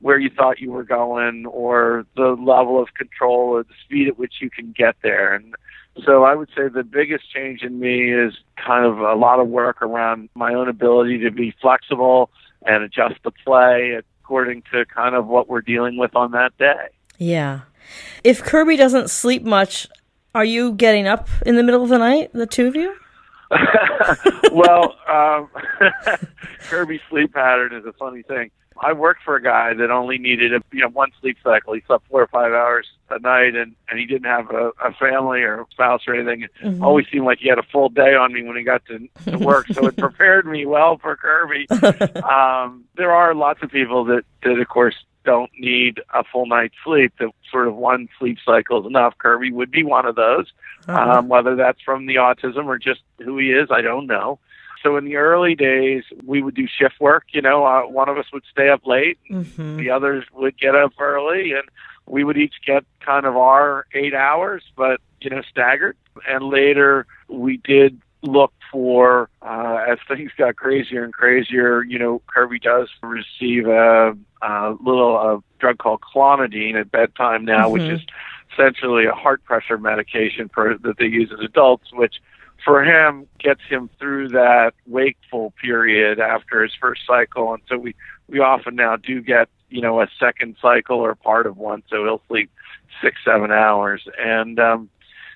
where 0.03 0.19
you 0.19 0.29
thought 0.29 0.59
you 0.59 0.71
were 0.71 0.83
going 0.83 1.45
or 1.45 2.05
the 2.15 2.35
level 2.39 2.81
of 2.81 2.93
control 2.93 3.49
or 3.55 3.63
the 3.63 3.73
speed 3.83 4.07
at 4.07 4.19
which 4.19 4.35
you 4.41 4.49
can 4.49 4.71
get 4.71 4.95
there 5.01 5.33
and 5.33 5.55
so 6.05 6.23
I 6.23 6.33
would 6.35 6.49
say 6.55 6.67
the 6.69 6.83
biggest 6.83 7.31
change 7.31 7.61
in 7.61 7.79
me 7.79 8.11
is 8.11 8.33
kind 8.57 8.85
of 8.85 8.99
a 8.99 9.13
lot 9.13 9.39
of 9.39 9.47
work 9.47 9.81
around 9.81 10.29
my 10.33 10.53
own 10.53 10.67
ability 10.67 11.19
to 11.19 11.31
be 11.31 11.53
flexible 11.61 12.31
and 12.65 12.83
adjust 12.83 13.15
the 13.23 13.31
play 13.31 14.01
according 14.21 14.63
to 14.71 14.85
kind 14.85 15.15
of 15.15 15.27
what 15.27 15.47
we're 15.47 15.61
dealing 15.61 15.97
with 15.97 16.15
on 16.15 16.31
that 16.31 16.57
day. 16.57 16.87
Yeah. 17.19 17.61
If 18.23 18.43
Kirby 18.43 18.75
doesn't 18.75 19.09
sleep 19.09 19.43
much, 19.43 19.87
are 20.33 20.45
you 20.45 20.73
getting 20.73 21.07
up 21.07 21.29
in 21.45 21.55
the 21.57 21.63
middle 21.63 21.83
of 21.83 21.89
the 21.89 21.99
night, 21.99 22.31
the 22.33 22.47
two 22.47 22.67
of 22.67 22.75
you? 22.75 22.95
well, 24.51 24.95
um, 25.07 25.49
Kirby's 26.61 27.01
sleep 27.09 27.33
pattern 27.33 27.73
is 27.75 27.85
a 27.85 27.93
funny 27.93 28.23
thing. 28.23 28.49
I 28.81 28.93
worked 28.93 29.23
for 29.23 29.35
a 29.35 29.41
guy 29.43 29.73
that 29.73 29.91
only 29.91 30.17
needed 30.17 30.53
a 30.53 30.61
you 30.71 30.79
know 30.81 30.89
one 30.89 31.11
sleep 31.21 31.37
cycle. 31.43 31.73
He 31.73 31.81
slept 31.87 32.07
four 32.09 32.21
or 32.21 32.27
five 32.27 32.51
hours 32.53 32.87
a 33.09 33.19
night, 33.19 33.55
and 33.55 33.75
and 33.89 33.99
he 33.99 34.05
didn't 34.05 34.25
have 34.25 34.49
a, 34.51 34.71
a 34.83 34.93
family 34.93 35.41
or 35.41 35.61
a 35.61 35.65
spouse 35.71 36.01
or 36.07 36.15
anything. 36.15 36.43
It 36.43 36.51
Mm-hmm. 36.63 36.83
always 36.83 37.05
seemed 37.11 37.25
like 37.25 37.39
he 37.39 37.49
had 37.49 37.59
a 37.59 37.63
full 37.71 37.89
day 37.89 38.15
on 38.15 38.33
me 38.33 38.41
when 38.43 38.55
he 38.57 38.63
got 38.63 38.85
to, 38.85 39.07
to 39.25 39.37
work. 39.37 39.67
so 39.73 39.85
it 39.87 39.97
prepared 40.07 40.45
me 40.45 40.65
well 40.65 40.97
for 40.97 41.15
Kirby. 41.15 41.67
um, 42.23 42.85
there 42.95 43.11
are 43.11 43.33
lots 43.35 43.61
of 43.63 43.69
people 43.71 44.05
that 44.05 44.23
that 44.43 44.59
of 44.59 44.67
course 44.67 44.95
don't 45.25 45.51
need 45.57 46.01
a 46.13 46.23
full 46.23 46.45
night's 46.45 46.75
sleep. 46.83 47.13
That 47.19 47.29
sort 47.49 47.67
of 47.67 47.75
one 47.75 48.09
sleep 48.19 48.37
cycle 48.45 48.81
is 48.81 48.85
enough. 48.85 49.17
Kirby 49.17 49.51
would 49.51 49.71
be 49.71 49.83
one 49.83 50.05
of 50.05 50.15
those. 50.15 50.51
Uh-huh. 50.87 50.99
Um, 51.19 51.29
whether 51.29 51.55
that's 51.55 51.81
from 51.81 52.07
the 52.07 52.15
autism 52.15 52.65
or 52.65 52.77
just 52.77 52.99
who 53.19 53.37
he 53.37 53.51
is, 53.51 53.69
I 53.71 53.79
don't 53.81 54.05
know. 54.05 54.39
So 54.83 54.97
in 54.97 55.05
the 55.05 55.15
early 55.15 55.55
days, 55.55 56.03
we 56.25 56.41
would 56.43 56.55
do 56.55 56.67
shift 56.67 56.99
work. 56.99 57.23
You 57.31 57.41
know, 57.41 57.65
uh, 57.65 57.83
one 57.83 58.09
of 58.09 58.17
us 58.17 58.25
would 58.33 58.43
stay 58.51 58.69
up 58.69 58.85
late, 58.85 59.17
Mhm. 59.29 59.77
the 59.77 59.89
others 59.89 60.25
would 60.33 60.57
get 60.59 60.75
up 60.75 60.91
early, 60.99 61.53
and 61.53 61.63
we 62.05 62.23
would 62.25 62.37
each 62.37 62.55
get 62.65 62.83
kind 62.99 63.25
of 63.25 63.37
our 63.37 63.85
eight 63.93 64.13
hours, 64.13 64.63
but 64.75 64.99
you 65.21 65.29
know, 65.29 65.41
staggered. 65.49 65.95
And 66.27 66.43
later, 66.43 67.07
we 67.29 67.57
did 67.57 67.99
look 68.23 68.53
for 68.71 69.29
uh, 69.41 69.85
as 69.87 69.99
things 70.07 70.31
got 70.37 70.57
crazier 70.57 71.03
and 71.03 71.13
crazier. 71.13 71.81
You 71.83 71.97
know, 71.99 72.21
Kirby 72.27 72.59
does 72.59 72.89
receive 73.01 73.67
a, 73.67 74.15
a 74.41 74.75
little 74.81 75.15
a 75.17 75.43
drug 75.59 75.77
called 75.77 76.01
clonidine 76.01 76.75
at 76.75 76.91
bedtime 76.91 77.45
now, 77.45 77.69
which 77.69 77.83
Mhm. 77.83 77.95
is 77.95 78.01
essentially 78.51 79.05
a 79.05 79.13
heart 79.13 79.43
pressure 79.45 79.77
medication 79.77 80.49
for 80.49 80.77
that 80.77 80.97
they 80.97 81.05
use 81.07 81.31
as 81.31 81.39
adults, 81.39 81.91
which 81.93 82.15
for 82.63 82.83
him 82.83 83.27
gets 83.39 83.61
him 83.69 83.89
through 83.99 84.29
that 84.29 84.73
wakeful 84.87 85.53
period 85.61 86.19
after 86.19 86.61
his 86.63 86.71
first 86.79 87.01
cycle. 87.05 87.53
And 87.53 87.63
so 87.67 87.77
we 87.77 87.95
we 88.27 88.39
often 88.39 88.75
now 88.75 88.95
do 88.95 89.21
get 89.21 89.49
you 89.69 89.81
know 89.81 90.01
a 90.01 90.07
second 90.19 90.55
cycle 90.61 90.97
or 90.97 91.15
part 91.15 91.45
of 91.47 91.57
one 91.57 91.83
so 91.89 92.03
he'll 92.03 92.21
sleep 92.27 92.49
six 93.01 93.17
seven 93.25 93.51
hours. 93.51 94.07
And 94.19 94.59
um 94.59 94.89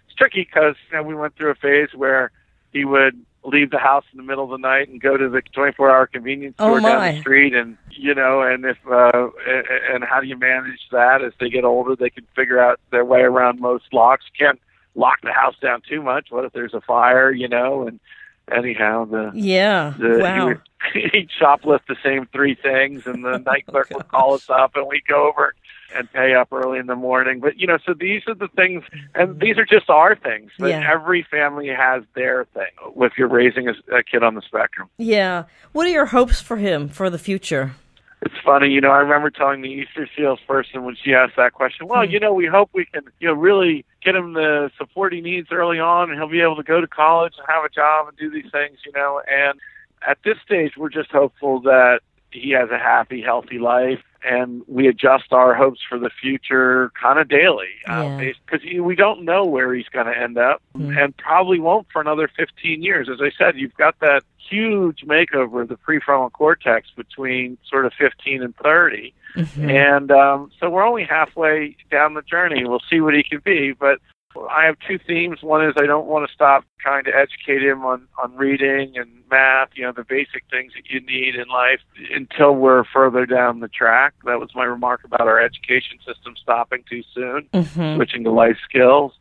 it's 0.08 0.16
tricky 0.16 0.44
because 0.44 0.76
you 0.92 0.98
know, 0.98 1.04
we 1.04 1.16
went 1.16 1.36
through 1.36 1.52
a 1.52 1.56
phase 1.56 1.90
where 1.94 2.32
he 2.72 2.86
would 2.86 3.20
leave 3.44 3.72
the 3.72 3.78
house 3.78 4.04
in 4.12 4.18
the 4.18 4.24
middle 4.24 4.44
of 4.44 4.50
the 4.50 4.58
night 4.58 4.90
and 4.90 5.00
go 5.00 5.16
to 5.16 5.30
the 5.30 5.42
24 5.54 5.90
hour 5.90 6.06
convenience 6.08 6.56
Oh, 6.60 6.68
store 6.68 6.80
down 6.82 7.16
the 7.16 7.22
street. 7.22 7.54
And 7.54 7.78
you 7.92 8.14
know 8.14 8.42
and 8.42 8.64
if 8.66 8.78
uh 8.90 9.30
and 9.94 10.04
how 10.04 10.22
do 10.22 10.28
you 10.28 10.38
manage 10.38 10.80
that? 10.92 11.22
As 11.24 11.34
they 11.40 11.50
get 11.50 11.66
older 11.66 11.96
they 11.96 12.10
can 12.10 12.26
figure 12.36 12.60
out 12.60 12.80
their 12.92 13.04
way 13.06 13.22
around 13.22 13.60
most 13.60 13.86
locks. 13.92 14.26
Can't 14.38 14.60
lock 14.98 15.22
the 15.24 15.32
house 15.32 15.56
down 15.62 15.82
too 15.88 16.02
much 16.02 16.28
what 16.32 16.44
if 16.44 16.52
there's 16.52 16.74
a 16.74 16.82
fire 16.82 17.32
you 17.32 17.48
know 17.48 17.88
and 17.88 18.00
anyhow 18.52 19.06
the 19.06 19.32
Yeah. 19.34 19.94
the, 19.98 20.20
wow. 20.20 20.36
he 20.36 20.46
would, 20.46 20.62
he'd 21.14 21.30
shoplift 21.42 21.88
the 21.88 21.98
same 22.04 22.28
three 22.28 22.56
things, 22.56 23.06
and 23.06 23.24
the 23.24 23.38
night 23.46 23.66
oh, 23.68 23.72
clerk 23.72 23.90
would 23.92 24.08
call 24.08 24.34
us 24.34 24.50
up, 24.50 24.76
and 24.76 24.88
we'd 24.88 25.06
go 25.08 25.28
over 25.30 25.54
and 25.96 26.12
pay 26.12 26.34
up 26.36 26.50
early 26.52 26.80
in 26.80 26.86
the 26.86 26.96
morning. 26.96 27.40
But 27.40 27.58
you 27.58 27.68
know, 27.68 27.78
so 27.86 27.94
these 27.94 28.22
are 28.28 28.36
the 28.36 28.48
things, 28.50 28.84
and 29.16 29.32
mm-hmm. 29.32 29.40
these 29.40 29.58
are 29.58 29.66
just 29.66 29.90
our 29.90 30.16
things. 30.16 30.52
But 30.60 30.70
Yeah. 30.70 30.90
every 30.90 31.24
family 31.24 31.68
has 31.68 32.04
their 32.16 32.46
thing. 32.54 32.72
If 32.98 33.14
you're 33.18 33.28
raising 33.28 33.68
a, 33.68 33.74
a 33.96 34.04
kid 34.04 34.24
on 34.24 34.36
the 34.36 34.42
spectrum, 34.42 34.90
Yeah. 34.98 35.44
What 35.74 35.86
are 35.88 35.92
your 35.92 36.08
hopes 36.08 36.42
for 36.42 36.58
him 36.58 36.90
for 36.90 37.10
the 37.10 37.20
future? 37.20 37.74
It's 38.24 38.36
funny, 38.44 38.70
you 38.70 38.82
know, 38.82 38.90
I 38.92 38.98
remember 38.98 39.30
telling 39.30 39.62
the 39.62 39.70
Easter 39.70 40.10
Seals 40.16 40.40
person 40.48 40.84
when 40.84 40.96
she 40.96 41.14
asked 41.14 41.36
that 41.38 41.54
question, 41.54 41.88
well, 41.88 42.06
hmm. 42.06 42.12
you 42.12 42.20
know, 42.20 42.34
we 42.34 42.48
hope 42.48 42.70
we 42.74 42.86
can, 42.86 43.04
you 43.20 43.28
know, 43.28 43.34
really 43.34 43.86
get 44.04 44.16
him 44.16 44.34
the 44.34 44.72
support 44.78 45.14
he 45.14 45.22
needs 45.22 45.50
early 45.52 45.80
on 45.80 46.10
and 46.10 46.20
he'll 46.20 46.30
be 46.30 46.42
able 46.42 46.56
to 46.56 46.64
go 46.64 46.82
to 46.82 46.88
college 46.88 47.34
and 47.38 47.46
have 47.48 47.64
a 47.64 47.70
job 47.70 48.08
and 48.08 48.18
do 48.18 48.30
these 48.30 48.52
things, 48.52 48.80
you 48.86 48.92
know, 48.94 49.22
and 49.28 49.60
at 50.08 50.18
this 50.24 50.38
stage 50.44 50.74
we're 50.78 50.90
just 50.90 51.12
hopeful 51.12 51.60
that 51.62 52.00
he 52.32 52.52
has 52.52 52.70
a 52.70 52.78
happy, 52.78 53.22
healthy 53.22 53.60
life 53.60 54.00
and 54.30 54.62
we 54.68 54.88
adjust 54.88 55.32
our 55.32 55.54
hopes 55.54 55.80
for 55.88 55.98
the 55.98 56.10
future 56.22 56.92
kind 57.02 57.20
of 57.20 57.28
daily 57.28 57.70
because 57.86 58.64
Yeah. 58.64 58.80
uh, 58.80 58.84
we 58.84 58.96
don't 58.96 59.24
know 59.24 59.46
where 59.46 59.74
he's 59.74 59.88
going 59.90 60.08
to 60.08 60.18
end 60.18 60.38
up 60.38 60.62
Mhm. 60.76 61.02
and 61.02 61.18
probably 61.18 61.60
won't 61.60 61.88
for 61.92 62.02
another 62.02 62.28
15 62.28 62.82
years. 62.84 63.10
As 63.10 63.22
I 63.22 63.32
said, 63.38 63.56
you've 63.58 63.76
got 63.76 64.00
that 64.00 64.24
huge 64.38 65.02
makeover 65.06 65.62
of 65.62 65.68
the 65.70 65.78
prefrontal 65.78 66.32
cortex 66.32 66.90
between 66.96 67.58
sort 67.70 67.86
of 67.86 67.94
15 67.94 68.42
and 68.44 68.56
30. 68.58 69.14
Mhm. 69.36 69.70
And 69.70 70.12
um, 70.12 70.52
so 70.60 70.70
we're 70.70 70.86
only 70.86 71.04
halfway 71.04 71.76
down 71.92 72.14
the 72.14 72.22
journey. 72.22 72.64
We'll 72.66 72.82
see 72.90 73.02
what 73.02 73.14
he 73.14 73.24
can 73.24 73.40
be. 73.44 73.74
But 73.74 74.00
I 74.46 74.66
have 74.66 74.78
two 74.88 75.00
themes. 75.00 75.42
One 75.42 75.66
is 75.66 75.74
I 75.78 75.86
don't 75.86 76.08
want 76.08 76.28
to 76.28 76.34
stop 76.34 76.64
trying 76.80 77.04
to 77.06 77.12
educate 77.16 77.62
him 77.64 77.84
on, 77.86 78.08
on 78.22 78.36
reading 78.36 78.98
and 78.98 79.10
math, 79.32 79.70
you 79.76 79.84
know, 79.84 79.92
the 79.92 80.04
basic 80.04 80.44
things 80.50 80.74
that 80.76 80.90
you 80.90 81.00
need 81.02 81.36
in 81.36 81.48
life 81.48 81.80
until 82.14 82.54
we're 82.54 82.84
further 82.86 83.26
down 83.26 83.60
the 83.60 83.68
track. 83.68 84.14
That 84.26 84.40
was 84.40 84.50
my 84.56 84.64
remark 84.66 85.04
about 85.04 85.22
our 85.22 85.40
education 85.40 85.98
system 86.06 86.36
stopping 86.36 86.84
too 86.90 87.04
soon, 87.14 87.50
Mhm. 87.54 87.96
switching 87.96 88.24
to 88.24 88.32
life 88.32 88.58
skills. 88.64 89.14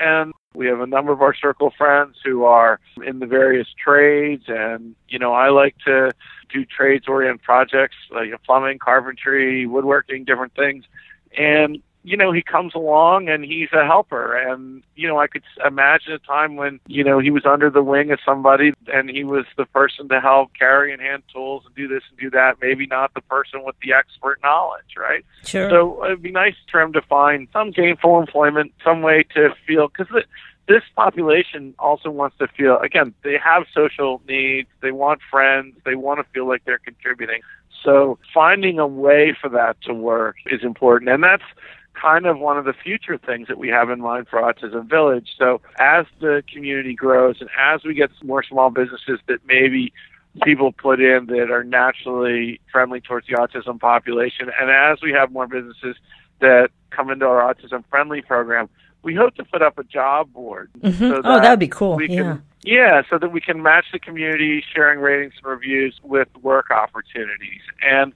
And 0.00 0.32
we 0.54 0.66
have 0.66 0.80
a 0.80 0.86
number 0.86 1.12
of 1.12 1.22
our 1.22 1.34
circle 1.34 1.70
friends 1.76 2.16
who 2.24 2.44
are 2.44 2.80
in 3.04 3.18
the 3.18 3.26
various 3.26 3.68
trades. 3.74 4.44
And, 4.48 4.94
you 5.08 5.18
know, 5.18 5.32
I 5.32 5.48
like 5.50 5.76
to 5.86 6.12
do 6.52 6.64
trades 6.64 7.08
oriented 7.08 7.42
projects 7.42 7.96
like 8.10 8.30
plumbing, 8.44 8.78
carpentry, 8.78 9.66
woodworking, 9.66 10.24
different 10.24 10.54
things. 10.54 10.84
And, 11.36 11.82
you 12.04 12.16
know, 12.16 12.32
he 12.32 12.42
comes 12.42 12.74
along 12.74 13.28
and 13.28 13.44
he's 13.44 13.68
a 13.72 13.84
helper. 13.86 14.36
And, 14.36 14.82
you 14.96 15.06
know, 15.06 15.18
I 15.20 15.26
could 15.28 15.42
imagine 15.64 16.12
a 16.12 16.18
time 16.18 16.56
when, 16.56 16.80
you 16.86 17.04
know, 17.04 17.18
he 17.18 17.30
was 17.30 17.46
under 17.46 17.70
the 17.70 17.82
wing 17.82 18.10
of 18.10 18.18
somebody 18.24 18.72
and 18.92 19.08
he 19.08 19.24
was 19.24 19.44
the 19.56 19.66
person 19.66 20.08
to 20.08 20.20
help 20.20 20.50
carry 20.58 20.92
and 20.92 21.00
hand 21.00 21.22
tools 21.32 21.62
and 21.64 21.74
do 21.74 21.86
this 21.86 22.02
and 22.10 22.18
do 22.18 22.30
that. 22.30 22.56
Maybe 22.60 22.86
not 22.86 23.14
the 23.14 23.20
person 23.20 23.62
with 23.64 23.76
the 23.82 23.92
expert 23.92 24.38
knowledge, 24.42 24.96
right? 24.98 25.24
Sure. 25.44 25.70
So 25.70 26.04
it'd 26.04 26.22
be 26.22 26.32
nice 26.32 26.56
for 26.70 26.80
him 26.80 26.92
to 26.94 27.02
find 27.02 27.46
some 27.52 27.70
gainful 27.70 28.20
employment, 28.20 28.72
some 28.84 29.02
way 29.02 29.24
to 29.34 29.50
feel, 29.66 29.88
because 29.88 30.08
this 30.68 30.82
population 30.96 31.74
also 31.78 32.10
wants 32.10 32.36
to 32.38 32.48
feel, 32.48 32.78
again, 32.78 33.14
they 33.22 33.36
have 33.36 33.64
social 33.74 34.22
needs, 34.28 34.68
they 34.80 34.92
want 34.92 35.20
friends, 35.30 35.76
they 35.84 35.94
want 35.94 36.18
to 36.18 36.32
feel 36.32 36.48
like 36.48 36.64
they're 36.64 36.78
contributing. 36.78 37.42
So 37.84 38.18
finding 38.32 38.78
a 38.78 38.86
way 38.86 39.36
for 39.40 39.48
that 39.50 39.80
to 39.82 39.94
work 39.94 40.36
is 40.46 40.62
important. 40.62 41.10
And 41.10 41.22
that's 41.22 41.42
kind 41.94 42.26
of 42.26 42.38
one 42.38 42.58
of 42.58 42.64
the 42.64 42.72
future 42.72 43.18
things 43.18 43.48
that 43.48 43.58
we 43.58 43.68
have 43.68 43.90
in 43.90 44.00
mind 44.00 44.26
for 44.28 44.40
Autism 44.40 44.88
Village. 44.88 45.28
So 45.38 45.60
as 45.78 46.06
the 46.20 46.42
community 46.52 46.94
grows 46.94 47.40
and 47.40 47.50
as 47.58 47.84
we 47.84 47.94
get 47.94 48.10
more 48.22 48.42
small 48.42 48.70
businesses 48.70 49.20
that 49.28 49.38
maybe 49.46 49.92
people 50.42 50.72
put 50.72 51.00
in 51.00 51.26
that 51.26 51.50
are 51.50 51.64
naturally 51.64 52.60
friendly 52.70 53.00
towards 53.00 53.26
the 53.26 53.34
autism 53.34 53.78
population. 53.78 54.50
And 54.58 54.70
as 54.70 55.02
we 55.02 55.12
have 55.12 55.30
more 55.30 55.46
businesses 55.46 55.96
that 56.40 56.70
come 56.90 57.10
into 57.10 57.26
our 57.26 57.54
autism 57.54 57.84
friendly 57.90 58.22
program, 58.22 58.68
we 59.02 59.14
hope 59.14 59.34
to 59.34 59.44
put 59.44 59.62
up 59.62 59.78
a 59.78 59.84
job 59.84 60.32
board. 60.32 60.70
Mhm. 60.80 60.98
so 60.98 61.22
oh, 61.24 61.40
that 61.40 61.50
would 61.50 61.58
be 61.58 61.68
cool. 61.68 62.00
Yeah. 62.00 62.22
can, 62.22 62.42
yeah, 62.62 63.02
so 63.10 63.18
that 63.18 63.32
we 63.32 63.40
can 63.40 63.62
match 63.62 63.86
the 63.92 63.98
community 63.98 64.64
sharing 64.74 65.00
ratings 65.00 65.34
and 65.42 65.50
reviews 65.50 66.00
with 66.02 66.28
work 66.40 66.70
opportunities. 66.70 67.60
And 67.82 68.12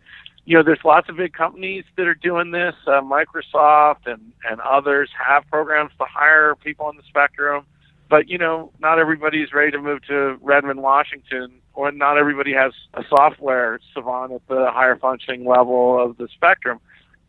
you 0.46 0.56
know, 0.56 0.62
there's 0.62 0.84
lots 0.84 1.08
of 1.08 1.16
big 1.16 1.32
companies 1.32 1.84
that 1.96 2.06
are 2.06 2.14
doing 2.14 2.52
this. 2.52 2.74
Uh, 2.86 3.02
Microsoft 3.02 4.06
and 4.06 4.32
and 4.48 4.60
others 4.60 5.10
have 5.18 5.44
programs 5.50 5.90
to 5.98 6.04
hire 6.04 6.54
people 6.54 6.86
on 6.86 6.96
the 6.96 7.02
spectrum. 7.08 7.66
But 8.08 8.28
you 8.28 8.38
know, 8.38 8.72
not 8.78 9.00
everybody 9.00 9.42
is 9.42 9.52
ready 9.52 9.72
to 9.72 9.80
move 9.80 10.02
to 10.06 10.38
Redmond, 10.40 10.80
Washington, 10.80 11.60
or 11.74 11.90
not 11.90 12.16
everybody 12.16 12.52
has 12.52 12.72
a 12.94 13.02
software 13.08 13.80
savant 13.92 14.32
at 14.32 14.46
the 14.46 14.70
higher 14.70 14.96
functioning 14.96 15.44
level 15.44 16.02
of 16.02 16.16
the 16.16 16.28
spectrum. 16.32 16.78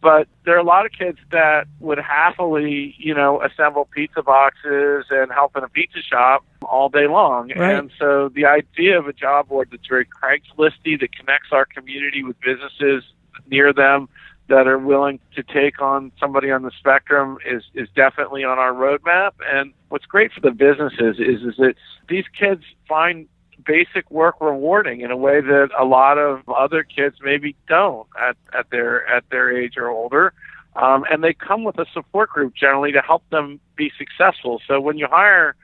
But 0.01 0.27
there 0.45 0.55
are 0.55 0.59
a 0.59 0.63
lot 0.63 0.85
of 0.85 0.91
kids 0.91 1.17
that 1.31 1.67
would 1.79 1.97
happily, 1.97 2.95
you 2.99 3.15
know, 3.15 3.41
assemble 3.41 3.85
pizza 3.85 4.21
boxes 4.21 5.05
and 5.09 5.31
help 5.31 5.57
in 5.57 5.63
a 5.63 5.69
pizza 5.69 6.01
shop 6.01 6.45
all 6.61 6.89
day 6.89 7.07
long. 7.07 7.51
Right. 7.55 7.73
And 7.73 7.91
so 7.97 8.29
the 8.29 8.45
idea 8.45 8.99
of 8.99 9.07
a 9.07 9.13
job 9.13 9.49
board 9.49 9.69
that's 9.71 9.87
very 9.87 10.05
Craigslisty 10.05 10.99
that 10.99 11.15
connects 11.15 11.49
our 11.51 11.65
community 11.65 12.23
with 12.23 12.39
businesses 12.41 13.03
near 13.49 13.73
them 13.73 14.07
that 14.49 14.67
are 14.67 14.77
willing 14.77 15.19
to 15.35 15.43
take 15.43 15.81
on 15.81 16.11
somebody 16.19 16.51
on 16.51 16.61
the 16.61 16.71
spectrum 16.77 17.37
is 17.45 17.63
is 17.73 17.89
definitely 17.95 18.43
on 18.43 18.57
our 18.57 18.71
roadmap. 18.71 19.31
And 19.51 19.73
what's 19.89 20.05
great 20.05 20.31
for 20.31 20.41
the 20.41 20.51
businesses 20.51 21.19
is 21.19 21.41
is 21.41 21.57
that 21.57 21.75
these 22.07 22.25
kids 22.37 22.63
find 22.87 23.27
basic 23.67 24.09
work 24.09 24.35
rewarding 24.39 25.01
in 25.01 25.11
a 25.11 25.17
way 25.17 25.41
that 25.41 25.69
a 25.77 25.85
lot 25.85 26.17
of 26.17 26.47
other 26.49 26.83
kids 26.83 27.17
maybe 27.21 27.55
don't 27.67 28.07
at, 28.19 28.37
at 28.57 28.69
their 28.69 29.05
at 29.07 29.29
their 29.29 29.55
age 29.55 29.77
or 29.77 29.89
older. 29.89 30.33
Um, 30.75 31.05
and 31.11 31.23
they 31.23 31.33
come 31.33 31.63
with 31.63 31.77
a 31.79 31.85
support 31.91 32.29
group 32.29 32.53
generally 32.55 32.91
to 32.91 33.01
help 33.01 33.27
them 33.29 33.59
be 33.75 33.91
successful. 33.97 34.61
So 34.67 34.79
when 34.79 34.97
you 34.97 35.07
hire 35.07 35.55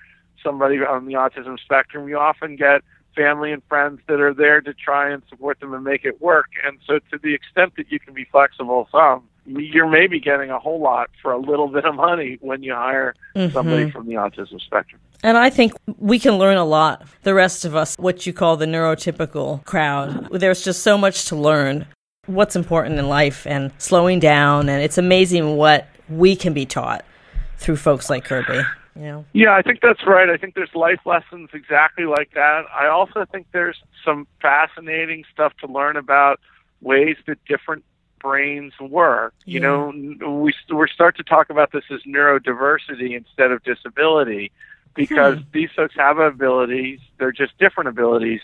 somebody 0.44 0.78
on 0.80 1.06
the 1.06 1.14
autism 1.14 1.60
spectrum, 1.60 2.10
you 2.10 2.18
often 2.18 2.56
get 2.56 2.82
family 3.16 3.52
and 3.52 3.62
friends 3.70 4.02
that 4.08 4.20
are 4.20 4.34
there 4.34 4.60
to 4.62 4.74
try 4.74 5.12
and 5.12 5.22
support 5.30 5.60
them 5.60 5.74
and 5.74 5.84
make 5.84 6.04
it 6.04 6.20
work. 6.20 6.48
And 6.66 6.80
so 6.86 7.00
to 7.12 7.20
the 7.22 7.34
extent 7.36 7.74
that 7.78 7.92
you 7.92 8.00
can 8.00 8.14
be 8.16 8.26
flexible 8.26 8.88
some, 8.92 9.30
you're 9.46 9.90
maybe 9.90 10.20
getting 10.20 10.50
a 10.50 10.60
whole 10.60 10.80
lot 10.80 11.10
for 11.22 11.32
a 11.32 11.38
little 11.38 11.68
bit 11.68 11.86
of 11.86 11.96
money 11.96 12.38
when 12.42 12.64
you 12.64 12.74
hire 12.74 13.14
somebody 13.52 13.84
from 13.92 14.08
the 14.08 14.14
autism 14.14 14.60
spectrum. 14.62 15.02
And 15.24 15.38
I 15.38 15.50
think 15.50 15.72
we 15.98 16.20
can 16.20 16.34
learn 16.38 16.58
a 16.58 16.66
lot, 16.66 17.08
the 17.24 17.34
rest 17.34 17.64
of 17.64 17.76
us, 17.76 17.96
what 17.98 18.28
you 18.28 18.34
call 18.34 18.58
the 18.58 18.66
neurotypical 18.66 19.64
crowd. 19.64 20.28
There's 20.32 20.64
just 20.64 20.84
so 20.84 20.98
much 20.98 21.26
to 21.26 21.36
learn. 21.38 21.88
What's 22.26 22.56
important 22.58 23.00
in 23.00 23.08
life 23.08 23.48
and 23.48 23.72
slowing 23.78 24.20
down. 24.20 24.68
And 24.70 24.84
it's 24.84 24.98
amazing 24.98 25.56
what 25.56 25.88
we 26.10 26.36
can 26.36 26.54
be 26.54 26.66
taught 26.66 27.06
through 27.58 27.78
folks 27.78 28.10
like 28.10 28.26
Kirby. 28.26 28.62
You 28.96 29.02
know? 29.02 29.26
Yeah, 29.34 29.56
I 29.56 29.62
think 29.62 29.80
that's 29.82 30.06
right. 30.06 30.30
I 30.30 30.38
think 30.38 30.56
there's 30.56 30.74
life 30.76 31.00
lessons 31.06 31.50
exactly 31.54 32.06
like 32.06 32.32
that. 32.36 32.66
I 32.78 32.88
also 32.88 33.26
think 33.32 33.48
there's 33.54 33.78
some 34.06 34.28
fascinating 34.42 35.24
stuff 35.34 35.54
to 35.62 35.68
learn 35.68 35.96
about 35.96 36.40
ways 36.82 37.16
that 37.28 37.38
different 37.46 37.84
brains 38.22 38.74
work. 38.80 39.34
You 39.46 39.60
Yeah. 39.60 39.68
know, 39.68 40.40
we 40.42 40.54
we 40.74 40.88
start 40.94 41.18
to 41.18 41.24
talk 41.24 41.50
about 41.50 41.72
this 41.72 41.84
as 41.92 42.02
neurodiversity 42.04 43.16
instead 43.18 43.52
of 43.52 43.64
disability 43.64 44.52
because 44.96 45.38
hmm. 45.38 45.44
these 45.52 45.70
folks 45.76 45.96
have 45.98 46.20
abilities, 46.20 47.00
they're 47.18 47.32
just 47.32 47.58
different 47.58 47.90
abilities. 47.90 48.42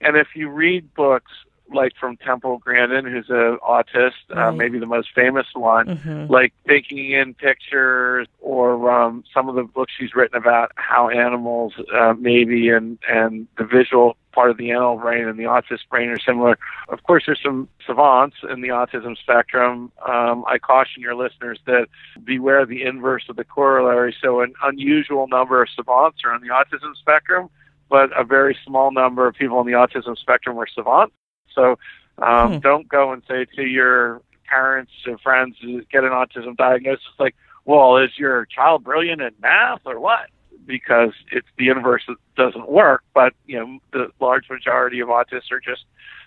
And 0.00 0.16
if 0.16 0.28
you 0.34 0.48
read 0.48 0.92
books 0.94 1.30
like 1.74 1.92
from 1.98 2.16
Temple 2.16 2.58
Grandin, 2.58 3.04
who's 3.04 3.30
a 3.30 3.56
autist, 3.66 4.12
uh, 4.30 4.52
maybe 4.52 4.78
the 4.78 4.86
most 4.86 5.08
famous 5.14 5.46
one, 5.54 5.86
Mhm. 5.86 6.30
like 6.30 6.52
Thinking 6.66 7.10
in 7.12 7.34
Pictures, 7.34 8.28
or 8.40 8.90
um, 8.90 9.24
some 9.32 9.48
of 9.48 9.54
the 9.54 9.64
books 9.64 9.92
she's 9.98 10.14
written 10.14 10.36
about 10.36 10.72
how 10.76 11.08
animals, 11.08 11.74
uh, 11.94 12.14
maybe, 12.18 12.70
and 12.70 12.98
and 13.08 13.46
the 13.58 13.64
visual 13.64 14.16
part 14.32 14.50
of 14.50 14.56
the 14.56 14.70
animal 14.70 14.96
brain 14.96 15.28
and 15.28 15.38
the 15.38 15.44
autistic 15.44 15.86
brain 15.90 16.08
are 16.08 16.18
similar. 16.18 16.58
Of 16.88 17.02
course, 17.02 17.24
there's 17.26 17.42
some 17.42 17.68
savants 17.86 18.36
in 18.48 18.62
the 18.62 18.68
autism 18.68 19.16
spectrum. 19.18 19.92
Um, 20.06 20.44
I 20.46 20.58
caution 20.58 21.02
your 21.02 21.14
listeners 21.14 21.60
that 21.66 21.88
beware 22.24 22.64
the 22.64 22.82
inverse 22.82 23.24
of 23.28 23.36
the 23.36 23.44
corollary. 23.44 24.14
So, 24.22 24.40
an 24.40 24.54
unusual 24.62 25.26
number 25.28 25.60
of 25.62 25.68
savants 25.76 26.20
are 26.24 26.32
on 26.32 26.40
the 26.40 26.48
autism 26.48 26.96
spectrum, 26.96 27.50
but 27.90 28.10
a 28.18 28.24
very 28.24 28.56
small 28.64 28.90
number 28.90 29.26
of 29.26 29.34
people 29.34 29.58
on 29.58 29.66
the 29.66 29.72
autism 29.72 30.16
spectrum 30.16 30.58
are 30.58 30.66
savants. 30.66 31.14
So, 31.54 31.78
um, 32.18 32.54
Hmm. 32.54 32.58
don't 32.58 32.88
go 32.88 33.12
and 33.12 33.22
say 33.28 33.46
to 33.56 33.62
your 33.62 34.20
parents 34.48 34.92
or 35.06 35.16
friends 35.18 35.56
get 35.90 36.04
an 36.04 36.10
autism 36.10 36.56
diagnosis 36.56 37.04
like, 37.18 37.34
well, 37.64 37.96
is 37.96 38.18
your 38.18 38.44
child 38.46 38.84
brilliant 38.84 39.20
in 39.22 39.32
math 39.40 39.80
or 39.86 39.98
what? 39.98 40.26
Because 40.66 41.12
it's 41.30 41.46
the 41.56 41.68
inverse 41.68 42.02
that 42.06 42.16
doesn't 42.36 42.68
work. 42.68 43.02
But 43.14 43.32
you 43.46 43.58
know, 43.58 43.78
the 43.92 44.10
large 44.20 44.48
majority 44.50 45.00
of 45.00 45.08
autists 45.08 45.50
are 45.50 45.60
just 45.60 45.84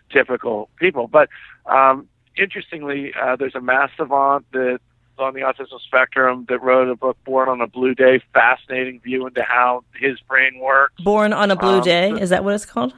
typical 0.10 0.70
people. 0.78 1.08
But 1.08 1.30
um, 1.66 2.08
interestingly, 2.38 3.14
uh, 3.14 3.36
there's 3.36 3.56
a 3.56 3.62
math 3.62 3.92
savant 3.98 4.46
that 4.54 4.80
on 5.18 5.34
the 5.34 5.42
autism 5.42 5.80
spectrum 5.80 6.46
that 6.50 6.62
wrote 6.62 6.90
a 6.90 6.96
book, 6.96 7.18
Born 7.24 7.48
on 7.48 7.62
a 7.62 7.68
Blue 7.68 7.96
Day, 7.96 8.22
fascinating 8.34 9.00
view 9.00 9.26
into 9.28 9.44
how 9.44 9.84
his 9.98 10.20
brain 10.22 10.60
works. 10.60 11.02
Born 11.02 11.32
on 11.32 11.52
a 11.52 11.56
Blue 11.56 11.78
Um, 11.78 11.84
Day. 11.84 12.10
Is 12.12 12.32
that 12.32 12.44
what 12.44 12.54
it's 12.54 12.66
called? 12.66 12.94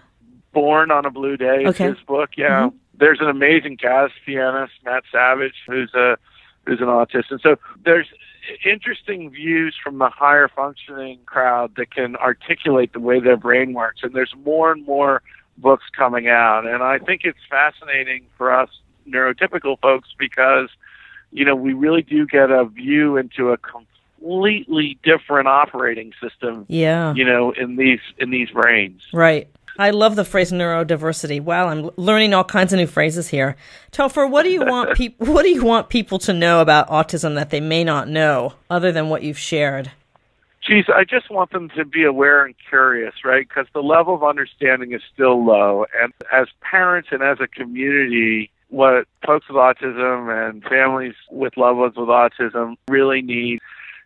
Born 0.58 0.90
on 0.90 1.06
a 1.06 1.12
Blue 1.12 1.38
Day 1.38 1.66
is 1.66 1.70
Okay. 1.70 1.90
his 1.90 2.00
book. 2.08 2.32
Yeah, 2.36 2.68
mm-hmm. 2.68 2.78
there's 2.98 3.20
an 3.22 3.30
amazing 3.30 3.78
jazz 3.78 4.10
pianist, 4.26 4.74
Matt 4.84 5.04
Savage, 5.12 5.54
who's 5.68 5.94
a 5.94 6.18
who's 6.66 6.82
an 6.82 6.88
autist, 6.88 7.30
and 7.30 7.40
so 7.40 7.58
there's 7.86 8.08
interesting 8.66 9.30
views 9.30 9.76
from 9.82 10.00
the 10.00 10.10
higher 10.10 10.48
functioning 10.48 11.20
crowd 11.28 11.76
that 11.76 11.92
can 11.92 12.16
articulate 12.16 12.94
the 12.94 13.00
way 13.00 13.20
their 13.20 13.38
brain 13.38 13.74
works. 13.74 14.00
And 14.02 14.14
there's 14.14 14.34
more 14.44 14.72
and 14.72 14.84
more 14.86 15.22
books 15.60 15.84
coming 15.96 16.28
out, 16.28 16.66
and 16.66 16.82
I 16.82 16.98
think 16.98 17.22
it's 17.24 17.38
fascinating 17.48 18.26
for 18.36 18.52
us 18.52 18.70
neurotypical 19.08 19.80
folks 19.80 20.10
because, 20.18 20.70
you 21.32 21.46
know, 21.46 21.56
we 21.56 21.74
really 21.74 22.02
do 22.02 22.26
get 22.26 22.50
a 22.50 22.66
view 22.66 23.16
into 23.16 23.52
a 23.52 23.58
completely 23.58 24.98
different 25.04 25.48
operating 25.48 26.14
system. 26.22 26.66
Yeah. 26.68 27.14
You 27.14 27.26
know, 27.26 27.52
in 27.52 27.76
these 27.76 28.00
in 28.18 28.32
these 28.32 28.50
brains. 28.50 29.04
Right. 29.14 29.48
I 29.78 29.92
love 29.92 30.16
the 30.16 30.26
phrase 30.26 30.52
neurodiversity. 30.52 31.42
Wow, 31.42 31.68
I'm 31.68 31.90
learning 31.98 32.34
all 32.34 32.44
kinds 32.44 32.74
of 32.74 32.80
new 32.80 32.88
phrases 32.88 33.28
here. 33.28 33.56
Topher, 33.92 34.30
what 34.30 34.44
do 34.44 34.50
you 34.50 34.66
want 34.66 34.96
people 34.98 35.28
what 35.28 35.44
do 35.44 35.50
you 35.50 35.64
want 35.64 35.90
people 35.90 36.20
to 36.20 36.34
know 36.34 36.62
about 36.62 36.90
autism 36.90 37.36
that 37.36 37.50
they 37.50 37.62
may 37.62 37.84
not 37.84 38.08
know 38.08 38.54
other 38.70 38.92
than 38.92 39.10
what 39.10 39.24
you've 39.24 39.40
shared? 39.40 39.92
Geez, 40.68 40.86
I 40.94 41.06
just 41.06 41.30
want 41.30 41.52
them 41.52 41.70
to 41.78 41.86
be 41.86 42.04
aware 42.04 42.44
and 42.44 42.54
curious, 42.68 43.14
right? 43.24 43.48
Because 43.48 43.68
the 43.74 43.82
level 43.82 44.14
of 44.14 44.24
understanding 44.24 44.92
is 44.92 45.02
still 45.14 45.46
low. 45.46 45.86
And 46.02 46.12
as 46.34 46.48
parents 46.60 47.10
and 47.12 47.24
as 47.24 47.38
a 47.40 47.48
community, 47.48 48.52
what 48.70 49.08
folks 49.26 49.48
with 49.48 49.56
autism 49.56 50.50
and 50.50 50.62
families 50.64 51.14
with 51.32 51.56
loved 51.56 51.80
ones 51.80 51.96
with 51.96 52.10
autism 52.10 52.76
really 52.90 53.22
need 53.22 53.60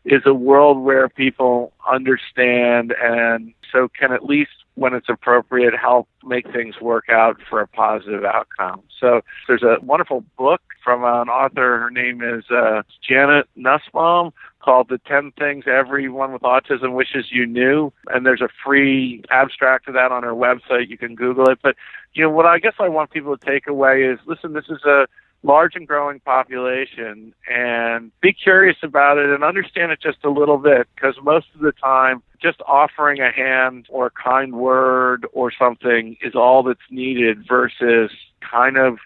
is 0.05 0.21
a 0.25 0.33
world 0.33 0.79
where 0.79 1.09
people 1.09 1.73
understand 1.89 2.93
and 3.01 3.53
so 3.71 3.87
can 3.87 4.11
at 4.11 4.25
least 4.25 4.51
when 4.75 4.93
it's 4.93 5.09
appropriate 5.09 5.73
help 5.75 6.07
make 6.23 6.51
things 6.51 6.79
work 6.79 7.05
out 7.09 7.37
for 7.49 7.61
a 7.61 7.67
positive 7.67 8.23
outcome. 8.23 8.81
So 8.99 9.21
there's 9.47 9.63
a 9.63 9.77
wonderful 9.81 10.23
book 10.37 10.61
from 10.83 11.03
an 11.03 11.29
author. 11.29 11.79
Her 11.79 11.89
name 11.89 12.21
is 12.21 12.45
uh, 12.49 12.83
Janet 13.07 13.47
Nussbaum 13.55 14.31
called 14.61 14.89
The 14.89 14.99
10 14.99 15.33
Things 15.37 15.65
Everyone 15.67 16.31
with 16.31 16.43
Autism 16.43 16.93
Wishes 16.93 17.25
You 17.31 17.45
Knew. 17.45 17.91
And 18.07 18.25
there's 18.25 18.41
a 18.41 18.49
free 18.63 19.23
abstract 19.29 19.87
of 19.87 19.93
that 19.95 20.11
on 20.11 20.23
her 20.23 20.33
website. 20.33 20.89
You 20.89 20.97
can 20.97 21.15
Google 21.15 21.49
it. 21.49 21.59
But, 21.61 21.75
you 22.13 22.23
know, 22.23 22.29
what 22.29 22.45
I 22.45 22.59
guess 22.59 22.75
I 22.79 22.87
want 22.87 23.11
people 23.11 23.35
to 23.35 23.45
take 23.45 23.67
away 23.67 24.03
is 24.03 24.19
listen, 24.25 24.53
this 24.53 24.69
is 24.69 24.83
a 24.85 25.07
large 25.43 25.75
and 25.75 25.87
growing 25.87 26.19
population 26.19 27.33
and 27.49 28.11
be 28.21 28.31
curious 28.33 28.77
about 28.83 29.17
it 29.17 29.29
and 29.29 29.43
understand 29.43 29.91
it 29.91 29.99
just 30.01 30.23
a 30.23 30.29
little 30.29 30.57
bit 30.57 30.87
because 30.95 31.15
most 31.23 31.47
of 31.55 31.61
the 31.61 31.71
time 31.71 32.21
just 32.41 32.61
offering 32.67 33.19
a 33.19 33.31
hand 33.31 33.87
or 33.89 34.07
a 34.07 34.11
kind 34.11 34.53
word 34.53 35.25
or 35.33 35.51
something 35.51 36.17
is 36.21 36.35
all 36.35 36.63
that's 36.63 36.79
needed 36.89 37.45
versus 37.47 38.11
kind 38.39 38.77
of 38.77 38.97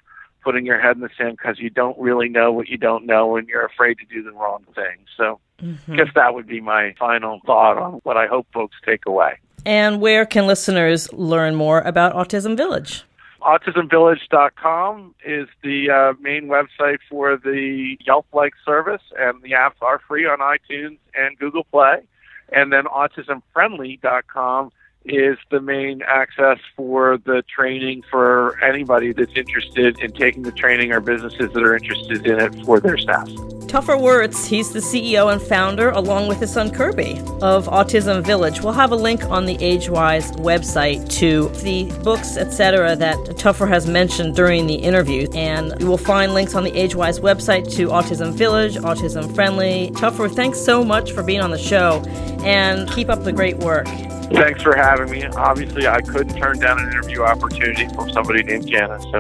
putting 0.44 0.66
your 0.66 0.80
head 0.80 0.96
in 0.96 1.02
the 1.02 1.10
sand 1.18 1.38
because 1.38 1.60
you 1.60 1.70
don't 1.70 1.98
really 1.98 2.30
know 2.30 2.52
what 2.52 2.68
you 2.68 2.78
don't 2.78 3.06
know 3.06 3.36
and 3.36 3.48
you're 3.48 3.66
afraid 3.66 3.98
to 3.98 4.06
do 4.06 4.22
the 4.22 4.32
wrong 4.32 4.64
thing. 4.76 4.98
So 5.18 5.40
mm-hmm. 5.62 5.94
I 5.94 5.96
guess 5.96 6.08
that 6.16 6.34
would 6.34 6.48
be 6.48 6.62
my 6.62 6.94
final 7.00 7.40
thought 7.46 7.78
on 7.78 7.94
what 8.04 8.18
I 8.18 8.28
hope 8.28 8.48
folks 8.54 8.76
take 8.86 9.06
away. 9.06 9.40
And 9.66 10.00
where 10.00 10.26
can 10.26 10.46
listeners 10.46 11.12
learn 11.12 11.56
more 11.56 11.82
about 11.82 12.14
Autism 12.14 12.56
Village? 12.56 13.04
AutismVillage.com 13.46 15.14
is 15.24 15.48
the 15.62 15.92
uh, 15.92 16.14
main 16.20 16.48
website 16.48 16.98
for 17.08 17.38
the 17.38 17.96
Yelp 18.04 18.26
like 18.34 18.54
service, 18.66 19.04
and 19.20 19.40
the 19.44 19.52
apps 19.52 19.80
are 19.82 20.02
free 20.08 20.26
on 20.26 20.40
iTunes 20.40 20.98
and 21.14 21.38
Google 21.38 21.64
Play. 21.64 22.08
And 22.52 22.74
then 22.74 22.86
AutismFriendly.com 22.86 24.72
is 25.06 25.38
the 25.52 25.62
main 25.62 26.02
access 26.08 26.58
for 26.76 27.18
the 27.26 27.44
training 27.44 28.04
for 28.10 28.62
anybody 28.64 29.14
that's 29.14 29.36
interested 29.36 30.00
in 30.00 30.12
taking 30.12 30.44
the 30.44 30.52
training 30.52 30.92
or 30.92 31.00
businesses 31.00 31.52
that 31.54 31.64
are 31.64 31.76
interested 31.76 32.26
in 32.26 32.40
it 32.40 32.66
for 32.66 32.80
their 32.80 32.98
staff. 32.98 33.28
Topher 33.68 34.00
Wurts, 34.00 34.46
he's 34.46 34.72
the 34.72 34.80
CEO 34.80 35.34
and 35.34 35.42
founder, 35.42 35.90
along 35.90 36.28
with 36.28 36.40
his 36.40 36.54
son 36.54 36.72
Kirby, 36.72 37.20
of 37.42 37.68
Autism 37.68 38.24
Village. 38.24 38.62
We'll 38.62 38.74
have 38.74 38.92
a 38.92 38.96
link 38.96 39.26
on 39.26 39.46
the 39.46 39.58
AgeWyz 39.58 40.38
website 40.38 41.10
to 41.18 41.50
the 41.62 41.92
books, 42.04 42.38
etc., 42.38 42.96
that 42.96 43.18
Topher 43.38 43.68
has 43.68 43.86
mentioned 43.88 44.36
during 44.36 44.66
the 44.66 44.76
interview. 44.76 45.28
And 45.34 45.74
you 45.80 45.88
will 45.88 45.98
find 45.98 46.34
links 46.34 46.56
on 46.56 46.64
the 46.64 46.72
AgeWyz 46.72 47.20
website 47.20 47.70
to 47.76 47.88
Autism 47.88 48.32
Village, 48.32 48.76
Autism 48.76 49.34
Friendly. 49.36 49.92
Topher, 49.96 50.34
thanks 50.34 50.60
so 50.60 50.84
much 50.84 51.12
for 51.12 51.22
being 51.22 51.42
on 51.42 51.52
the 51.52 51.58
show 51.58 52.02
and 52.46 52.90
keep 52.92 53.10
up 53.10 53.24
the 53.24 53.34
great 53.34 53.58
work. 53.58 53.88
Thanks 54.32 54.62
for 54.64 54.76
having 54.98 55.12
me. 55.12 55.26
Obviously, 55.26 55.88
I 55.88 56.02
couldn't 56.02 56.38
turn 56.38 56.60
down 56.60 56.80
an 56.80 56.90
interview 56.90 57.24
opportunity 57.24 57.88
from 57.94 58.10
somebody 58.12 58.44
named 58.44 58.68
Janice, 58.68 59.04
so 59.04 59.20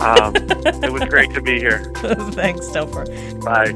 um, 0.00 0.34
it 0.36 0.92
was 0.92 1.04
great 1.04 1.32
to 1.34 1.40
be 1.40 1.58
here. 1.58 1.84
Thanks, 2.32 2.66
Topher. 2.68 3.04
Bye. 3.42 3.72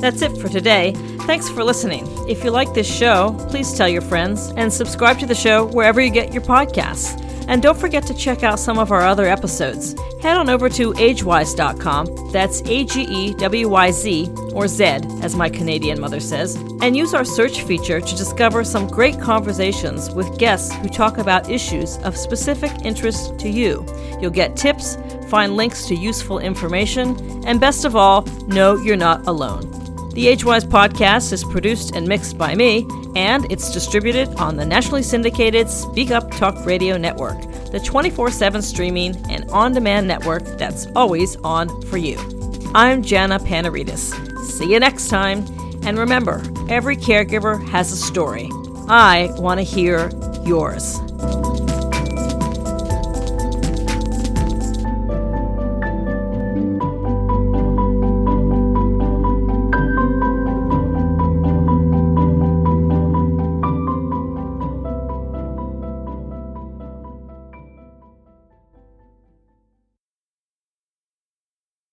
That's 0.00 0.22
it 0.22 0.36
for 0.38 0.48
today. 0.48 0.92
Thanks 1.26 1.48
for 1.48 1.64
listening. 1.64 2.06
If 2.28 2.44
you 2.44 2.50
like 2.50 2.72
this 2.72 2.92
show, 2.92 3.34
please 3.50 3.72
tell 3.74 3.88
your 3.88 4.02
friends 4.02 4.52
and 4.56 4.72
subscribe 4.72 5.18
to 5.18 5.26
the 5.26 5.34
show 5.34 5.66
wherever 5.66 6.00
you 6.00 6.10
get 6.10 6.32
your 6.32 6.42
podcasts. 6.42 7.24
And 7.48 7.62
don't 7.62 7.78
forget 7.78 8.04
to 8.06 8.14
check 8.14 8.42
out 8.42 8.58
some 8.58 8.78
of 8.78 8.92
our 8.92 9.02
other 9.02 9.26
episodes. 9.26 9.94
Head 10.20 10.36
on 10.36 10.50
over 10.50 10.68
to 10.70 10.92
agewyz.com, 10.94 12.32
that's 12.32 12.60
A 12.62 12.84
G 12.84 13.02
E 13.02 13.34
W 13.34 13.68
Y 13.68 13.90
Z, 13.92 14.28
or 14.52 14.66
Z, 14.66 14.84
as 15.22 15.36
my 15.36 15.48
Canadian 15.48 16.00
mother 16.00 16.18
says, 16.18 16.56
and 16.82 16.96
use 16.96 17.14
our 17.14 17.24
search 17.24 17.62
feature 17.62 18.00
to 18.00 18.16
discover 18.16 18.64
some 18.64 18.88
great 18.88 19.20
conversations 19.20 20.10
with 20.10 20.36
guests 20.36 20.74
who 20.74 20.88
talk 20.88 21.18
about 21.18 21.48
issues 21.48 21.98
of 21.98 22.16
specific 22.16 22.72
interest 22.84 23.38
to 23.38 23.48
you. 23.48 23.86
You'll 24.20 24.32
get 24.32 24.56
tips, 24.56 24.98
find 25.28 25.56
links 25.56 25.86
to 25.86 25.94
useful 25.94 26.40
information, 26.40 27.16
and 27.46 27.60
best 27.60 27.84
of 27.84 27.94
all, 27.94 28.22
know 28.48 28.76
you're 28.76 28.96
not 28.96 29.24
alone. 29.28 29.70
The 30.14 30.26
AgeWyz 30.26 30.64
podcast 30.64 31.32
is 31.32 31.44
produced 31.44 31.94
and 31.94 32.08
mixed 32.08 32.36
by 32.36 32.56
me, 32.56 32.88
and 33.16 33.50
it's 33.50 33.72
distributed 33.72 34.28
on 34.36 34.56
the 34.56 34.64
nationally 34.64 35.02
syndicated 35.02 35.68
Speak 35.68 36.10
Up 36.10 36.30
Talk 36.32 36.64
Radio 36.66 36.96
Network, 36.96 37.40
the 37.70 37.80
24 37.80 38.30
7 38.30 38.62
streaming 38.62 39.16
and 39.30 39.50
on 39.50 39.72
demand 39.72 40.08
network 40.08 40.44
that's 40.58 40.86
always 40.94 41.36
on 41.36 41.82
for 41.82 41.96
you. 41.96 42.18
I'm 42.74 43.02
Jana 43.02 43.38
Panarites. 43.38 44.14
See 44.44 44.72
you 44.72 44.80
next 44.80 45.08
time, 45.08 45.44
and 45.84 45.98
remember 45.98 46.42
every 46.68 46.96
caregiver 46.96 47.66
has 47.68 47.92
a 47.92 47.96
story. 47.96 48.50
I 48.88 49.30
want 49.38 49.58
to 49.58 49.64
hear 49.64 50.10
yours. 50.44 50.98